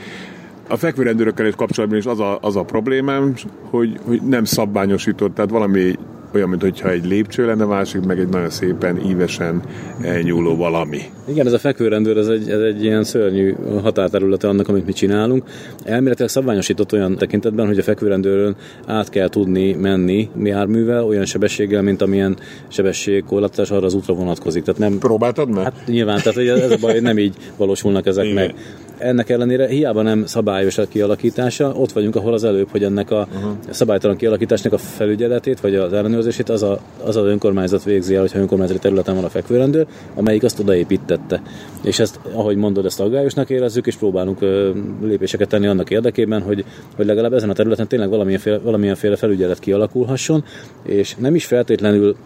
A 0.68 0.76
fekvőrendőrökkel 0.76 1.46
is 1.46 1.54
kapcsolatban 1.54 1.98
is 1.98 2.06
az 2.06 2.20
a, 2.20 2.38
az 2.40 2.56
a 2.56 2.62
problémám, 2.62 3.34
hogy, 3.70 3.98
hogy 4.04 4.22
nem 4.22 4.44
szabványosított, 4.44 5.34
tehát 5.34 5.50
valami 5.50 5.94
olyan, 6.36 6.48
mintha 6.48 6.90
egy 6.90 7.04
lépcső 7.06 7.46
lenne, 7.46 7.64
másik 7.64 8.00
meg 8.00 8.18
egy 8.18 8.28
nagyon 8.28 8.50
szépen 8.50 9.00
ívesen 9.08 9.62
elnyúló 10.02 10.56
valami. 10.56 11.00
Igen, 11.28 11.46
ez 11.46 11.52
a 11.52 11.58
fekvőrendőr, 11.58 12.16
ez 12.16 12.26
egy, 12.26 12.50
ez 12.50 12.60
egy 12.60 12.84
ilyen 12.84 13.04
szörnyű 13.04 13.54
határterülete 13.82 14.48
annak, 14.48 14.68
amit 14.68 14.86
mi 14.86 14.92
csinálunk. 14.92 15.44
Elméletileg 15.84 16.30
szabványosított 16.30 16.92
olyan 16.92 17.16
tekintetben, 17.16 17.66
hogy 17.66 17.78
a 17.78 17.82
fekvőrendőrön 17.82 18.56
át 18.86 19.08
kell 19.08 19.28
tudni 19.28 19.72
menni 19.72 20.28
járművel 20.42 21.04
olyan 21.04 21.24
sebességgel, 21.24 21.82
mint 21.82 22.02
amilyen 22.02 22.36
sebességkorlátozás 22.68 23.70
arra 23.70 23.86
az 23.86 23.94
útra 23.94 24.14
vonatkozik. 24.14 24.62
Tehát 24.62 24.80
nem... 24.80 24.98
Próbáltad 24.98 25.48
meg? 25.48 25.64
Hát 25.64 25.82
nyilván, 25.86 26.20
tehát 26.22 26.38
ez 26.38 26.70
a 26.70 26.76
baj, 26.80 27.00
nem 27.00 27.18
így 27.18 27.34
valósulnak 27.56 28.06
ezek 28.06 28.24
Igen. 28.24 28.34
meg. 28.36 28.54
Ennek 28.98 29.28
ellenére 29.28 29.66
hiába 29.66 30.02
nem 30.02 30.26
szabályos 30.26 30.78
a 30.78 30.88
kialakítása, 30.88 31.72
ott 31.72 31.92
vagyunk, 31.92 32.16
ahol 32.16 32.32
az 32.32 32.44
előbb, 32.44 32.68
hogy 32.70 32.84
ennek 32.84 33.10
a 33.10 33.28
uh-huh. 33.34 33.50
szabálytalan 33.70 34.16
kialakításnak 34.16 34.72
a 34.72 34.78
felügyeletét, 34.78 35.60
vagy 35.60 35.74
az 35.74 35.92
ellenőrzését 35.92 36.48
az 36.48 36.62
a, 36.62 36.80
az, 37.04 37.16
az 37.16 37.24
önkormányzat 37.24 37.84
végzi 37.84 38.14
el, 38.14 38.20
hogyha 38.20 38.38
önkormányzati 38.38 38.80
területen 38.80 39.14
van 39.14 39.24
a 39.24 39.28
fekvőrendőr, 39.28 39.86
amelyik 40.14 40.42
azt 40.42 40.58
odaépítette. 40.58 41.42
És 41.82 41.98
ezt, 41.98 42.20
ahogy 42.32 42.56
mondod, 42.56 42.84
ezt 42.84 43.00
aggályosnak 43.00 43.50
érezzük, 43.50 43.86
és 43.86 43.96
próbálunk 43.96 44.40
ö, 44.40 44.70
lépéseket 45.02 45.48
tenni 45.48 45.66
annak 45.66 45.90
érdekében, 45.90 46.42
hogy, 46.42 46.64
hogy 46.96 47.06
legalább 47.06 47.32
ezen 47.32 47.50
a 47.50 47.52
területen 47.52 47.88
tényleg 47.88 48.08
valamilyenféle, 48.08 48.58
valamilyenféle 48.58 49.16
felügyelet 49.16 49.58
kialakulhasson, 49.58 50.44
és 50.82 51.14
nem 51.18 51.34
is 51.34 51.44
feltétlenül 51.44 52.16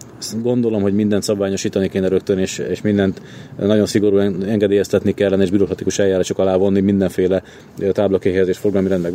gondolom, 0.43 0.83
hogy 0.83 0.95
mindent 0.95 1.23
szabványosítani 1.23 1.89
kéne 1.89 2.09
rögtön, 2.09 2.39
és, 2.39 2.59
és 2.59 2.81
mindent 2.81 3.23
nagyon 3.59 3.87
szigorúan 3.87 4.45
engedélyeztetni 4.45 5.15
kellene, 5.15 5.43
és 5.43 5.51
bürokratikus 5.51 5.99
eljárások 5.99 6.39
alá 6.39 6.57
vonni 6.57 6.81
mindenféle 6.81 7.43
táblakéhelyezés, 7.93 8.59
forgalmi 8.59 8.89
rend 8.89 9.09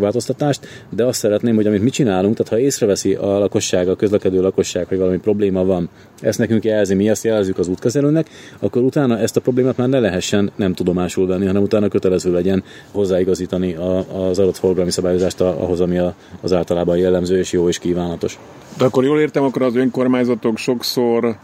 de 0.90 1.04
azt 1.04 1.20
szeretném, 1.20 1.56
hogy 1.56 1.68
amit 1.68 1.82
mi 1.82 1.90
csinálunk, 1.90 2.36
tehát 2.36 2.52
ha 2.52 2.60
észreveszi 2.60 3.14
a 3.14 3.38
lakosság, 3.38 3.90
a 3.90 3.96
közlekedő 3.96 4.42
lakosság, 4.42 4.88
hogy 4.88 4.98
valami 4.98 5.18
probléma 5.18 5.66
van, 5.66 5.90
ezt 6.22 6.40
nekünk 6.40 6.64
jelzi, 6.64 6.94
mi 6.94 7.10
ezt 7.10 7.24
jelezzük 7.24 7.58
az 7.58 7.68
útkezelőnek, 7.68 8.30
akkor 8.60 8.82
utána 8.82 9.20
ezt 9.20 9.38
a 9.38 9.42
problémát 9.42 9.78
már 9.78 9.90
ne 9.90 10.00
lehessen 10.00 10.52
nem 10.56 10.74
tudomásul 10.74 11.28
venni, 11.28 11.46
hanem 11.46 11.62
utána 11.62 11.88
kötelező 11.88 12.32
legyen 12.32 12.64
hozzáigazítani 12.92 13.74
a, 13.74 13.98
az 14.28 14.40
adott 14.40 14.58
forgalmi 14.58 14.92
szabályozást 14.92 15.42
ahhoz, 15.42 15.80
ami 15.80 15.98
a, 15.98 16.16
az 16.42 16.54
általában 16.54 16.98
jellemző 16.98 17.38
és 17.38 17.52
jó 17.52 17.68
és 17.68 17.80
kívánatos. 17.80 18.40
De 18.78 18.86
akkor 18.86 19.04
jól 19.04 19.20
értem, 19.20 19.44
akkor 19.44 19.62
az 19.62 19.76
önkormányzatok 19.76 20.58
sokszor 20.58 20.95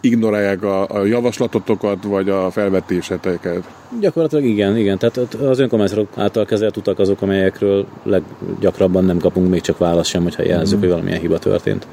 ignorálják 0.02 0.64
a, 0.64 0.88
a 0.88 1.06
javaslatotokat, 1.06 2.04
vagy 2.04 2.30
a 2.30 2.52
felvetéseteket. 2.52 3.64
Gyakorlatilag 4.00 4.46
igen, 4.46 4.78
igen. 4.78 4.98
Tehát 4.98 5.18
az 5.34 5.60
önkormányzatok 5.60 6.08
által 6.16 6.46
kezelt 6.46 6.78
utak 6.78 7.00
azok, 7.00 7.22
amelyekről 7.22 7.86
leggyakrabban 8.04 9.06
nem 9.06 9.18
kapunk 9.18 9.50
még 9.50 9.62
csak 9.62 9.78
választ 9.78 10.10
sem, 10.10 10.24
hogyha 10.24 10.44
jelzzük, 10.44 10.78
mm. 10.78 10.82
hogy 10.82 10.90
valamilyen 10.90 11.20
hiba 11.20 11.40
történt. 11.40 11.88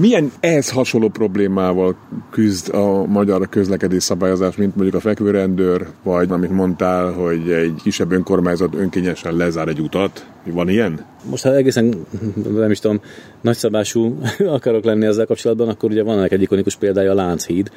Milyen 0.00 0.32
ehhez 0.40 0.70
hasonló 0.70 1.08
problémával 1.08 1.96
küzd 2.30 2.74
a 2.74 3.06
magyar 3.06 3.48
közlekedés 3.48 4.02
szabályozás, 4.02 4.56
mint 4.56 4.74
mondjuk 4.76 4.96
a 4.96 5.00
fekvőrendőr, 5.00 5.86
vagy 6.02 6.30
amit 6.30 6.50
mondtál, 6.50 7.12
hogy 7.12 7.50
egy 7.50 7.74
kisebb 7.82 8.12
önkormányzat 8.12 8.74
önkényesen 8.74 9.36
lezár 9.36 9.68
egy 9.68 9.80
utat? 9.80 10.26
Van 10.44 10.68
ilyen? 10.68 11.04
Most 11.30 11.42
ha 11.42 11.54
egészen, 11.54 12.06
nem 12.54 12.70
is 12.70 12.78
tudom, 12.78 13.00
nagyszabású 13.40 14.18
akarok 14.56 14.84
lenni 14.84 15.06
ezzel 15.06 15.26
kapcsolatban, 15.26 15.68
akkor 15.68 15.90
ugye 15.90 16.02
van 16.02 16.22
egy 16.22 16.42
ikonikus 16.42 16.76
példája 16.76 17.10
a 17.10 17.14
Lánchíd. 17.14 17.70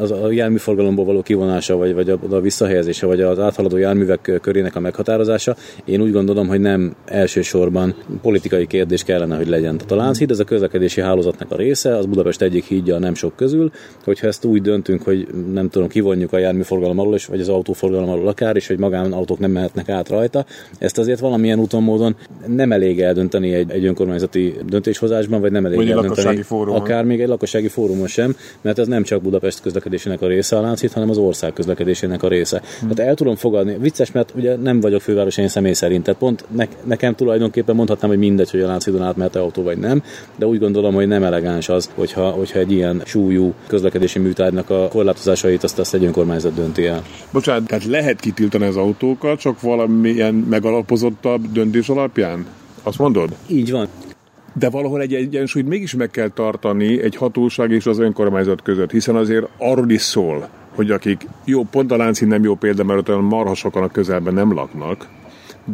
Az 0.00 0.10
a 0.10 0.32
járműforgalomból 0.32 1.04
való 1.04 1.22
kivonása, 1.22 1.76
vagy, 1.76 1.94
vagy 1.94 2.10
a, 2.10 2.18
a 2.30 2.40
visszahelyezése, 2.40 3.06
vagy 3.06 3.20
az 3.20 3.38
áthaladó 3.38 3.76
járművek 3.76 4.38
körének 4.40 4.76
a 4.76 4.80
meghatározása. 4.80 5.56
Én 5.84 6.00
úgy 6.00 6.12
gondolom, 6.12 6.48
hogy 6.48 6.60
nem 6.60 6.94
elsősorban 7.04 7.94
politikai 8.22 8.66
kérdés 8.66 9.02
kellene, 9.04 9.36
hogy 9.36 9.48
legyen. 9.48 9.76
Tehát 9.76 9.92
a 9.92 9.96
Lánchíd 9.96 10.30
ez 10.30 10.38
a 10.38 10.44
közlekedési 10.44 11.00
hálózatnak 11.00 11.50
a 11.50 11.56
része, 11.56 11.96
az 11.96 12.06
Budapest 12.06 12.42
egyik 12.42 12.64
hídja 12.64 12.98
nem 12.98 13.14
sok 13.14 13.36
közül. 13.36 13.70
Hogyha 14.04 14.26
ezt 14.26 14.44
úgy 14.44 14.62
döntünk, 14.62 15.02
hogy 15.02 15.26
nem 15.52 15.68
tudom, 15.68 15.88
kivonjuk 15.88 16.32
a 16.32 16.38
járműforgalom 16.38 16.98
alól, 16.98 17.18
vagy 17.28 17.40
az 17.40 17.48
autóforgalom 17.48 18.08
alól 18.08 18.28
akár, 18.28 18.56
és 18.56 18.66
hogy 18.66 18.78
magánautók 18.78 19.38
nem 19.38 19.50
mehetnek 19.50 19.88
át 19.88 20.08
rajta, 20.08 20.44
ezt 20.78 20.98
azért 20.98 21.20
valamilyen 21.20 21.58
úton 21.58 21.82
módon 21.82 22.16
nem 22.46 22.72
elég 22.72 23.00
eldönteni 23.00 23.52
egy, 23.52 23.70
egy 23.70 23.84
önkormányzati 23.84 24.54
döntéshozásban, 24.66 25.40
vagy 25.40 25.52
nem 25.52 25.64
elég 25.64 25.76
vagy 25.76 25.90
eldönteni 25.90 26.44
akár 26.50 27.04
még 27.04 27.20
egy 27.20 27.28
lakossági 27.28 27.68
fórumon 27.68 28.06
sem, 28.06 28.36
mert 28.60 28.78
ez 28.78 28.86
nem 28.86 29.02
csak 29.02 29.22
Budapest 29.22 29.60
közlekedésének 29.88 30.22
a 30.22 30.26
része 30.26 30.56
a 30.56 30.60
láncít, 30.60 30.92
hanem 30.92 31.10
az 31.10 31.18
ország 31.18 31.52
közlekedésének 31.52 32.22
a 32.22 32.28
része. 32.28 32.62
Hmm. 32.80 32.88
Tehát 32.88 33.10
el 33.10 33.16
tudom 33.16 33.36
fogadni. 33.36 33.76
Vicces, 33.80 34.12
mert 34.12 34.32
ugye 34.36 34.56
nem 34.56 34.80
vagyok 34.80 35.00
főváros 35.00 35.36
én 35.36 35.48
személy 35.48 35.72
szerint, 35.72 36.04
tehát 36.04 36.20
pont 36.20 36.44
ne, 36.50 36.66
nekem 36.84 37.14
tulajdonképpen 37.14 37.74
mondhatnám, 37.74 38.10
hogy 38.10 38.18
mindegy, 38.18 38.50
hogy 38.50 38.60
a 38.60 38.66
Lánchídon 38.66 39.02
átmehet 39.02 39.36
autó 39.36 39.62
vagy 39.62 39.78
nem, 39.78 40.02
de 40.36 40.46
úgy 40.46 40.58
gondolom, 40.58 40.94
hogy 40.94 41.06
nem 41.06 41.22
elegáns 41.22 41.68
az, 41.68 41.90
hogyha, 41.94 42.30
hogyha 42.30 42.58
egy 42.58 42.72
ilyen 42.72 43.02
súlyú 43.04 43.54
közlekedési 43.66 44.18
műtárgynak 44.18 44.70
a 44.70 44.88
korlátozásait 44.88 45.62
azt, 45.62 45.78
azt 45.78 45.94
egy 45.94 46.04
önkormányzat 46.04 46.54
dönti 46.54 46.86
el. 46.86 47.02
Bocsánat, 47.32 47.66
tehát 47.66 47.84
lehet 47.84 48.20
kitiltani 48.20 48.64
az 48.64 48.76
autókat, 48.76 49.38
csak 49.38 49.60
valamilyen 49.60 50.34
megalapozottabb 50.34 51.52
döntés 51.52 51.88
alapján? 51.88 52.46
Azt 52.82 52.98
mondod? 52.98 53.30
Így 53.46 53.70
van. 53.70 53.88
De 54.58 54.70
valahol 54.70 55.00
egy 55.00 55.14
egyensúlyt 55.14 55.68
mégis 55.68 55.94
meg 55.94 56.10
kell 56.10 56.28
tartani 56.28 57.02
egy 57.02 57.16
hatóság 57.16 57.70
és 57.70 57.86
az 57.86 57.98
önkormányzat 57.98 58.62
között, 58.62 58.90
hiszen 58.90 59.16
azért 59.16 59.48
arról 59.58 59.90
is 59.90 60.00
szól, 60.00 60.48
hogy 60.74 60.90
akik, 60.90 61.26
jó, 61.44 61.62
pont 61.62 61.90
a 61.90 61.96
Lánchíd 61.96 62.28
nem 62.28 62.42
jó 62.42 62.54
példa, 62.54 62.84
mert 62.84 62.98
ott 62.98 63.08
olyan 63.08 63.22
marha 63.22 63.54
sokan 63.54 63.82
a 63.82 63.88
közelben 63.88 64.34
nem 64.34 64.52
laknak, 64.52 65.06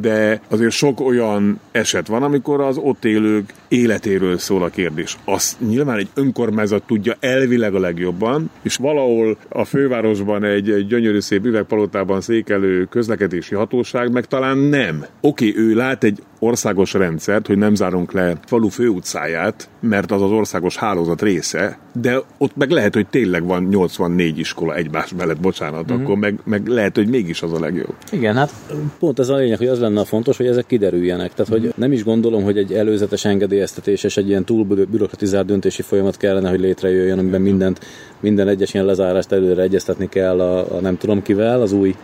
de 0.01 0.41
azért 0.49 0.71
sok 0.71 1.01
olyan 1.01 1.61
eset 1.71 2.07
van, 2.07 2.23
amikor 2.23 2.61
az 2.61 2.77
ott 2.77 3.05
élők 3.05 3.53
életéről 3.69 4.39
szól 4.39 4.63
a 4.63 4.69
kérdés. 4.69 5.17
Azt 5.25 5.61
nyilván 5.61 5.99
egy 5.99 6.09
önkormányzat 6.15 6.83
tudja 6.87 7.15
elvileg 7.21 7.75
a 7.75 7.81
legjobban, 7.81 8.51
és 8.63 8.77
valahol 8.77 9.37
a 9.49 9.65
fővárosban 9.65 10.45
egy, 10.45 10.71
egy 10.71 10.87
gyönyörű 10.87 11.21
szép 11.21 11.45
üvegpalotában 11.45 12.21
székelő 12.21 12.85
közlekedési 12.85 13.55
hatóság 13.55 14.13
meg 14.13 14.25
talán 14.25 14.59
nem. 14.59 15.05
Oké, 15.21 15.49
okay, 15.49 15.63
ő 15.63 15.75
lát 15.75 16.05
egy 16.05 16.23
országos 16.39 16.93
rendszert, 16.93 17.47
hogy 17.47 17.59
nem 17.59 17.75
zárunk 17.75 18.13
le 18.13 18.37
falu 18.47 18.69
főutcáját, 18.69 19.69
mert 19.81 20.11
az 20.11 20.23
az 20.23 20.31
országos 20.31 20.77
hálózat 20.77 21.23
része, 21.23 21.79
de 22.01 22.21
ott 22.39 22.57
meg 22.57 22.71
lehet, 22.71 22.95
hogy 22.95 23.07
tényleg 23.07 23.45
van 23.45 23.63
84 23.63 24.39
iskola 24.39 24.75
egymás 24.75 25.13
mellett, 25.17 25.41
bocsánat, 25.41 25.93
mm-hmm. 25.93 26.03
akkor 26.03 26.17
meg, 26.17 26.39
meg 26.45 26.67
lehet, 26.67 26.97
hogy 26.97 27.09
mégis 27.09 27.43
az 27.43 27.53
a 27.53 27.61
legjobb. 27.61 27.95
Igen, 28.13 28.35
hát 28.35 28.53
pont 28.99 29.19
ez 29.19 29.29
a 29.29 29.37
lényeg, 29.37 29.59
hogy 29.59 29.67
az 29.67 29.81
lenne 29.85 30.01
a 30.01 30.05
fontos, 30.05 30.37
hogy 30.37 30.47
ezek 30.47 30.67
kiderüljenek. 30.67 31.35
Tehát, 31.35 31.53
hogy 31.53 31.73
nem 31.77 31.93
is 31.93 32.05
gondolom, 32.05 32.43
hogy 32.43 32.59
egy 32.59 32.73
előzetes 32.73 33.25
engedélyeztetéses, 33.25 34.17
egy 34.17 34.29
ilyen 34.29 34.45
túl 34.45 34.65
bürokratizált 34.65 35.47
döntési 35.47 35.83
folyamat 35.83 36.17
kellene, 36.17 36.49
hogy 36.49 36.61
létrejöjjön, 36.61 37.19
amiben 37.19 37.41
mindent, 37.41 37.81
minden 38.21 38.49
egyes 38.49 38.75
ilyen 38.75 38.87
lezárást 38.87 39.33
előre 39.33 39.63
egyeztetni 39.63 40.09
kell 40.09 40.41
a, 40.41 40.77
a 40.77 40.81
nem 40.81 40.97
tudom 40.97 41.23
kivel, 41.23 41.61
az 41.61 41.73
új 41.73 41.95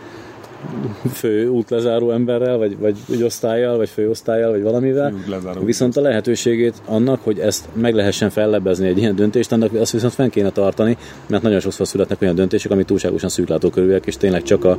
fő 1.13 1.47
útlezáró 1.47 2.11
emberrel, 2.11 2.57
vagy, 2.57 2.77
vagy 2.77 2.97
egy 3.11 3.23
osztályjal, 3.23 3.77
vagy 3.77 3.89
főosztályjal, 3.89 4.51
vagy 4.51 4.61
valamivel. 4.61 5.13
Viszont 5.65 5.97
a 5.97 6.01
lehetőségét 6.01 6.81
annak, 6.85 7.23
hogy 7.23 7.39
ezt 7.39 7.67
meg 7.73 7.95
lehessen 7.95 8.29
fellebbezni 8.29 8.87
egy 8.87 8.97
ilyen 8.97 9.15
döntést, 9.15 9.51
annak 9.51 9.73
azt 9.73 9.91
viszont 9.91 10.13
fenn 10.13 10.29
kéne 10.29 10.49
tartani, 10.49 10.97
mert 11.27 11.43
nagyon 11.43 11.59
sokszor 11.59 11.87
születnek 11.87 12.21
olyan 12.21 12.35
döntések, 12.35 12.71
ami 12.71 12.83
túlságosan 12.83 13.29
szűklátókörűek, 13.29 14.05
és 14.05 14.17
tényleg 14.17 14.43
csak 14.43 14.65
a 14.65 14.77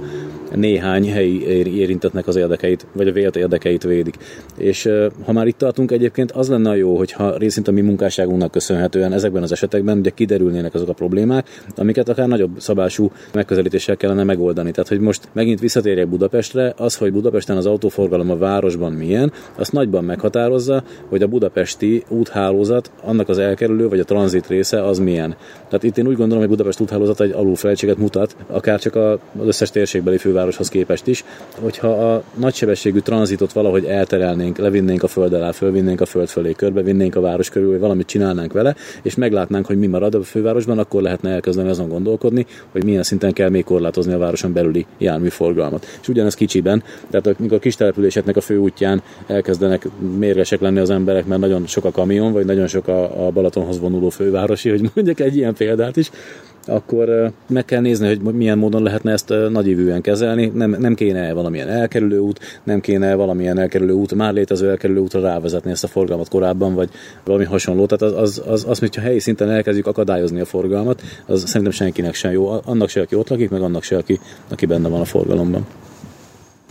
néhány 0.55 1.11
helyi 1.11 1.47
érintetnek 1.77 2.27
az 2.27 2.37
érdekeit, 2.37 2.87
vagy 2.93 3.09
a 3.09 3.13
vélt 3.13 3.37
érdekeit 3.37 3.83
védik. 3.83 4.17
És 4.57 4.89
ha 5.25 5.33
már 5.33 5.47
itt 5.47 5.59
tartunk 5.59 5.91
egyébként, 5.91 6.31
az 6.33 6.49
lenne 6.49 6.71
a 6.71 6.75
jó, 6.75 6.97
hogyha 6.97 7.37
részint 7.37 7.69
a 7.69 7.73
mi 7.73 7.81
munkásságunknak 7.81 8.51
köszönhetően 8.51 9.13
ezekben 9.13 9.43
az 9.43 9.53
esetekben 9.53 9.99
ugye 9.99 10.11
kiderülnének 10.11 10.75
azok 10.75 10.89
a 10.89 10.93
problémák, 10.93 11.49
amiket 11.77 12.09
akár 12.09 12.29
nagyobb 12.29 12.61
szabású 12.61 13.11
megközelítéssel 13.33 13.97
kellene 13.97 14.25
megoldani. 14.25 14.71
Tehát, 14.71 14.89
hogy 14.89 15.01
most 15.01 15.29
megint 15.33 15.61
visszatérjek 15.61 16.09
Budapestre, 16.09 16.75
az, 16.77 16.97
hogy 16.97 17.13
Budapesten 17.13 17.57
az 17.57 17.67
autóforgalom 17.67 18.31
a 18.31 18.37
városban 18.37 18.93
milyen, 18.93 19.33
azt 19.55 19.73
nagyban 19.73 20.05
meghatározza, 20.05 20.83
hogy 21.09 21.23
a 21.23 21.27
budapesti 21.27 22.05
úthálózat, 22.09 22.91
annak 23.05 23.29
az 23.29 23.39
elkerülő 23.39 23.89
vagy 23.89 24.01
a 24.01 24.05
tranzit 24.05 24.47
része 24.47 24.85
az 24.85 24.99
milyen. 24.99 25.37
Tehát 25.69 25.83
itt 25.83 25.99
én 25.99 26.07
úgy 26.07 26.17
gondolom, 26.17 26.39
hogy 26.39 26.49
Budapest 26.49 26.81
úthálózat 26.81 27.21
egy 27.21 27.31
alulfeltséget 27.31 27.99
mutat, 27.99 28.37
akár 28.47 28.81
csak 28.81 28.95
az 28.97 29.47
összes 29.47 29.71
térségbeli 29.71 30.19
fővároshoz 30.43 30.69
képest 30.69 31.07
is, 31.07 31.25
hogyha 31.61 31.89
a 31.89 32.23
nagysebességű 32.35 32.99
tranzitot 32.99 33.53
valahogy 33.53 33.85
elterelnénk, 33.85 34.59
levinnénk 34.59 35.03
a 35.03 35.07
föld 35.07 35.33
alá, 35.33 35.51
fölvinnénk 35.51 36.01
a 36.01 36.07
föld 36.07 36.29
fölé, 36.29 36.53
körbevinnénk 36.53 37.17
a 37.17 37.21
város 37.21 37.49
körül, 37.49 37.71
vagy 37.71 37.81
valamit 37.81 38.07
csinálnánk 38.07 38.53
vele, 38.53 38.75
és 39.03 39.15
meglátnánk, 39.15 39.67
hogy 39.67 39.79
mi 39.79 39.87
marad 39.87 40.15
a 40.15 40.23
fővárosban, 40.23 40.79
akkor 40.79 41.03
lehetne 41.03 41.31
elkezdeni 41.31 41.69
azon 41.69 41.89
gondolkodni, 41.89 42.47
hogy 42.73 42.85
milyen 42.85 43.03
szinten 43.03 43.33
kell 43.33 43.49
még 43.49 43.65
korlátozni 43.65 44.13
a 44.13 44.19
városon 44.19 44.53
belüli 44.53 44.87
járműforgalmat. 44.99 45.87
És 46.01 46.09
ugyanez 46.09 46.35
kicsiben, 46.35 46.83
tehát 47.11 47.27
amikor 47.27 47.57
a 47.57 47.61
kis 47.61 47.77
településeknek 47.77 48.37
a 48.37 48.41
főútján 48.41 49.03
elkezdenek 49.27 49.89
mérgesek 50.19 50.61
lenni 50.61 50.79
az 50.79 50.91
emberek, 50.91 51.27
mert 51.27 51.41
nagyon 51.41 51.67
sok 51.67 51.85
a 51.85 51.91
kamion, 51.91 52.33
vagy 52.33 52.45
nagyon 52.45 52.67
sok 52.67 52.89
a, 52.89 53.27
a 53.27 53.31
Balatonhoz 53.31 53.81
vonuló 53.81 54.09
fővárosi, 54.09 54.69
hogy 54.69 54.91
mondjak 54.95 55.21
egy 55.21 55.37
ilyen 55.37 55.55
példát 55.55 55.97
is, 55.97 56.11
akkor 56.67 57.33
meg 57.49 57.65
kell 57.65 57.81
nézni, 57.81 58.07
hogy 58.07 58.21
milyen 58.35 58.59
módon 58.59 58.83
lehetne 58.83 59.13
ezt 59.13 59.35
nagyívűen 59.51 60.01
kezelni. 60.01 60.53
Nem, 60.55 60.77
nem 60.79 60.95
kéne 60.95 61.33
valamilyen 61.33 61.69
elkerülő 61.69 62.19
út, 62.19 62.61
nem 62.63 62.81
kéne 62.81 63.15
valamilyen 63.15 63.59
elkerülő 63.59 63.93
út, 63.93 64.15
már 64.15 64.33
létező 64.33 64.71
elkerülő 64.71 65.01
útra 65.01 65.21
rávezetni 65.21 65.71
ezt 65.71 65.85
a 65.85 65.89
forgalmat 65.89 66.29
korábban, 66.29 66.75
vagy 66.75 66.91
valami 67.25 67.45
hasonló. 67.45 67.87
Tehát 67.87 68.15
az, 68.15 68.23
az, 68.23 68.43
az, 68.47 68.65
az 68.69 68.79
hogyha 68.79 69.01
helyi 69.01 69.19
szinten 69.19 69.51
elkezdjük 69.51 69.87
akadályozni 69.87 70.41
a 70.41 70.45
forgalmat, 70.45 71.03
az 71.27 71.47
szerintem 71.47 71.73
senkinek 71.73 72.15
sem 72.15 72.33
jó. 72.33 72.61
Annak 72.65 72.89
se, 72.89 73.01
aki 73.01 73.15
ott 73.15 73.29
lakik, 73.29 73.51
meg 73.51 73.63
annak 73.63 73.83
se, 73.83 73.97
aki, 73.97 74.21
aki 74.51 74.67
benne 74.67 74.89
van 74.89 75.01
a 75.01 75.05
forgalomban. 75.05 75.67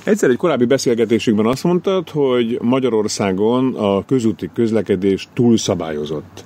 Egyszer 0.03 0.29
egy 0.29 0.37
korábbi 0.37 0.65
beszélgetésünkben 0.65 1.45
azt 1.45 1.63
mondtad, 1.63 2.09
hogy 2.09 2.59
Magyarországon 2.61 3.75
a 3.75 4.05
közúti 4.05 4.49
közlekedés 4.53 5.27
túlszabályozott. 5.33 6.43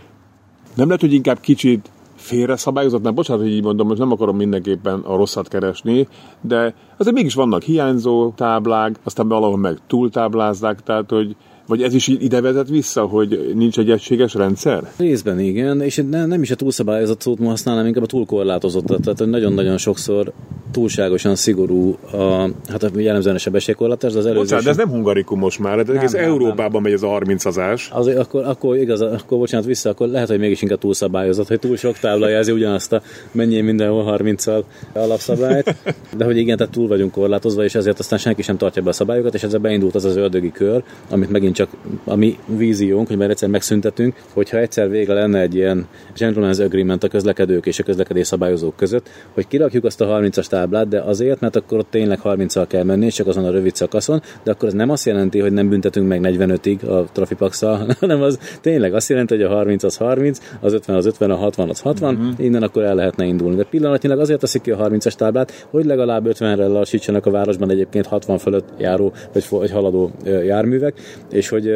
Nem 0.75 0.85
lehet, 0.85 1.01
hogy 1.01 1.13
inkább 1.13 1.39
kicsit 1.39 1.89
félre 2.25 2.55
szabályozott, 2.55 3.03
mert 3.03 3.15
bocsánat, 3.15 3.43
hogy 3.43 3.51
így 3.51 3.63
mondom, 3.63 3.87
most 3.87 3.99
nem 3.99 4.11
akarom 4.11 4.35
mindenképpen 4.35 4.99
a 4.99 5.15
rosszat 5.15 5.47
keresni, 5.47 6.07
de 6.41 6.73
azért 6.97 7.15
mégis 7.15 7.33
vannak 7.33 7.61
hiányzó 7.61 8.31
táblák, 8.35 8.95
aztán 9.03 9.27
valahol 9.27 9.57
meg 9.57 9.77
túltáblázzák, 9.87 10.83
tehát 10.83 11.09
hogy 11.09 11.35
vagy 11.67 11.81
ez 11.83 11.93
is 11.93 12.07
ide 12.07 12.41
vezet 12.41 12.69
vissza, 12.69 13.05
hogy 13.05 13.51
nincs 13.55 13.79
egy 13.79 13.91
egységes 13.91 14.33
rendszer? 14.33 14.91
Részben 14.97 15.39
igen, 15.39 15.81
és 15.81 16.01
nem, 16.09 16.27
nem 16.27 16.41
is 16.41 16.51
a 16.51 16.55
túlszabályozott 16.55 17.21
szót 17.21 17.39
használnám, 17.45 17.85
inkább 17.85 18.03
a 18.03 18.07
túlkorlátozott. 18.07 18.85
Tehát 18.85 19.25
nagyon-nagyon 19.25 19.77
sokszor 19.77 20.33
túlságosan 20.75 21.35
szigorú 21.35 21.97
a, 22.11 22.49
hát 22.67 22.83
a 22.83 22.89
jellemzően 22.95 23.35
a 23.35 23.39
sebességkorlátás, 23.39 24.11
de 24.11 24.19
az 24.19 24.25
előző... 24.25 24.41
Bocsánat, 24.41 24.63
de 24.63 24.69
ez 24.69 24.77
nem 24.77 24.89
hungarikum 24.89 25.39
most 25.39 25.59
már, 25.59 25.79
ez 25.79 25.89
egész 25.89 26.11
nem, 26.11 26.23
Európában 26.23 26.71
nem. 26.71 26.81
megy 26.81 26.91
ez 26.91 27.01
a 27.01 27.07
30 27.07 27.45
azás. 27.45 27.89
Azért 27.93 28.17
akkor, 28.17 28.43
akkor 28.45 28.77
igaz, 28.77 29.01
akkor 29.01 29.37
bocsánat 29.37 29.65
vissza, 29.65 29.89
akkor 29.89 30.07
lehet, 30.07 30.27
hogy 30.27 30.39
mégis 30.39 30.61
inkább 30.61 30.77
túlszabályozott, 30.77 31.47
hogy 31.47 31.59
túl 31.59 31.77
sok 31.77 31.97
tábla 31.97 32.27
jelzi 32.29 32.51
ugyanazt 32.51 32.93
a 32.93 33.01
mennyi 33.31 33.61
mindenhol 33.61 34.17
30-al 34.17 34.63
alapszabályt, 34.93 35.75
de 36.17 36.25
hogy 36.25 36.37
igen, 36.37 36.57
tehát 36.57 36.73
túl 36.73 36.87
vagyunk 36.87 37.11
korlátozva, 37.11 37.63
és 37.63 37.75
ezért 37.75 37.99
aztán 37.99 38.19
senki 38.19 38.41
sem 38.41 38.57
tartja 38.57 38.81
be 38.81 38.89
a 38.89 38.93
szabályokat, 38.93 39.33
és 39.33 39.43
ezzel 39.43 39.59
beindult 39.59 39.95
az 39.95 40.05
az 40.05 40.15
ördögi 40.15 40.51
kör, 40.51 40.83
amit 41.09 41.29
megint 41.29 41.55
csak 41.55 41.69
a 42.03 42.15
mi 42.15 42.37
víziónk, 42.45 43.07
hogy 43.07 43.17
már 43.17 43.29
egyszer 43.29 43.49
megszüntetünk, 43.49 44.15
hogyha 44.33 44.57
egyszer 44.57 44.89
vége 44.89 45.13
lenne 45.13 45.39
egy 45.39 45.55
ilyen 45.55 45.87
gentleman's 46.17 46.63
agreement 46.63 47.03
a 47.03 47.07
közlekedők 47.07 47.65
és 47.65 47.79
a 47.79 47.83
közlekedés 47.83 48.27
szabályozók 48.27 48.75
között, 48.75 49.09
hogy 49.33 49.47
kirakjuk 49.47 49.83
azt 49.83 50.01
a 50.01 50.05
30-as 50.05 50.45
táblát, 50.65 50.87
de 50.87 50.99
azért, 50.99 51.39
mert 51.39 51.55
akkor 51.55 51.77
ott 51.77 51.89
tényleg 51.89 52.19
30-al 52.23 52.65
kell 52.67 52.83
menni, 52.83 53.07
csak 53.07 53.27
azon 53.27 53.45
a 53.45 53.51
rövid 53.51 53.75
szakaszon, 53.75 54.21
de 54.43 54.51
akkor 54.51 54.67
ez 54.67 54.73
nem 54.73 54.89
azt 54.89 55.05
jelenti, 55.05 55.39
hogy 55.39 55.51
nem 55.51 55.69
büntetünk 55.69 56.07
meg 56.07 56.19
45-ig 56.23 56.87
a 56.87 57.03
trafipaxal, 57.11 57.87
hanem 57.99 58.21
az 58.21 58.39
tényleg 58.61 58.93
azt 58.93 59.09
jelenti, 59.09 59.35
hogy 59.35 59.43
a 59.43 59.49
30 59.49 59.83
az 59.83 59.97
30, 59.97 60.39
az 60.59 60.73
50 60.73 60.95
az 60.95 61.05
50, 61.05 61.31
a 61.31 61.35
60 61.35 61.69
az 61.69 61.79
60, 61.79 62.15
uh-huh. 62.15 62.33
innen 62.37 62.63
akkor 62.63 62.83
el 62.83 62.95
lehetne 62.95 63.25
indulni. 63.25 63.55
De 63.55 63.63
pillanatnyilag 63.63 64.19
azért 64.19 64.39
teszik 64.39 64.61
ki 64.61 64.71
a 64.71 64.77
30-as 64.77 65.13
táblát, 65.13 65.67
hogy 65.69 65.85
legalább 65.85 66.25
50-re 66.27 66.67
lassítsanak 66.67 67.25
a 67.25 67.31
városban 67.31 67.69
egyébként 67.69 68.05
60 68.05 68.37
fölött 68.37 68.67
járó 68.77 69.13
vagy, 69.33 69.45
vagy 69.49 69.71
haladó 69.71 70.11
járművek, 70.23 70.93
és 71.31 71.49
hogy 71.49 71.67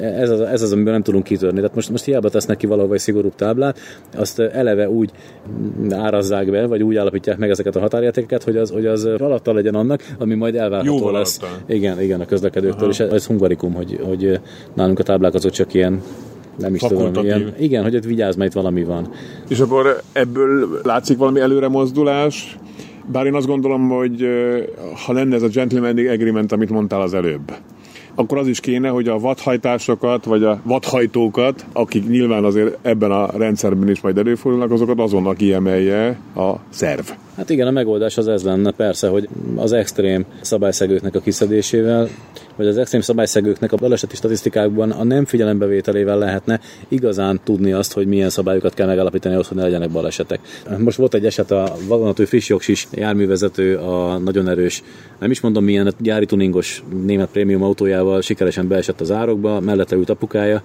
ez 0.00 0.30
az, 0.30 0.40
ez 0.40 0.62
az, 0.62 0.72
amiben 0.72 0.92
nem 0.92 1.02
tudunk 1.02 1.24
kitörni. 1.24 1.56
Tehát 1.56 1.74
most, 1.74 1.90
most 1.90 2.04
hiába 2.04 2.28
tesznek 2.28 2.56
ki 2.56 2.66
valahol 2.66 2.94
egy 2.94 3.00
szigorúbb 3.00 3.34
táblát, 3.34 3.78
azt 4.16 4.38
eleve 4.38 4.88
úgy 4.88 5.10
árazzák 5.90 6.50
be, 6.50 6.66
vagy 6.66 6.82
úgy 6.82 6.96
állapítják 6.96 7.38
meg 7.38 7.50
ezeket 7.50 7.76
a 7.76 7.80
határértékeket, 7.80 8.33
hogy 8.42 8.56
az, 8.56 8.70
hogy 8.70 8.86
az 8.86 9.04
alatta 9.04 9.52
legyen 9.52 9.74
annak, 9.74 10.02
ami 10.18 10.34
majd 10.34 10.54
elvárható 10.54 10.96
Jóval 10.96 11.12
lesz. 11.12 11.38
alatta. 11.42 11.72
Igen, 11.72 12.00
igen, 12.00 12.20
a 12.20 12.24
közlekedőktől, 12.24 12.88
és 12.90 13.00
ez, 13.00 13.12
ez 13.12 13.26
hungarikum, 13.26 13.74
hogy, 13.74 14.00
hogy 14.02 14.40
nálunk 14.74 14.98
a 14.98 15.02
táblák 15.02 15.34
azok 15.34 15.52
csak 15.52 15.74
ilyen 15.74 16.02
nem 16.58 16.74
is 16.74 16.80
tudom, 16.80 17.24
ilyen, 17.24 17.54
igen, 17.58 17.82
hogy 17.82 17.96
ott 17.96 18.04
vigyázz, 18.04 18.36
mert 18.36 18.50
itt 18.50 18.56
valami 18.56 18.84
van. 18.84 19.10
És 19.48 19.60
akkor 19.60 20.00
ebből 20.12 20.80
látszik 20.82 21.18
valami 21.18 21.40
előre 21.40 21.68
mozdulás, 21.68 22.58
bár 23.12 23.26
én 23.26 23.34
azt 23.34 23.46
gondolom, 23.46 23.88
hogy 23.88 24.26
ha 25.06 25.12
lenne 25.12 25.34
ez 25.34 25.42
a 25.42 25.48
gentleman 25.48 25.98
agreement, 25.98 26.52
amit 26.52 26.70
mondtál 26.70 27.00
az 27.00 27.14
előbb, 27.14 27.52
akkor 28.14 28.38
az 28.38 28.46
is 28.46 28.60
kéne, 28.60 28.88
hogy 28.88 29.08
a 29.08 29.18
vadhajtásokat, 29.18 30.24
vagy 30.24 30.44
a 30.44 30.60
vadhajtókat, 30.62 31.66
akik 31.72 32.08
nyilván 32.08 32.44
azért 32.44 32.78
ebben 32.82 33.10
a 33.10 33.30
rendszerben 33.36 33.88
is 33.88 34.00
majd 34.00 34.18
előfordulnak, 34.18 34.70
azokat 34.70 34.98
azonnal 34.98 35.34
kiemelje 35.34 36.18
a 36.36 36.52
szerv. 36.68 37.06
Hát 37.36 37.50
igen, 37.50 37.66
a 37.66 37.70
megoldás 37.70 38.16
az 38.16 38.28
ez 38.28 38.42
lenne, 38.42 38.70
persze, 38.70 39.08
hogy 39.08 39.28
az 39.56 39.72
extrém 39.72 40.24
szabályszegőknek 40.40 41.14
a 41.14 41.20
kiszedésével, 41.20 42.08
vagy 42.56 42.66
az 42.66 42.78
extrém 42.78 43.00
szabályszegőknek 43.00 43.72
a 43.72 43.76
baleseti 43.76 44.16
statisztikákban 44.16 44.90
a 44.90 45.04
nem 45.04 45.24
figyelembevételével 45.24 46.18
lehetne 46.18 46.60
igazán 46.88 47.40
tudni 47.44 47.72
azt, 47.72 47.92
hogy 47.92 48.06
milyen 48.06 48.30
szabályokat 48.30 48.74
kell 48.74 48.86
megállapítani 48.86 49.34
ahhoz, 49.34 49.48
hogy 49.48 49.56
ne 49.56 49.62
legyenek 49.62 49.90
balesetek. 49.90 50.40
Most 50.78 50.96
volt 50.96 51.14
egy 51.14 51.26
eset 51.26 51.50
a 51.50 51.76
vadonatúj 51.88 52.26
friss 52.26 52.48
jogsis 52.48 52.88
járművezető, 52.92 53.76
a 53.76 54.18
nagyon 54.18 54.48
erős, 54.48 54.82
nem 55.18 55.30
is 55.30 55.40
mondom 55.40 55.64
milyen 55.64 55.94
gyári 55.98 56.26
tuningos 56.26 56.84
német 57.04 57.28
prémium 57.28 57.62
autójával 57.62 58.20
sikeresen 58.20 58.68
beesett 58.68 59.00
az 59.00 59.10
árokba, 59.10 59.60
mellette 59.60 59.96
ült 59.96 60.10
apukája, 60.10 60.62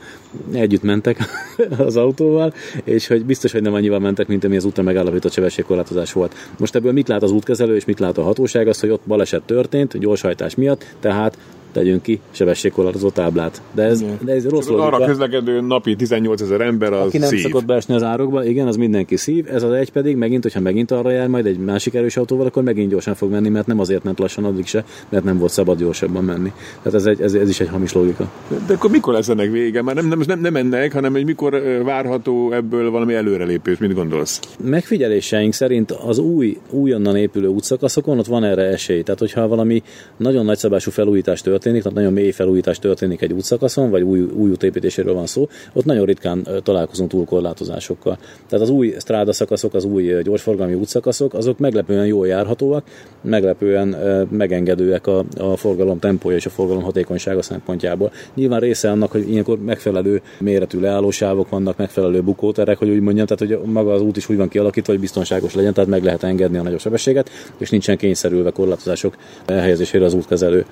együtt 0.54 0.84
mentek 0.84 1.18
az 1.78 1.96
autóval, 1.96 2.54
és 2.84 3.08
hogy 3.08 3.26
biztos, 3.26 3.52
hogy 3.52 3.62
nem 3.62 3.74
annyival 3.74 4.00
mentek, 4.00 4.28
mint 4.28 4.44
ami 4.44 4.56
az 4.56 4.66
úton 4.66 4.86
megállapított 4.86 5.32
sebességkorlátozás 5.32 6.14
volt. 6.14 6.36
Most 6.60 6.76
ebből 6.76 6.92
mit 6.92 7.08
lát 7.08 7.24
az 7.24 7.32
útkezelő, 7.32 7.76
és 7.76 7.86
mit 7.86 8.00
lát 8.00 8.18
a 8.18 8.24
hatóság? 8.24 8.68
Az, 8.68 8.80
hogy 8.80 8.90
ott 8.90 9.02
baleset 9.08 9.42
történt, 9.42 9.98
gyorshajtás 9.98 10.56
miatt, 10.56 10.86
tehát 11.00 11.38
tegyünk 11.72 12.02
ki 12.02 12.20
sebességkorlátozó 12.32 13.10
táblát. 13.10 13.62
De 13.72 13.84
ez, 13.84 14.04
de 14.22 14.34
ez 14.34 14.48
rossz 14.48 14.68
Arra 14.68 14.90
logika. 14.90 15.06
közlekedő 15.06 15.62
napi 15.62 15.96
18 15.96 16.42
ezer 16.42 16.62
ember 16.62 16.94
az 16.94 17.08
Aki 17.08 17.18
nem 17.18 17.30
szív. 17.30 17.40
szokott 17.40 17.66
beesni 17.66 17.94
az 17.94 18.04
árokba, 18.04 18.46
igen, 18.46 18.68
az 18.68 18.76
mindenki 18.76 19.16
szív. 19.16 19.46
Ez 19.52 19.64
az 19.64 19.72
egy 19.72 19.92
pedig, 19.92 20.16
megint, 20.16 20.44
hogyha 20.44 20.60
megint 20.60 20.92
arra 20.92 21.12
jár 21.12 21.28
majd 21.28 21.46
egy 21.46 21.58
másik 21.58 21.94
erős 21.94 22.18
autóval, 22.18 22.46
akkor 22.46 22.64
megint 22.64 22.90
gyorsan 22.90 23.16
fog 23.16 23.32
menni, 23.32 23.50
mert 23.50 23.68
nem 23.68 23.80
azért 23.80 24.04
ment 24.04 24.20
lassan 24.20 24.44
addig 24.46 24.66
se, 24.66 24.86
mert 25.10 25.24
nem 25.24 25.38
volt 25.38 25.52
szabad 25.52 25.78
gyorsabban 25.78 26.24
menni. 26.24 26.52
Tehát 26.82 26.94
ez, 26.94 27.06
egy, 27.06 27.22
ez, 27.22 27.34
ez 27.34 27.50
is 27.50 27.60
egy 27.60 27.70
hamis 27.70 27.94
logika. 27.94 28.32
De 28.68 28.74
akkor 28.74 28.90
mikor 28.90 29.14
lesz 29.14 29.30
ennek 29.30 29.52
vége? 29.52 29.82
Már 29.82 29.96
nem, 29.96 30.08
nem, 30.08 30.22
nem, 30.28 30.40
nem 30.40 30.56
ennek, 30.56 30.94
hanem 30.94 31.12
hogy 31.12 31.26
mikor 31.26 31.62
várható 31.84 32.52
ebből 32.52 32.92
valami 32.92 33.14
előrelépés, 33.14 33.78
mit 33.78 33.94
gondolsz? 33.94 34.40
Megfigyeléseink 34.64 35.54
szerint 35.54 35.92
az 35.92 36.18
új, 36.18 36.58
újonnan 36.70 37.16
épülő 37.16 37.48
útszakaszokon 37.48 38.20
ott 38.20 38.26
van 38.26 38.44
erre 38.44 38.64
esély. 38.64 39.02
Tehát, 39.02 39.20
hogyha 39.20 39.48
valami 39.48 39.84
nagyon 40.18 40.46
nagyszabású 40.46 40.92
felújítás 40.92 41.42
történik, 41.60 41.84
tehát 41.84 41.98
nagyon 41.98 42.14
mély 42.14 42.32
felújítás 42.32 42.80
történik 42.80 43.22
egy 43.22 43.34
útszakaszon, 43.34 43.90
vagy 43.90 44.02
új, 44.02 44.20
új 44.20 44.50
útépítéséről 44.50 45.14
van 45.14 45.26
szó, 45.26 45.48
ott 45.74 45.86
nagyon 45.86 46.06
ritkán 46.06 46.48
találkozunk 46.64 47.10
túlkorlátozásokkal. 47.10 48.18
Tehát 48.48 48.66
az 48.66 48.70
új 48.70 48.96
stráda 49.00 49.34
szakaszok, 49.34 49.74
az 49.74 49.84
új 49.84 50.22
gyorsforgalmi 50.24 50.74
útszakaszok, 50.74 51.34
azok 51.34 51.60
meglepően 51.60 52.06
jól 52.06 52.28
járhatóak, 52.28 52.84
meglepően 53.22 53.88
megengedőek 54.32 55.08
a, 55.08 55.26
a 55.38 55.56
forgalom 55.58 56.00
tempója 56.00 56.36
és 56.36 56.46
a 56.46 56.50
forgalom 56.50 56.84
hatékonysága 56.84 57.42
szempontjából. 57.42 58.12
Nyilván 58.34 58.60
része 58.60 58.92
annak, 58.92 59.12
hogy 59.12 59.30
ilyenkor 59.30 59.60
megfelelő 59.60 60.22
méretű 60.40 60.80
leállósávok 60.80 61.50
vannak, 61.50 61.78
megfelelő 61.78 62.22
bukóterek, 62.22 62.78
hogy 62.78 62.90
úgy 62.90 63.02
mondjam, 63.02 63.26
tehát 63.26 63.58
hogy 63.58 63.72
maga 63.72 63.94
az 63.94 64.02
út 64.02 64.18
is 64.18 64.30
úgy 64.30 64.38
van 64.38 64.48
kialakítva, 64.50 64.92
hogy 64.92 65.02
biztonságos 65.02 65.56
legyen, 65.56 65.74
tehát 65.74 65.90
meg 65.90 66.04
lehet 66.04 66.24
engedni 66.24 66.58
a 66.58 66.62
nagyobb 66.62 66.80
sebességet, 66.80 67.30
és 67.58 67.70
nincsen 67.70 67.98
kényszerülve 67.98 68.52
korlátozások 68.52 69.16
elhelyezésére 69.46 70.06
az 70.06 70.14
útkezelő. 70.14 70.66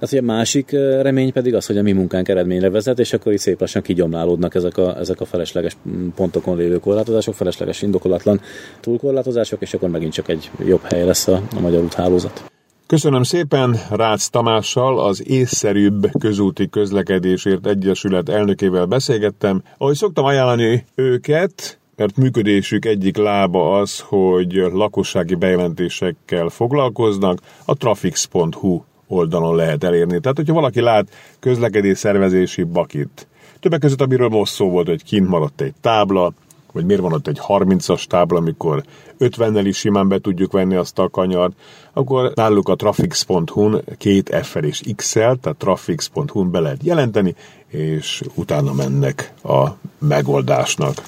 Ugye 0.00 0.20
a 0.20 0.22
másik 0.22 0.70
remény 1.02 1.32
pedig 1.32 1.54
az, 1.54 1.66
hogy 1.66 1.78
a 1.78 1.82
mi 1.82 1.92
munkánk 1.92 2.28
eredményre 2.28 2.70
vezet, 2.70 2.98
és 2.98 3.12
akkor 3.12 3.32
itt 3.32 3.38
szép 3.38 3.60
lassan 3.60 3.82
kigyomlálódnak 3.82 4.54
ezek 4.54 4.76
a, 4.76 4.98
ezek 4.98 5.20
a 5.20 5.24
felesleges 5.24 5.76
pontokon 6.14 6.56
lévő 6.56 6.78
korlátozások, 6.78 7.34
felesleges 7.34 7.82
indokolatlan 7.82 8.40
túlkorlátozások, 8.80 9.62
és 9.62 9.74
akkor 9.74 9.88
megint 9.88 10.12
csak 10.12 10.28
egy 10.28 10.50
jobb 10.66 10.82
hely 10.82 11.04
lesz 11.04 11.28
a, 11.28 11.42
a 11.56 11.60
magyar 11.60 11.82
úthálózat. 11.82 12.44
Köszönöm 12.86 13.22
szépen 13.22 13.76
Rácz 13.90 14.28
Tamással, 14.28 15.00
az 15.00 15.28
észszerűbb 15.28 16.10
közúti 16.18 16.68
közlekedésért 16.68 17.66
egyesület 17.66 18.28
elnökével 18.28 18.86
beszélgettem. 18.86 19.62
Ahogy 19.78 19.94
szoktam 19.94 20.24
ajánlani 20.24 20.84
őket, 20.94 21.78
mert 21.96 22.16
működésük 22.16 22.84
egyik 22.84 23.16
lába 23.16 23.78
az, 23.78 24.00
hogy 24.00 24.52
lakossági 24.52 25.34
bejelentésekkel 25.34 26.48
foglalkoznak, 26.48 27.38
a 27.64 27.74
trafix.hu 27.76 28.80
oldalon 29.08 29.56
lehet 29.56 29.84
elérni. 29.84 30.20
Tehát, 30.20 30.36
hogyha 30.36 30.54
valaki 30.54 30.80
lát 30.80 31.06
közlekedés 31.40 31.98
szervezési 31.98 32.62
bakit, 32.62 33.26
többek 33.60 33.80
között, 33.80 34.00
amiről 34.00 34.28
most 34.28 34.52
szó 34.52 34.70
volt, 34.70 34.86
hogy 34.86 35.04
kint 35.04 35.28
maradt 35.28 35.60
egy 35.60 35.74
tábla, 35.80 36.32
vagy 36.72 36.84
miért 36.84 37.02
van 37.02 37.12
ott 37.12 37.26
egy 37.26 37.40
30-as 37.48 38.04
tábla, 38.04 38.38
amikor 38.38 38.82
50-nel 39.20 39.62
is 39.64 39.76
simán 39.76 40.08
be 40.08 40.18
tudjuk 40.18 40.52
venni 40.52 40.74
azt 40.74 40.98
a 40.98 41.08
kanyart, 41.08 41.52
akkor 41.92 42.32
náluk 42.34 42.68
a 42.68 42.74
trafix.hu-n 42.74 43.84
két 43.98 44.36
F-fel 44.42 44.64
és 44.64 44.82
X-el, 44.96 45.36
tehát 45.36 45.58
trafix.hu-n 45.58 46.50
be 46.50 46.60
lehet 46.60 46.82
jelenteni, 46.82 47.34
és 47.68 48.22
utána 48.34 48.72
mennek 48.72 49.32
a 49.42 49.68
megoldásnak. 49.98 51.02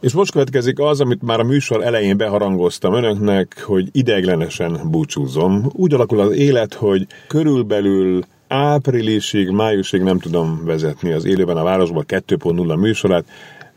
És 0.00 0.12
most 0.12 0.32
következik 0.32 0.78
az, 0.78 1.00
amit 1.00 1.22
már 1.22 1.40
a 1.40 1.44
műsor 1.44 1.84
elején 1.84 2.16
beharangoztam 2.16 2.94
önöknek, 2.94 3.62
hogy 3.62 3.88
ideiglenesen 3.92 4.80
búcsúzom. 4.90 5.70
Úgy 5.72 5.94
alakul 5.94 6.20
az 6.20 6.32
élet, 6.32 6.74
hogy 6.74 7.06
körülbelül 7.28 8.22
áprilisig, 8.48 9.50
májusig 9.50 10.02
nem 10.02 10.18
tudom 10.18 10.62
vezetni 10.64 11.12
az 11.12 11.24
élőben 11.24 11.56
a 11.56 11.62
városban 11.62 12.04
2.0 12.08 12.78
műsorát, 12.78 13.24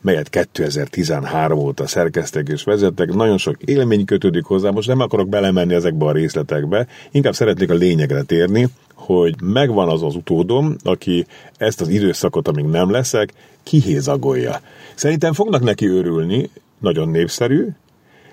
melyet 0.02 0.30
2013 0.30 1.60
óta 1.60 1.88
szerkeztek 1.88 2.48
és 2.48 2.64
vezettek. 2.64 3.14
Nagyon 3.14 3.38
sok 3.38 3.56
élmény 3.66 4.06
kötődik 4.06 4.44
hozzá, 4.44 4.70
most 4.70 4.88
nem 4.88 5.00
akarok 5.00 5.30
belemenni 5.30 5.74
ezekbe 5.74 6.06
a 6.06 6.12
részletekbe, 6.12 6.88
inkább 7.12 7.34
szeretnék 7.34 7.70
a 7.70 7.74
lényegre 7.74 8.22
térni, 8.22 8.68
hogy 9.00 9.36
megvan 9.42 9.90
az 9.90 10.04
az 10.04 10.16
utódom, 10.16 10.76
aki 10.84 11.26
ezt 11.58 11.82
az 11.82 11.88
időszakot, 11.88 12.48
amíg 12.48 12.66
nem 12.66 12.92
leszek, 12.92 13.34
kihézagolja. 13.64 14.62
Szerintem 14.96 15.34
fognak 15.34 15.64
neki 15.64 15.88
örülni, 15.88 16.50
nagyon 16.80 17.10
népszerű, 17.10 17.68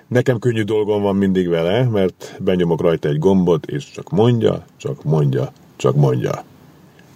Nekem 0.07 0.39
könnyű 0.39 0.63
dolgom 0.63 1.01
van 1.01 1.15
mindig 1.15 1.47
vele, 1.47 1.83
mert 1.83 2.35
benyomok 2.39 2.81
rajta 2.81 3.07
egy 3.07 3.19
gombot, 3.19 3.65
és 3.65 3.91
csak 3.91 4.09
mondja, 4.09 4.65
csak 4.77 5.03
mondja, 5.03 5.51
csak 5.75 5.95
mondja. 5.95 6.43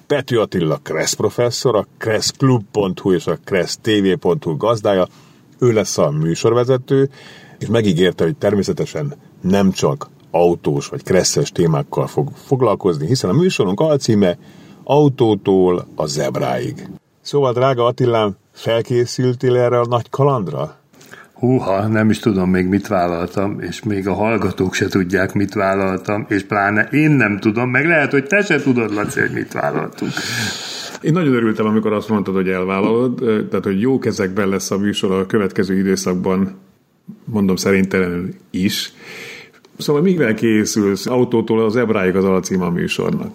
Pető 0.07 0.39
Attila 0.39 0.79
Kressz 0.83 1.13
professzor, 1.13 1.75
a 1.75 1.87
kresszklub.hu 1.97 3.13
és 3.13 3.27
a 3.27 3.37
kressztv.hu 3.43 4.57
gazdája, 4.57 5.07
ő 5.59 5.71
lesz 5.71 5.97
a 5.97 6.09
műsorvezető, 6.09 7.09
és 7.59 7.67
megígérte, 7.67 8.23
hogy 8.23 8.35
természetesen 8.35 9.13
nem 9.41 9.71
csak 9.71 10.09
autós 10.31 10.87
vagy 10.87 11.03
kresszes 11.03 11.51
témákkal 11.51 12.07
fog 12.07 12.29
foglalkozni, 12.45 13.07
hiszen 13.07 13.29
a 13.29 13.33
műsorunk 13.33 13.79
alcíme 13.79 14.37
autótól 14.83 15.87
a 15.95 16.05
zebráig. 16.05 16.89
Szóval, 17.21 17.53
drága 17.53 17.85
Attilám, 17.85 18.35
felkészültél 18.51 19.57
erre 19.57 19.79
a 19.79 19.85
nagy 19.85 20.09
kalandra? 20.09 20.79
húha, 21.41 21.87
nem 21.87 22.09
is 22.09 22.19
tudom 22.19 22.49
még 22.49 22.67
mit 22.67 22.87
vállaltam, 22.87 23.59
és 23.59 23.83
még 23.83 24.07
a 24.07 24.13
hallgatók 24.13 24.73
se 24.73 24.87
tudják, 24.87 25.33
mit 25.33 25.53
vállaltam, 25.53 26.25
és 26.29 26.43
pláne 26.43 26.87
én 26.91 27.11
nem 27.11 27.39
tudom, 27.39 27.69
meg 27.69 27.85
lehet, 27.85 28.11
hogy 28.11 28.25
te 28.25 28.41
se 28.41 28.61
tudod, 28.61 28.93
Laci, 28.93 29.19
hogy 29.19 29.31
mit 29.31 29.51
vállaltunk. 29.51 30.11
Én 31.01 31.13
nagyon 31.13 31.33
örültem, 31.33 31.65
amikor 31.65 31.93
azt 31.93 32.09
mondtad, 32.09 32.35
hogy 32.35 32.49
elvállalod, 32.49 33.15
tehát 33.49 33.63
hogy 33.63 33.81
jó 33.81 33.99
kezekben 33.99 34.49
lesz 34.49 34.71
a 34.71 34.77
műsor 34.77 35.11
a 35.11 35.25
következő 35.25 35.77
időszakban, 35.77 36.59
mondom 37.25 37.55
szerintelenül 37.55 38.29
is. 38.49 38.93
Szóval 39.81 40.01
mivel 40.01 40.33
készülsz 40.33 41.05
autótól 41.05 41.65
az 41.65 41.75
ebráig 41.75 42.15
az 42.15 42.23
alcím 42.23 42.61
a 42.61 42.69
műsornak? 42.69 43.31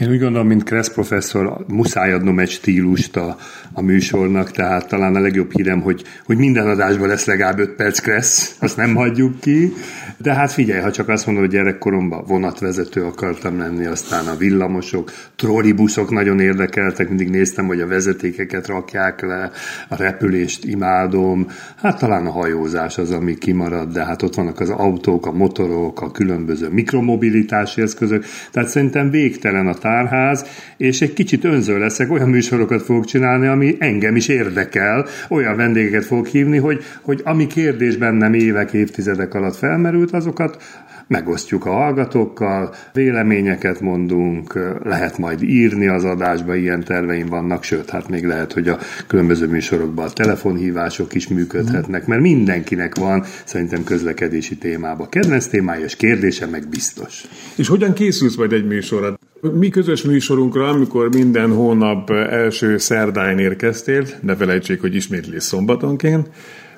Én 0.00 0.10
úgy 0.10 0.20
gondolom, 0.20 0.46
mint 0.46 0.64
Kressz 0.64 0.92
professzor, 0.92 1.64
muszáj 1.66 2.12
adnom 2.12 2.38
egy 2.38 2.50
stílust 2.50 3.16
a, 3.16 3.36
a 3.72 3.80
műsornak, 3.82 4.50
tehát 4.50 4.88
talán 4.88 5.14
a 5.14 5.20
legjobb 5.20 5.52
hírem, 5.52 5.80
hogy, 5.80 6.04
hogy 6.24 6.36
minden 6.36 6.68
adásban 6.68 7.08
lesz 7.08 7.24
legalább 7.24 7.58
5 7.58 7.70
perc 7.70 7.98
Kressz, 7.98 8.56
azt 8.60 8.76
nem 8.76 8.94
hagyjuk 8.94 9.40
ki, 9.40 9.72
de 10.16 10.34
hát 10.34 10.52
figyelj, 10.52 10.80
ha 10.80 10.90
csak 10.90 11.08
azt 11.08 11.26
mondom, 11.26 11.44
hogy 11.44 11.52
gyerekkoromban 11.52 12.24
vonatvezető 12.26 13.04
akartam 13.04 13.58
lenni, 13.58 13.86
aztán 13.86 14.26
a 14.26 14.36
villamosok, 14.36 15.12
trollibuszok 15.36 16.10
nagyon 16.10 16.40
érdekeltek, 16.40 17.08
mindig 17.08 17.30
néztem, 17.30 17.66
hogy 17.66 17.80
a 17.80 17.86
vezetékeket 17.86 18.66
rakják 18.66 19.20
le, 19.20 19.50
a 19.88 19.96
repülést 19.96 20.64
imádom, 20.64 21.46
hát 21.76 21.98
talán 21.98 22.26
a 22.26 22.30
hajózás 22.30 22.98
az, 22.98 23.10
ami 23.10 23.34
kimarad, 23.34 23.92
de 23.92 24.04
hát 24.04 24.22
ott 24.22 24.34
vannak 24.34 24.60
az 24.60 24.70
autók, 24.70 25.26
a 25.26 25.32
motorok, 25.32 26.00
a 26.02 26.10
különböző 26.10 26.68
mikromobilitási 26.68 27.82
eszközök, 27.82 28.24
tehát 28.50 28.68
szerintem 28.68 29.10
végtelen 29.10 29.55
a 29.64 29.74
tárház, 29.74 30.46
és 30.76 31.00
egy 31.00 31.12
kicsit 31.12 31.44
önző 31.44 31.78
leszek, 31.78 32.10
olyan 32.10 32.28
műsorokat 32.28 32.82
fogok 32.82 33.04
csinálni, 33.04 33.46
ami 33.46 33.76
engem 33.78 34.16
is 34.16 34.28
érdekel, 34.28 35.06
olyan 35.28 35.56
vendégeket 35.56 36.04
fogok 36.04 36.26
hívni, 36.26 36.58
hogy, 36.58 36.82
hogy 37.02 37.20
ami 37.24 37.46
kérdés 37.46 37.96
bennem 37.96 38.34
évek, 38.34 38.72
évtizedek 38.72 39.34
alatt 39.34 39.56
felmerült, 39.56 40.12
azokat 40.12 40.62
megosztjuk 41.08 41.66
a 41.66 41.70
hallgatókkal, 41.70 42.74
véleményeket 42.92 43.80
mondunk, 43.80 44.78
lehet 44.82 45.18
majd 45.18 45.42
írni 45.42 45.86
az 45.86 46.04
adásba, 46.04 46.54
ilyen 46.54 46.84
terveim 46.84 47.26
vannak, 47.26 47.62
sőt, 47.62 47.90
hát 47.90 48.08
még 48.08 48.24
lehet, 48.24 48.52
hogy 48.52 48.68
a 48.68 48.78
különböző 49.06 49.46
műsorokban 49.46 50.06
a 50.06 50.10
telefonhívások 50.10 51.14
is 51.14 51.28
működhetnek, 51.28 52.06
mert 52.06 52.20
mindenkinek 52.20 52.94
van 52.94 53.24
szerintem 53.44 53.84
közlekedési 53.84 54.56
témába 54.56 55.08
kedvenc 55.08 55.46
témája, 55.46 55.84
és 55.84 55.96
kérdése 55.96 56.46
meg 56.46 56.68
biztos. 56.68 57.24
És 57.56 57.68
hogyan 57.68 57.92
készülsz 57.92 58.36
majd 58.36 58.52
egy 58.52 58.66
műsorra? 58.66 59.15
Mi 59.40 59.68
közös 59.68 60.02
műsorunkra, 60.02 60.68
amikor 60.68 61.08
minden 61.08 61.52
hónap 61.52 62.10
első 62.10 62.78
szerdáján 62.78 63.38
érkeztél, 63.38 64.04
ne 64.20 64.36
felejtsék, 64.36 64.80
hogy 64.80 64.94
ismétlés 64.94 65.42
szombatonként, 65.42 66.28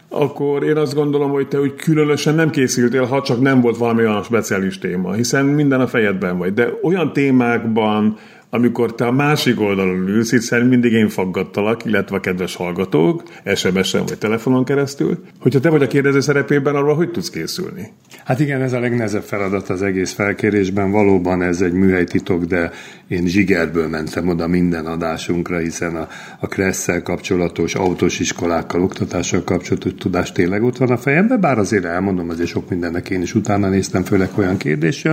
akkor 0.08 0.64
én 0.64 0.76
azt 0.76 0.94
gondolom, 0.94 1.30
hogy 1.30 1.48
te 1.48 1.60
úgy 1.60 1.74
különösen 1.74 2.34
nem 2.34 2.50
készültél, 2.50 3.04
ha 3.04 3.22
csak 3.22 3.40
nem 3.40 3.60
volt 3.60 3.76
valami 3.76 4.00
olyan 4.00 4.22
speciális 4.22 4.78
téma, 4.78 5.12
hiszen 5.12 5.44
minden 5.44 5.80
a 5.80 5.86
fejedben 5.86 6.38
vagy. 6.38 6.54
De 6.54 6.68
olyan 6.82 7.12
témákban, 7.12 8.16
amikor 8.50 8.94
te 8.94 9.06
a 9.06 9.12
másik 9.12 9.60
oldalon 9.60 10.08
ülsz, 10.08 10.30
hiszen 10.30 10.66
mindig 10.66 10.92
én 10.92 11.08
faggattalak, 11.08 11.84
illetve 11.84 12.16
a 12.16 12.20
kedves 12.20 12.56
hallgatók, 12.56 13.22
SMS-en 13.54 14.04
vagy 14.06 14.18
telefonon 14.18 14.64
keresztül, 14.64 15.18
hogyha 15.40 15.60
te 15.60 15.68
vagy 15.68 15.82
a 15.82 15.86
kérdező 15.86 16.20
szerepében, 16.20 16.74
arról 16.74 16.94
hogy 16.94 17.10
tudsz 17.10 17.30
készülni? 17.30 17.92
Hát 18.24 18.40
igen, 18.40 18.62
ez 18.62 18.72
a 18.72 18.80
legnehezebb 18.80 19.22
feladat 19.22 19.68
az 19.68 19.82
egész 19.82 20.12
felkérésben. 20.12 20.90
Valóban 20.90 21.42
ez 21.42 21.60
egy 21.60 21.72
műhelytitok, 21.72 22.44
de 22.44 22.70
én 23.08 23.26
zsigerből 23.26 23.88
mentem 23.88 24.28
oda 24.28 24.46
minden 24.46 24.86
adásunkra, 24.86 25.58
hiszen 25.58 25.96
a, 25.96 26.08
a 26.40 26.46
Kresszel 26.46 27.02
kapcsolatos, 27.02 27.74
autós 27.74 28.20
iskolákkal, 28.20 28.82
oktatással 28.82 29.44
kapcsolatos 29.44 29.92
tudás 29.98 30.32
tényleg 30.32 30.62
ott 30.62 30.76
van 30.76 30.90
a 30.90 30.96
fejemben, 30.96 31.40
bár 31.40 31.58
azért 31.58 31.84
elmondom, 31.84 32.28
azért 32.28 32.48
sok 32.48 32.68
mindennek 32.68 33.10
én 33.10 33.22
is 33.22 33.34
utána 33.34 33.68
néztem, 33.68 34.04
főleg 34.04 34.28
olyan 34.34 34.56
kérdés. 34.56 35.06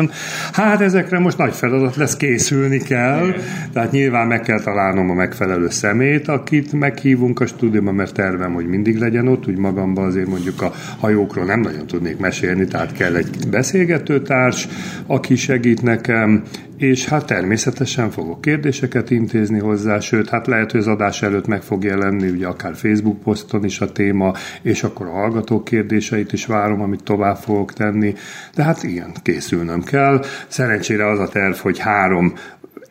Hát 0.52 0.82
ezekre 0.82 1.20
most 1.20 1.38
nagy 1.38 1.54
feladat 1.54 1.96
lesz, 1.96 2.16
készülni 2.16 2.78
kell, 2.78 3.25
tehát 3.74 3.92
nyilván 3.92 4.28
meg 4.28 4.42
kell 4.42 4.62
találnom 4.62 5.10
a 5.10 5.14
megfelelő 5.14 5.70
szemét, 5.70 6.28
akit 6.28 6.74
meghívunk 6.74 7.40
a 7.40 7.46
stúdióba, 7.46 7.92
mert 7.92 8.14
tervem, 8.14 8.54
hogy 8.54 8.68
mindig 8.68 8.98
legyen 8.98 9.28
ott, 9.28 9.48
úgy 9.48 9.58
magamban 9.58 10.06
azért 10.06 10.28
mondjuk 10.28 10.62
a 10.62 10.72
hajókról 11.00 11.46
nem 11.46 11.60
nagyon 11.60 11.88
tudnék 11.88 12.18
mesélni, 12.18 12.66
tehát 12.66 12.92
kell 12.92 13.16
egy 13.16 13.30
beszélgetőtárs, 13.50 14.68
aki 15.08 15.36
segít 15.36 15.82
nekem, 15.82 16.44
és 16.78 17.06
hát 17.06 17.26
természetesen 17.26 18.10
fogok 18.10 18.42
kérdéseket 18.42 19.10
intézni 19.10 19.60
hozzá, 19.60 20.00
sőt, 20.00 20.30
hát 20.30 20.48
lehet, 20.48 20.72
hogy 20.72 20.80
az 20.80 20.88
adás 20.88 21.22
előtt 21.22 21.48
meg 21.48 21.62
fog 21.62 21.84
jelenni, 21.84 22.30
ugye 22.30 22.48
akár 22.48 22.76
Facebook 22.76 23.20
poszton 23.20 23.64
is 23.64 23.82
a 23.82 23.92
téma, 23.92 24.34
és 24.62 24.84
akkor 24.84 25.08
a 25.08 25.12
hallgatók 25.12 25.64
kérdéseit 25.64 26.34
is 26.34 26.46
várom, 26.46 26.82
amit 26.82 27.04
tovább 27.04 27.38
fogok 27.38 27.74
tenni, 27.74 28.14
de 28.56 28.64
hát 28.64 28.84
igen, 28.84 29.12
készülnöm 29.24 29.84
kell. 29.84 30.24
Szerencsére 30.48 31.10
az 31.10 31.20
a 31.20 31.28
terv, 31.28 31.56
hogy 31.56 31.80
három 31.80 32.34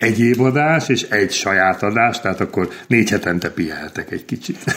egyéb 0.04 0.40
adás 0.40 0.88
és 0.88 1.02
egy 1.02 1.30
saját 1.30 1.82
adás, 1.82 2.20
tehát 2.20 2.40
akkor 2.40 2.68
négy 2.86 3.10
hetente 3.10 3.50
piheltek 3.50 4.10
egy 4.10 4.24
kicsit. 4.24 4.58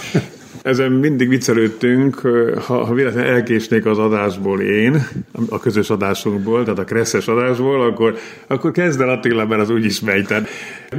Ezen 0.62 0.92
mindig 0.92 1.30
viccelődtünk, 1.30 2.20
ha, 2.66 2.86
ha 2.86 2.94
véletlenül 2.94 3.30
elkésnék 3.30 3.86
az 3.86 3.98
adásból 3.98 4.62
én, 4.62 5.08
a 5.50 5.60
közös 5.60 5.90
adásunkból, 5.90 6.64
tehát 6.64 6.80
a 6.80 6.84
kresszes 6.84 7.28
adásból, 7.28 7.82
akkor, 7.82 8.18
akkor 8.48 8.72
kezd 8.72 9.02
el 9.02 9.10
Attila, 9.10 9.46
mert 9.46 9.62
az 9.62 9.70
úgyis 9.70 10.00
megy. 10.00 10.26
Tehát, 10.26 10.50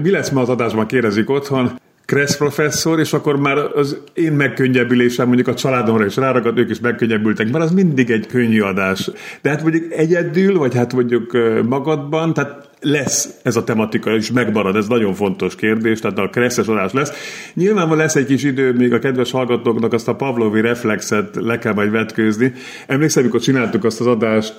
mi 0.02 0.10
lesz 0.10 0.30
ma 0.30 0.40
az 0.40 0.48
adásban, 0.48 0.86
kérdezik 0.86 1.30
otthon, 1.30 1.78
Kressz 2.08 2.36
professzor, 2.36 3.00
és 3.00 3.12
akkor 3.12 3.36
már 3.36 3.58
az 3.58 3.98
én 4.12 4.32
megkönnyebbülésem 4.32 5.26
mondjuk 5.26 5.48
a 5.48 5.54
családomra 5.54 6.04
is 6.04 6.16
ráragad, 6.16 6.58
ők 6.58 6.70
is 6.70 6.80
megkönnyebbültek, 6.80 7.50
mert 7.50 7.64
az 7.64 7.72
mindig 7.72 8.10
egy 8.10 8.26
könnyű 8.26 8.60
adás. 8.60 9.10
De 9.42 9.50
hát 9.50 9.62
mondjuk 9.62 9.92
egyedül, 9.92 10.58
vagy 10.58 10.74
hát 10.74 10.94
mondjuk 10.94 11.38
magadban, 11.68 12.34
tehát 12.34 12.68
lesz 12.80 13.28
ez 13.42 13.56
a 13.56 13.64
tematika, 13.64 14.14
és 14.14 14.30
megmarad, 14.30 14.76
ez 14.76 14.86
nagyon 14.86 15.14
fontos 15.14 15.54
kérdés, 15.54 16.00
tehát 16.00 16.18
a 16.18 16.28
kresszes 16.28 16.66
adás 16.66 16.92
lesz. 16.92 17.12
Nyilván 17.54 17.96
lesz 17.96 18.16
egy 18.16 18.26
kis 18.26 18.44
idő, 18.44 18.72
még 18.72 18.92
a 18.92 18.98
kedves 18.98 19.30
hallgatóknak 19.30 19.92
azt 19.92 20.08
a 20.08 20.14
Pavlovi 20.14 20.60
reflexet 20.60 21.36
le 21.36 21.58
kell 21.58 21.74
majd 21.74 21.90
vetkőzni. 21.90 22.52
Emlékszem, 22.86 23.22
amikor 23.22 23.40
csináltuk 23.40 23.84
azt 23.84 24.00
az 24.00 24.06
adást, 24.06 24.54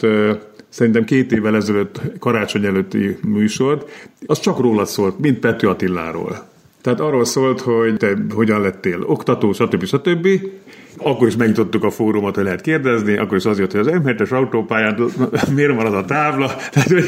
szerintem 0.69 1.03
két 1.03 1.31
évvel 1.31 1.55
ezelőtt, 1.55 2.01
karácsony 2.19 2.65
előtti 2.65 3.17
műsort, 3.27 4.09
az 4.25 4.39
csak 4.39 4.59
rólad 4.59 4.87
szólt, 4.87 5.19
mint 5.19 5.39
Pető 5.39 5.67
Attiláról. 5.67 6.48
Tehát 6.81 6.99
arról 6.99 7.25
szólt, 7.25 7.61
hogy 7.61 7.97
te 7.97 8.17
hogyan 8.33 8.61
lettél 8.61 9.01
oktató, 9.01 9.53
stb. 9.53 9.85
stb. 9.85 10.27
Akkor 11.03 11.27
is 11.27 11.35
megnyitottuk 11.35 11.83
a 11.83 11.89
fórumot, 11.89 12.35
hogy 12.35 12.43
lehet 12.43 12.61
kérdezni, 12.61 13.17
akkor 13.17 13.37
is 13.37 13.45
az 13.45 13.59
jött, 13.59 13.71
hogy 13.71 13.79
az 13.79 13.93
M7-es 14.03 14.29
autópályán 14.29 14.99
miért 15.55 15.83
az 15.83 15.93
a 15.93 16.05
tábla. 16.05 16.55
Tehát 16.71 16.89
hogy, 16.89 17.05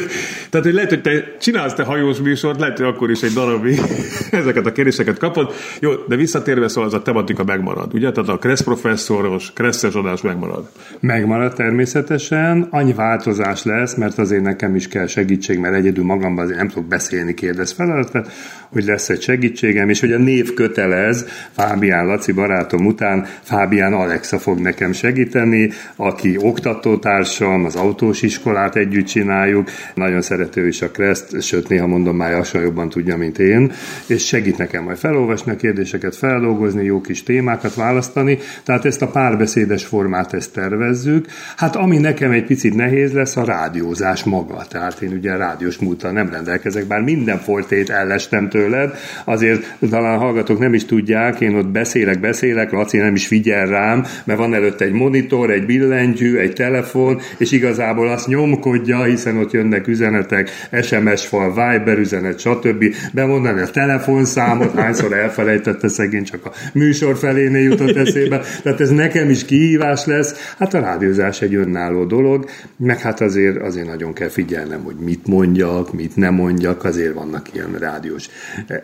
tehát, 0.50 0.66
hogy 0.66 0.74
lehet, 0.74 0.90
hogy 0.90 1.00
te 1.00 1.36
csinálsz 1.40 1.74
te 1.74 1.82
hajós 1.82 2.18
műsort, 2.18 2.60
lehet, 2.60 2.78
hogy 2.78 2.86
akkor 2.86 3.10
is 3.10 3.22
egy 3.22 3.32
darabig 3.32 3.80
ezeket 4.30 4.66
a 4.66 4.72
kérdéseket 4.72 5.18
kapod. 5.18 5.52
Jó, 5.80 5.90
de 6.08 6.16
visszatérve 6.16 6.68
szóval 6.68 6.88
az 6.88 6.94
a 6.94 7.02
tematika 7.02 7.44
megmarad, 7.44 7.94
ugye? 7.94 8.12
Tehát 8.12 8.30
a 8.30 8.38
Kressz 8.38 8.62
professzoros, 8.62 9.52
Kresszes 9.52 9.94
adás 9.94 10.20
megmarad. 10.20 10.68
Megmarad 11.00 11.54
természetesen. 11.54 12.66
Annyi 12.70 12.92
változás 12.92 13.64
lesz, 13.64 13.94
mert 13.94 14.18
azért 14.18 14.42
nekem 14.42 14.74
is 14.74 14.88
kell 14.88 15.06
segítség, 15.06 15.58
mert 15.58 15.74
egyedül 15.74 16.04
magamban 16.04 16.44
azért 16.44 16.58
nem 16.58 16.68
tudok 16.68 16.88
beszélni 16.88 17.34
kérdez 17.34 17.72
feladat, 17.72 18.28
hogy 18.72 18.84
lesz 18.84 19.08
egy 19.08 19.22
segítségem, 19.22 19.88
és 19.88 20.00
hogy 20.00 20.12
a 20.12 20.18
név 20.18 20.54
kötelez, 20.54 21.26
Fábián 21.50 22.06
Laci 22.06 22.32
barátom 22.32 22.86
után, 22.86 23.26
Fábián 23.42 23.81
Alexa 23.82 24.38
fog 24.38 24.58
nekem 24.58 24.92
segíteni, 24.92 25.70
aki 25.96 26.36
oktatótársam, 26.38 27.64
az 27.64 27.76
autós 27.76 28.22
iskolát 28.22 28.76
együtt 28.76 29.06
csináljuk, 29.06 29.68
nagyon 29.94 30.22
szerető 30.22 30.66
is 30.66 30.82
a 30.82 30.90
Kreszt, 30.90 31.42
sőt 31.42 31.68
néha 31.68 31.86
mondom, 31.86 32.16
már 32.16 32.32
lassan 32.32 32.62
jobban 32.62 32.88
tudja, 32.88 33.16
mint 33.16 33.38
én, 33.38 33.72
és 34.06 34.26
segít 34.26 34.58
nekem 34.58 34.84
majd 34.84 34.96
felolvasni 34.96 35.52
a 35.52 35.56
kérdéseket, 35.56 36.16
feldolgozni, 36.16 36.84
jó 36.84 37.00
kis 37.00 37.22
témákat 37.22 37.74
választani, 37.74 38.38
tehát 38.64 38.84
ezt 38.84 39.02
a 39.02 39.08
párbeszédes 39.08 39.84
formát 39.84 40.34
ezt 40.34 40.52
tervezzük. 40.52 41.26
Hát 41.56 41.76
ami 41.76 41.98
nekem 41.98 42.30
egy 42.30 42.44
picit 42.44 42.74
nehéz 42.74 43.12
lesz, 43.12 43.36
a 43.36 43.44
rádiózás 43.44 44.24
maga. 44.24 44.64
Tehát 44.68 45.00
én 45.00 45.12
ugye 45.12 45.36
rádiós 45.36 45.78
múltal 45.78 46.10
nem 46.10 46.30
rendelkezek, 46.30 46.86
bár 46.86 47.00
minden 47.00 47.38
folytét 47.38 47.90
ellestem 47.90 48.48
tőle, 48.48 48.60
tőled, 48.62 48.98
azért 49.24 49.74
talán 49.90 50.18
hallgatók 50.18 50.58
nem 50.58 50.74
is 50.74 50.84
tudják, 50.84 51.40
én 51.40 51.54
ott 51.54 51.68
beszélek, 51.68 52.20
beszélek, 52.20 52.70
Laci 52.70 52.96
nem 52.96 53.14
is 53.14 53.26
figyel 53.26 53.66
rám, 53.72 54.04
mert 54.24 54.38
van 54.38 54.54
előtt 54.54 54.80
egy 54.80 54.92
monitor, 54.92 55.50
egy 55.50 55.66
billentyű, 55.66 56.36
egy 56.36 56.52
telefon, 56.52 57.20
és 57.36 57.52
igazából 57.52 58.08
azt 58.08 58.26
nyomkodja, 58.26 59.02
hiszen 59.02 59.36
ott 59.36 59.50
jönnek 59.50 59.86
üzenetek, 59.88 60.50
SMS 60.82 61.26
fal, 61.26 61.48
Viber 61.48 61.98
üzenet, 61.98 62.38
stb. 62.38 62.84
Bemondani 63.12 63.60
a 63.60 63.70
telefonszámot, 63.70 64.74
hányszor 64.74 65.12
elfelejtette 65.12 65.88
szegény, 65.88 66.24
csak 66.24 66.46
a 66.46 66.52
műsor 66.72 67.16
felénél 67.16 67.62
jutott 67.62 67.96
eszébe. 67.96 68.40
Tehát 68.62 68.80
ez 68.80 68.90
nekem 68.90 69.30
is 69.30 69.44
kihívás 69.44 70.04
lesz. 70.04 70.54
Hát 70.58 70.74
a 70.74 70.80
rádiózás 70.80 71.42
egy 71.42 71.54
önálló 71.54 72.04
dolog, 72.04 72.48
meg 72.76 73.00
hát 73.00 73.20
azért, 73.20 73.62
azért 73.62 73.86
nagyon 73.86 74.12
kell 74.12 74.28
figyelnem, 74.28 74.82
hogy 74.82 74.96
mit 75.04 75.26
mondjak, 75.26 75.92
mit 75.92 76.16
nem 76.16 76.34
mondjak, 76.34 76.84
azért 76.84 77.14
vannak 77.14 77.46
ilyen 77.52 77.76
rádiós 77.78 78.28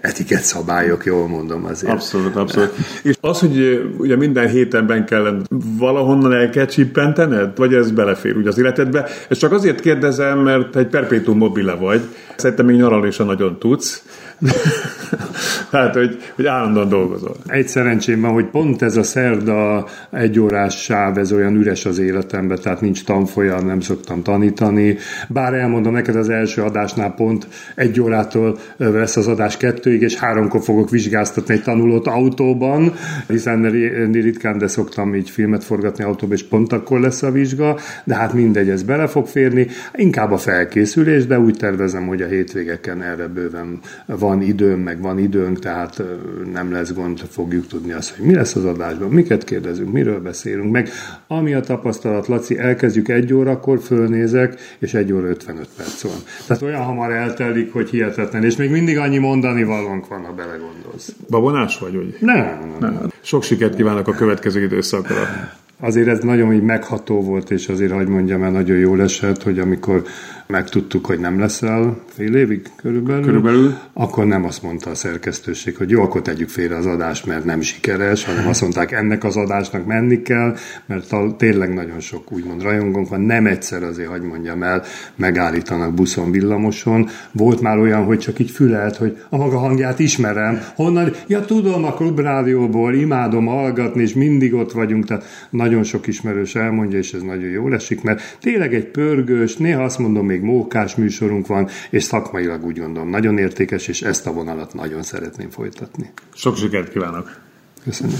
etikett 0.00 0.42
szabályok, 0.42 1.04
jól 1.04 1.28
mondom 1.28 1.64
azért. 1.64 1.92
Abszolút, 1.92 2.36
abszolút. 2.36 2.72
És 3.02 3.16
az, 3.20 3.38
hogy 3.38 3.88
ugye 3.98 4.16
minden 4.16 4.48
héten 4.48 4.77
szemben 4.78 5.06
kell 5.06 5.42
valahonnan 5.78 6.32
el 6.32 6.50
kell 6.50 6.66
csippentened? 6.66 7.56
Vagy 7.56 7.74
ez 7.74 7.90
belefér 7.90 8.36
úgy 8.36 8.46
az 8.46 8.58
életedbe? 8.58 9.06
Ezt 9.28 9.40
csak 9.40 9.52
azért 9.52 9.80
kérdezem, 9.80 10.38
mert 10.38 10.76
egy 10.76 10.86
perpétum 10.86 11.36
mobile 11.36 11.74
vagy. 11.74 12.00
Szerintem 12.36 12.66
még 12.66 12.76
nyaralni 12.76 13.06
is 13.06 13.16
nagyon 13.16 13.58
tudsz 13.58 14.02
Tehát, 15.70 15.94
hogy, 16.00 16.18
hogy 16.34 16.46
állandóan 16.46 16.88
dolgozol. 16.88 17.36
Egy 17.46 17.68
szerencsém 17.68 18.20
van, 18.20 18.32
hogy 18.32 18.46
pont 18.46 18.82
ez 18.82 18.96
a 18.96 19.02
szerda 19.02 19.86
egyórás 20.10 20.82
sáv, 20.82 21.18
ez 21.18 21.32
olyan 21.32 21.54
üres 21.54 21.84
az 21.84 21.98
életemben, 21.98 22.58
tehát 22.62 22.80
nincs 22.80 23.04
tanfolyam, 23.04 23.66
nem 23.66 23.80
szoktam 23.80 24.22
tanítani. 24.22 24.96
Bár 25.28 25.54
elmondom 25.54 25.92
neked 25.92 26.16
az 26.16 26.28
első 26.28 26.62
adásnál 26.62 27.14
pont 27.14 27.46
egy 27.74 28.00
órától 28.00 28.58
lesz 28.76 29.16
az 29.16 29.26
adás 29.26 29.56
kettőig, 29.56 30.02
és 30.02 30.16
háromkor 30.16 30.62
fogok 30.62 30.90
vizsgáztatni 30.90 31.54
egy 31.54 31.62
tanulót 31.62 32.06
autóban, 32.06 32.92
hiszen 33.28 33.70
ritkán, 34.12 34.58
de 34.58 34.67
szoktam 34.68 35.14
így 35.14 35.30
filmet 35.30 35.64
forgatni 35.64 36.04
autóban, 36.04 36.36
és 36.36 36.42
pont 36.42 36.72
akkor 36.72 37.00
lesz 37.00 37.22
a 37.22 37.30
vizsga, 37.30 37.76
de 38.04 38.14
hát 38.14 38.32
mindegy, 38.32 38.68
ez 38.68 38.82
bele 38.82 39.06
fog 39.06 39.26
férni. 39.26 39.66
Inkább 39.94 40.32
a 40.32 40.36
felkészülés, 40.36 41.26
de 41.26 41.40
úgy 41.40 41.56
tervezem, 41.56 42.06
hogy 42.06 42.22
a 42.22 42.26
hétvégeken 42.26 43.02
erre 43.02 43.26
bőven 43.26 43.78
van 44.06 44.42
időm, 44.42 44.80
meg 44.80 45.00
van 45.00 45.18
időnk, 45.18 45.58
tehát 45.58 46.02
nem 46.52 46.72
lesz 46.72 46.92
gond, 46.92 47.18
fogjuk 47.18 47.66
tudni 47.66 47.92
azt, 47.92 48.16
hogy 48.16 48.26
mi 48.26 48.34
lesz 48.34 48.54
az 48.54 48.64
adásban, 48.64 49.08
miket 49.08 49.44
kérdezünk, 49.44 49.92
miről 49.92 50.20
beszélünk, 50.20 50.70
meg 50.70 50.88
ami 51.26 51.54
a 51.54 51.60
tapasztalat, 51.60 52.26
Laci, 52.26 52.58
elkezdjük 52.58 53.08
egy 53.08 53.32
órakor, 53.34 53.80
fölnézek, 53.80 54.60
és 54.78 54.94
egy 54.94 55.12
óra 55.12 55.26
55 55.26 55.68
perc 55.76 56.02
van. 56.02 56.18
Tehát 56.46 56.62
olyan 56.62 56.82
hamar 56.82 57.12
eltelik, 57.12 57.72
hogy 57.72 57.90
hihetetlen, 57.90 58.44
és 58.44 58.56
még 58.56 58.70
mindig 58.70 58.98
annyi 58.98 59.18
mondani 59.18 59.64
valónk 59.64 60.08
van, 60.08 60.24
ha 60.24 60.32
belegondolsz. 60.32 61.14
Babonás 61.28 61.78
vagy, 61.78 61.94
hogy? 61.94 62.16
Nem, 62.20 62.36
nem, 62.36 62.76
nem. 62.80 62.92
nem. 62.92 63.08
Sok 63.20 63.42
sikert 63.42 63.76
kívánok 63.76 64.08
a 64.08 64.12
következő 64.12 64.47
következő 64.48 64.62
időszakra. 64.62 65.52
Azért 65.80 66.08
ez 66.08 66.18
nagyon 66.18 66.52
így 66.52 66.62
megható 66.62 67.22
volt, 67.22 67.50
és 67.50 67.68
azért, 67.68 67.92
hogy 67.92 68.08
mondjam 68.08 68.42
el, 68.42 68.50
nagyon 68.50 68.76
jól 68.76 69.02
esett, 69.02 69.42
hogy 69.42 69.58
amikor 69.58 70.02
megtudtuk, 70.48 71.06
hogy 71.06 71.18
nem 71.18 71.38
leszel 71.38 71.98
fél 72.06 72.34
évig 72.34 72.62
körülbelül, 72.76 73.22
körülbelül, 73.22 73.74
akkor 73.92 74.26
nem 74.26 74.44
azt 74.44 74.62
mondta 74.62 74.90
a 74.90 74.94
szerkesztőség, 74.94 75.76
hogy 75.76 75.90
jó, 75.90 76.02
akkor 76.02 76.22
tegyük 76.22 76.48
félre 76.48 76.76
az 76.76 76.86
adást, 76.86 77.26
mert 77.26 77.44
nem 77.44 77.60
sikeres, 77.60 78.24
hanem 78.24 78.48
azt 78.48 78.60
mondták, 78.60 78.92
ennek 78.92 79.24
az 79.24 79.36
adásnak 79.36 79.86
menni 79.86 80.22
kell, 80.22 80.56
mert 80.86 81.14
tényleg 81.36 81.74
nagyon 81.74 82.00
sok 82.00 82.32
úgymond 82.32 82.62
rajongónk 82.62 83.08
van, 83.08 83.20
nem 83.20 83.46
egyszer 83.46 83.82
azért, 83.82 84.08
hogy 84.08 84.22
mondjam 84.22 84.62
el, 84.62 84.82
megállítanak 85.16 85.94
buszon, 85.94 86.30
villamoson. 86.30 87.08
Volt 87.32 87.60
már 87.60 87.78
olyan, 87.78 88.04
hogy 88.04 88.18
csak 88.18 88.38
így 88.38 88.50
fülelt, 88.50 88.96
hogy 88.96 89.16
a 89.28 89.36
maga 89.36 89.58
hangját 89.58 89.98
ismerem, 89.98 90.60
honnan, 90.74 91.12
ja 91.26 91.44
tudom 91.44 91.84
a 91.84 91.92
klubrádióból, 91.92 92.94
imádom 92.94 93.46
hallgatni, 93.46 94.02
és 94.02 94.14
mindig 94.14 94.54
ott 94.54 94.72
vagyunk, 94.72 95.04
tehát 95.04 95.24
nagyon 95.68 95.84
sok 95.84 96.06
ismerős 96.06 96.54
elmondja, 96.54 96.98
és 96.98 97.12
ez 97.12 97.22
nagyon 97.22 97.50
jól 97.50 97.74
esik, 97.74 98.02
mert 98.02 98.38
tényleg 98.40 98.74
egy 98.74 98.84
pörgős, 98.84 99.56
néha 99.56 99.82
azt 99.82 99.98
mondom, 99.98 100.26
még 100.26 100.40
mókás 100.40 100.94
műsorunk 100.94 101.46
van, 101.46 101.68
és 101.90 102.02
szakmailag 102.02 102.64
úgy 102.64 102.78
gondolom 102.78 103.08
nagyon 103.08 103.38
értékes, 103.38 103.88
és 103.88 104.02
ezt 104.02 104.26
a 104.26 104.32
vonalat 104.32 104.74
nagyon 104.74 105.02
szeretném 105.02 105.50
folytatni. 105.50 106.10
Sok 106.34 106.56
sikert 106.56 106.92
kívánok! 106.92 107.40
Köszönöm. 107.84 108.16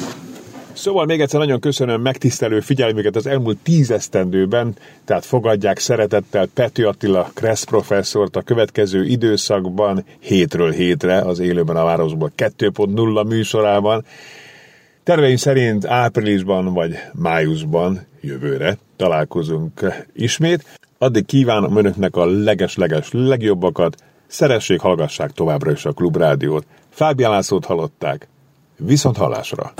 Szóval 0.72 1.04
még 1.04 1.20
egyszer 1.20 1.40
nagyon 1.40 1.60
köszönöm 1.60 2.00
megtisztelő 2.00 2.60
figyelmüket 2.60 3.16
az 3.16 3.26
elmúlt 3.26 3.58
tíz 3.62 3.90
esztendőben, 3.90 4.74
tehát 5.04 5.24
fogadják 5.24 5.78
szeretettel 5.78 6.46
Pető 6.54 6.86
Attila 6.86 7.30
Kressz 7.34 7.64
professzort 7.64 8.36
a 8.36 8.42
következő 8.42 9.04
időszakban, 9.04 10.04
hétről 10.20 10.70
hétre, 10.70 11.18
az 11.18 11.38
élőben 11.38 11.76
a 11.76 11.84
városból 11.84 12.32
2.0 12.36 13.28
műsorában. 13.28 14.04
Terveim 15.08 15.36
szerint 15.36 15.86
áprilisban 15.86 16.72
vagy 16.72 16.94
májusban 17.12 18.06
jövőre 18.20 18.78
találkozunk 18.96 19.80
ismét. 20.12 20.64
Addig 20.98 21.26
kívánom 21.26 21.76
önöknek 21.76 22.16
a 22.16 22.26
leges-leges 22.26 23.08
legjobbakat, 23.12 23.96
szeressék, 24.26 24.80
hallgassák 24.80 25.30
továbbra 25.30 25.70
is 25.70 25.84
a 25.84 25.92
Klubrádiót. 25.92 26.66
Fábián 26.88 27.30
Lászlót 27.30 27.64
hallották. 27.64 28.28
Viszont 28.76 29.16
hallásra! 29.16 29.72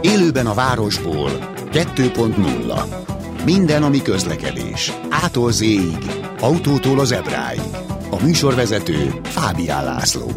Élőben 0.00 0.46
a 0.46 0.54
városból 0.54 1.30
2.0 1.72 3.44
Minden, 3.44 3.82
ami 3.82 4.02
közlekedés. 4.02 4.92
Ától 5.10 5.52
z 5.52 5.64
autótól 6.40 6.98
az 6.98 7.12
ebráig. 7.12 7.60
A 8.14 8.22
műsorvezető 8.22 9.20
Fábián 9.22 9.84
László. 9.84 10.30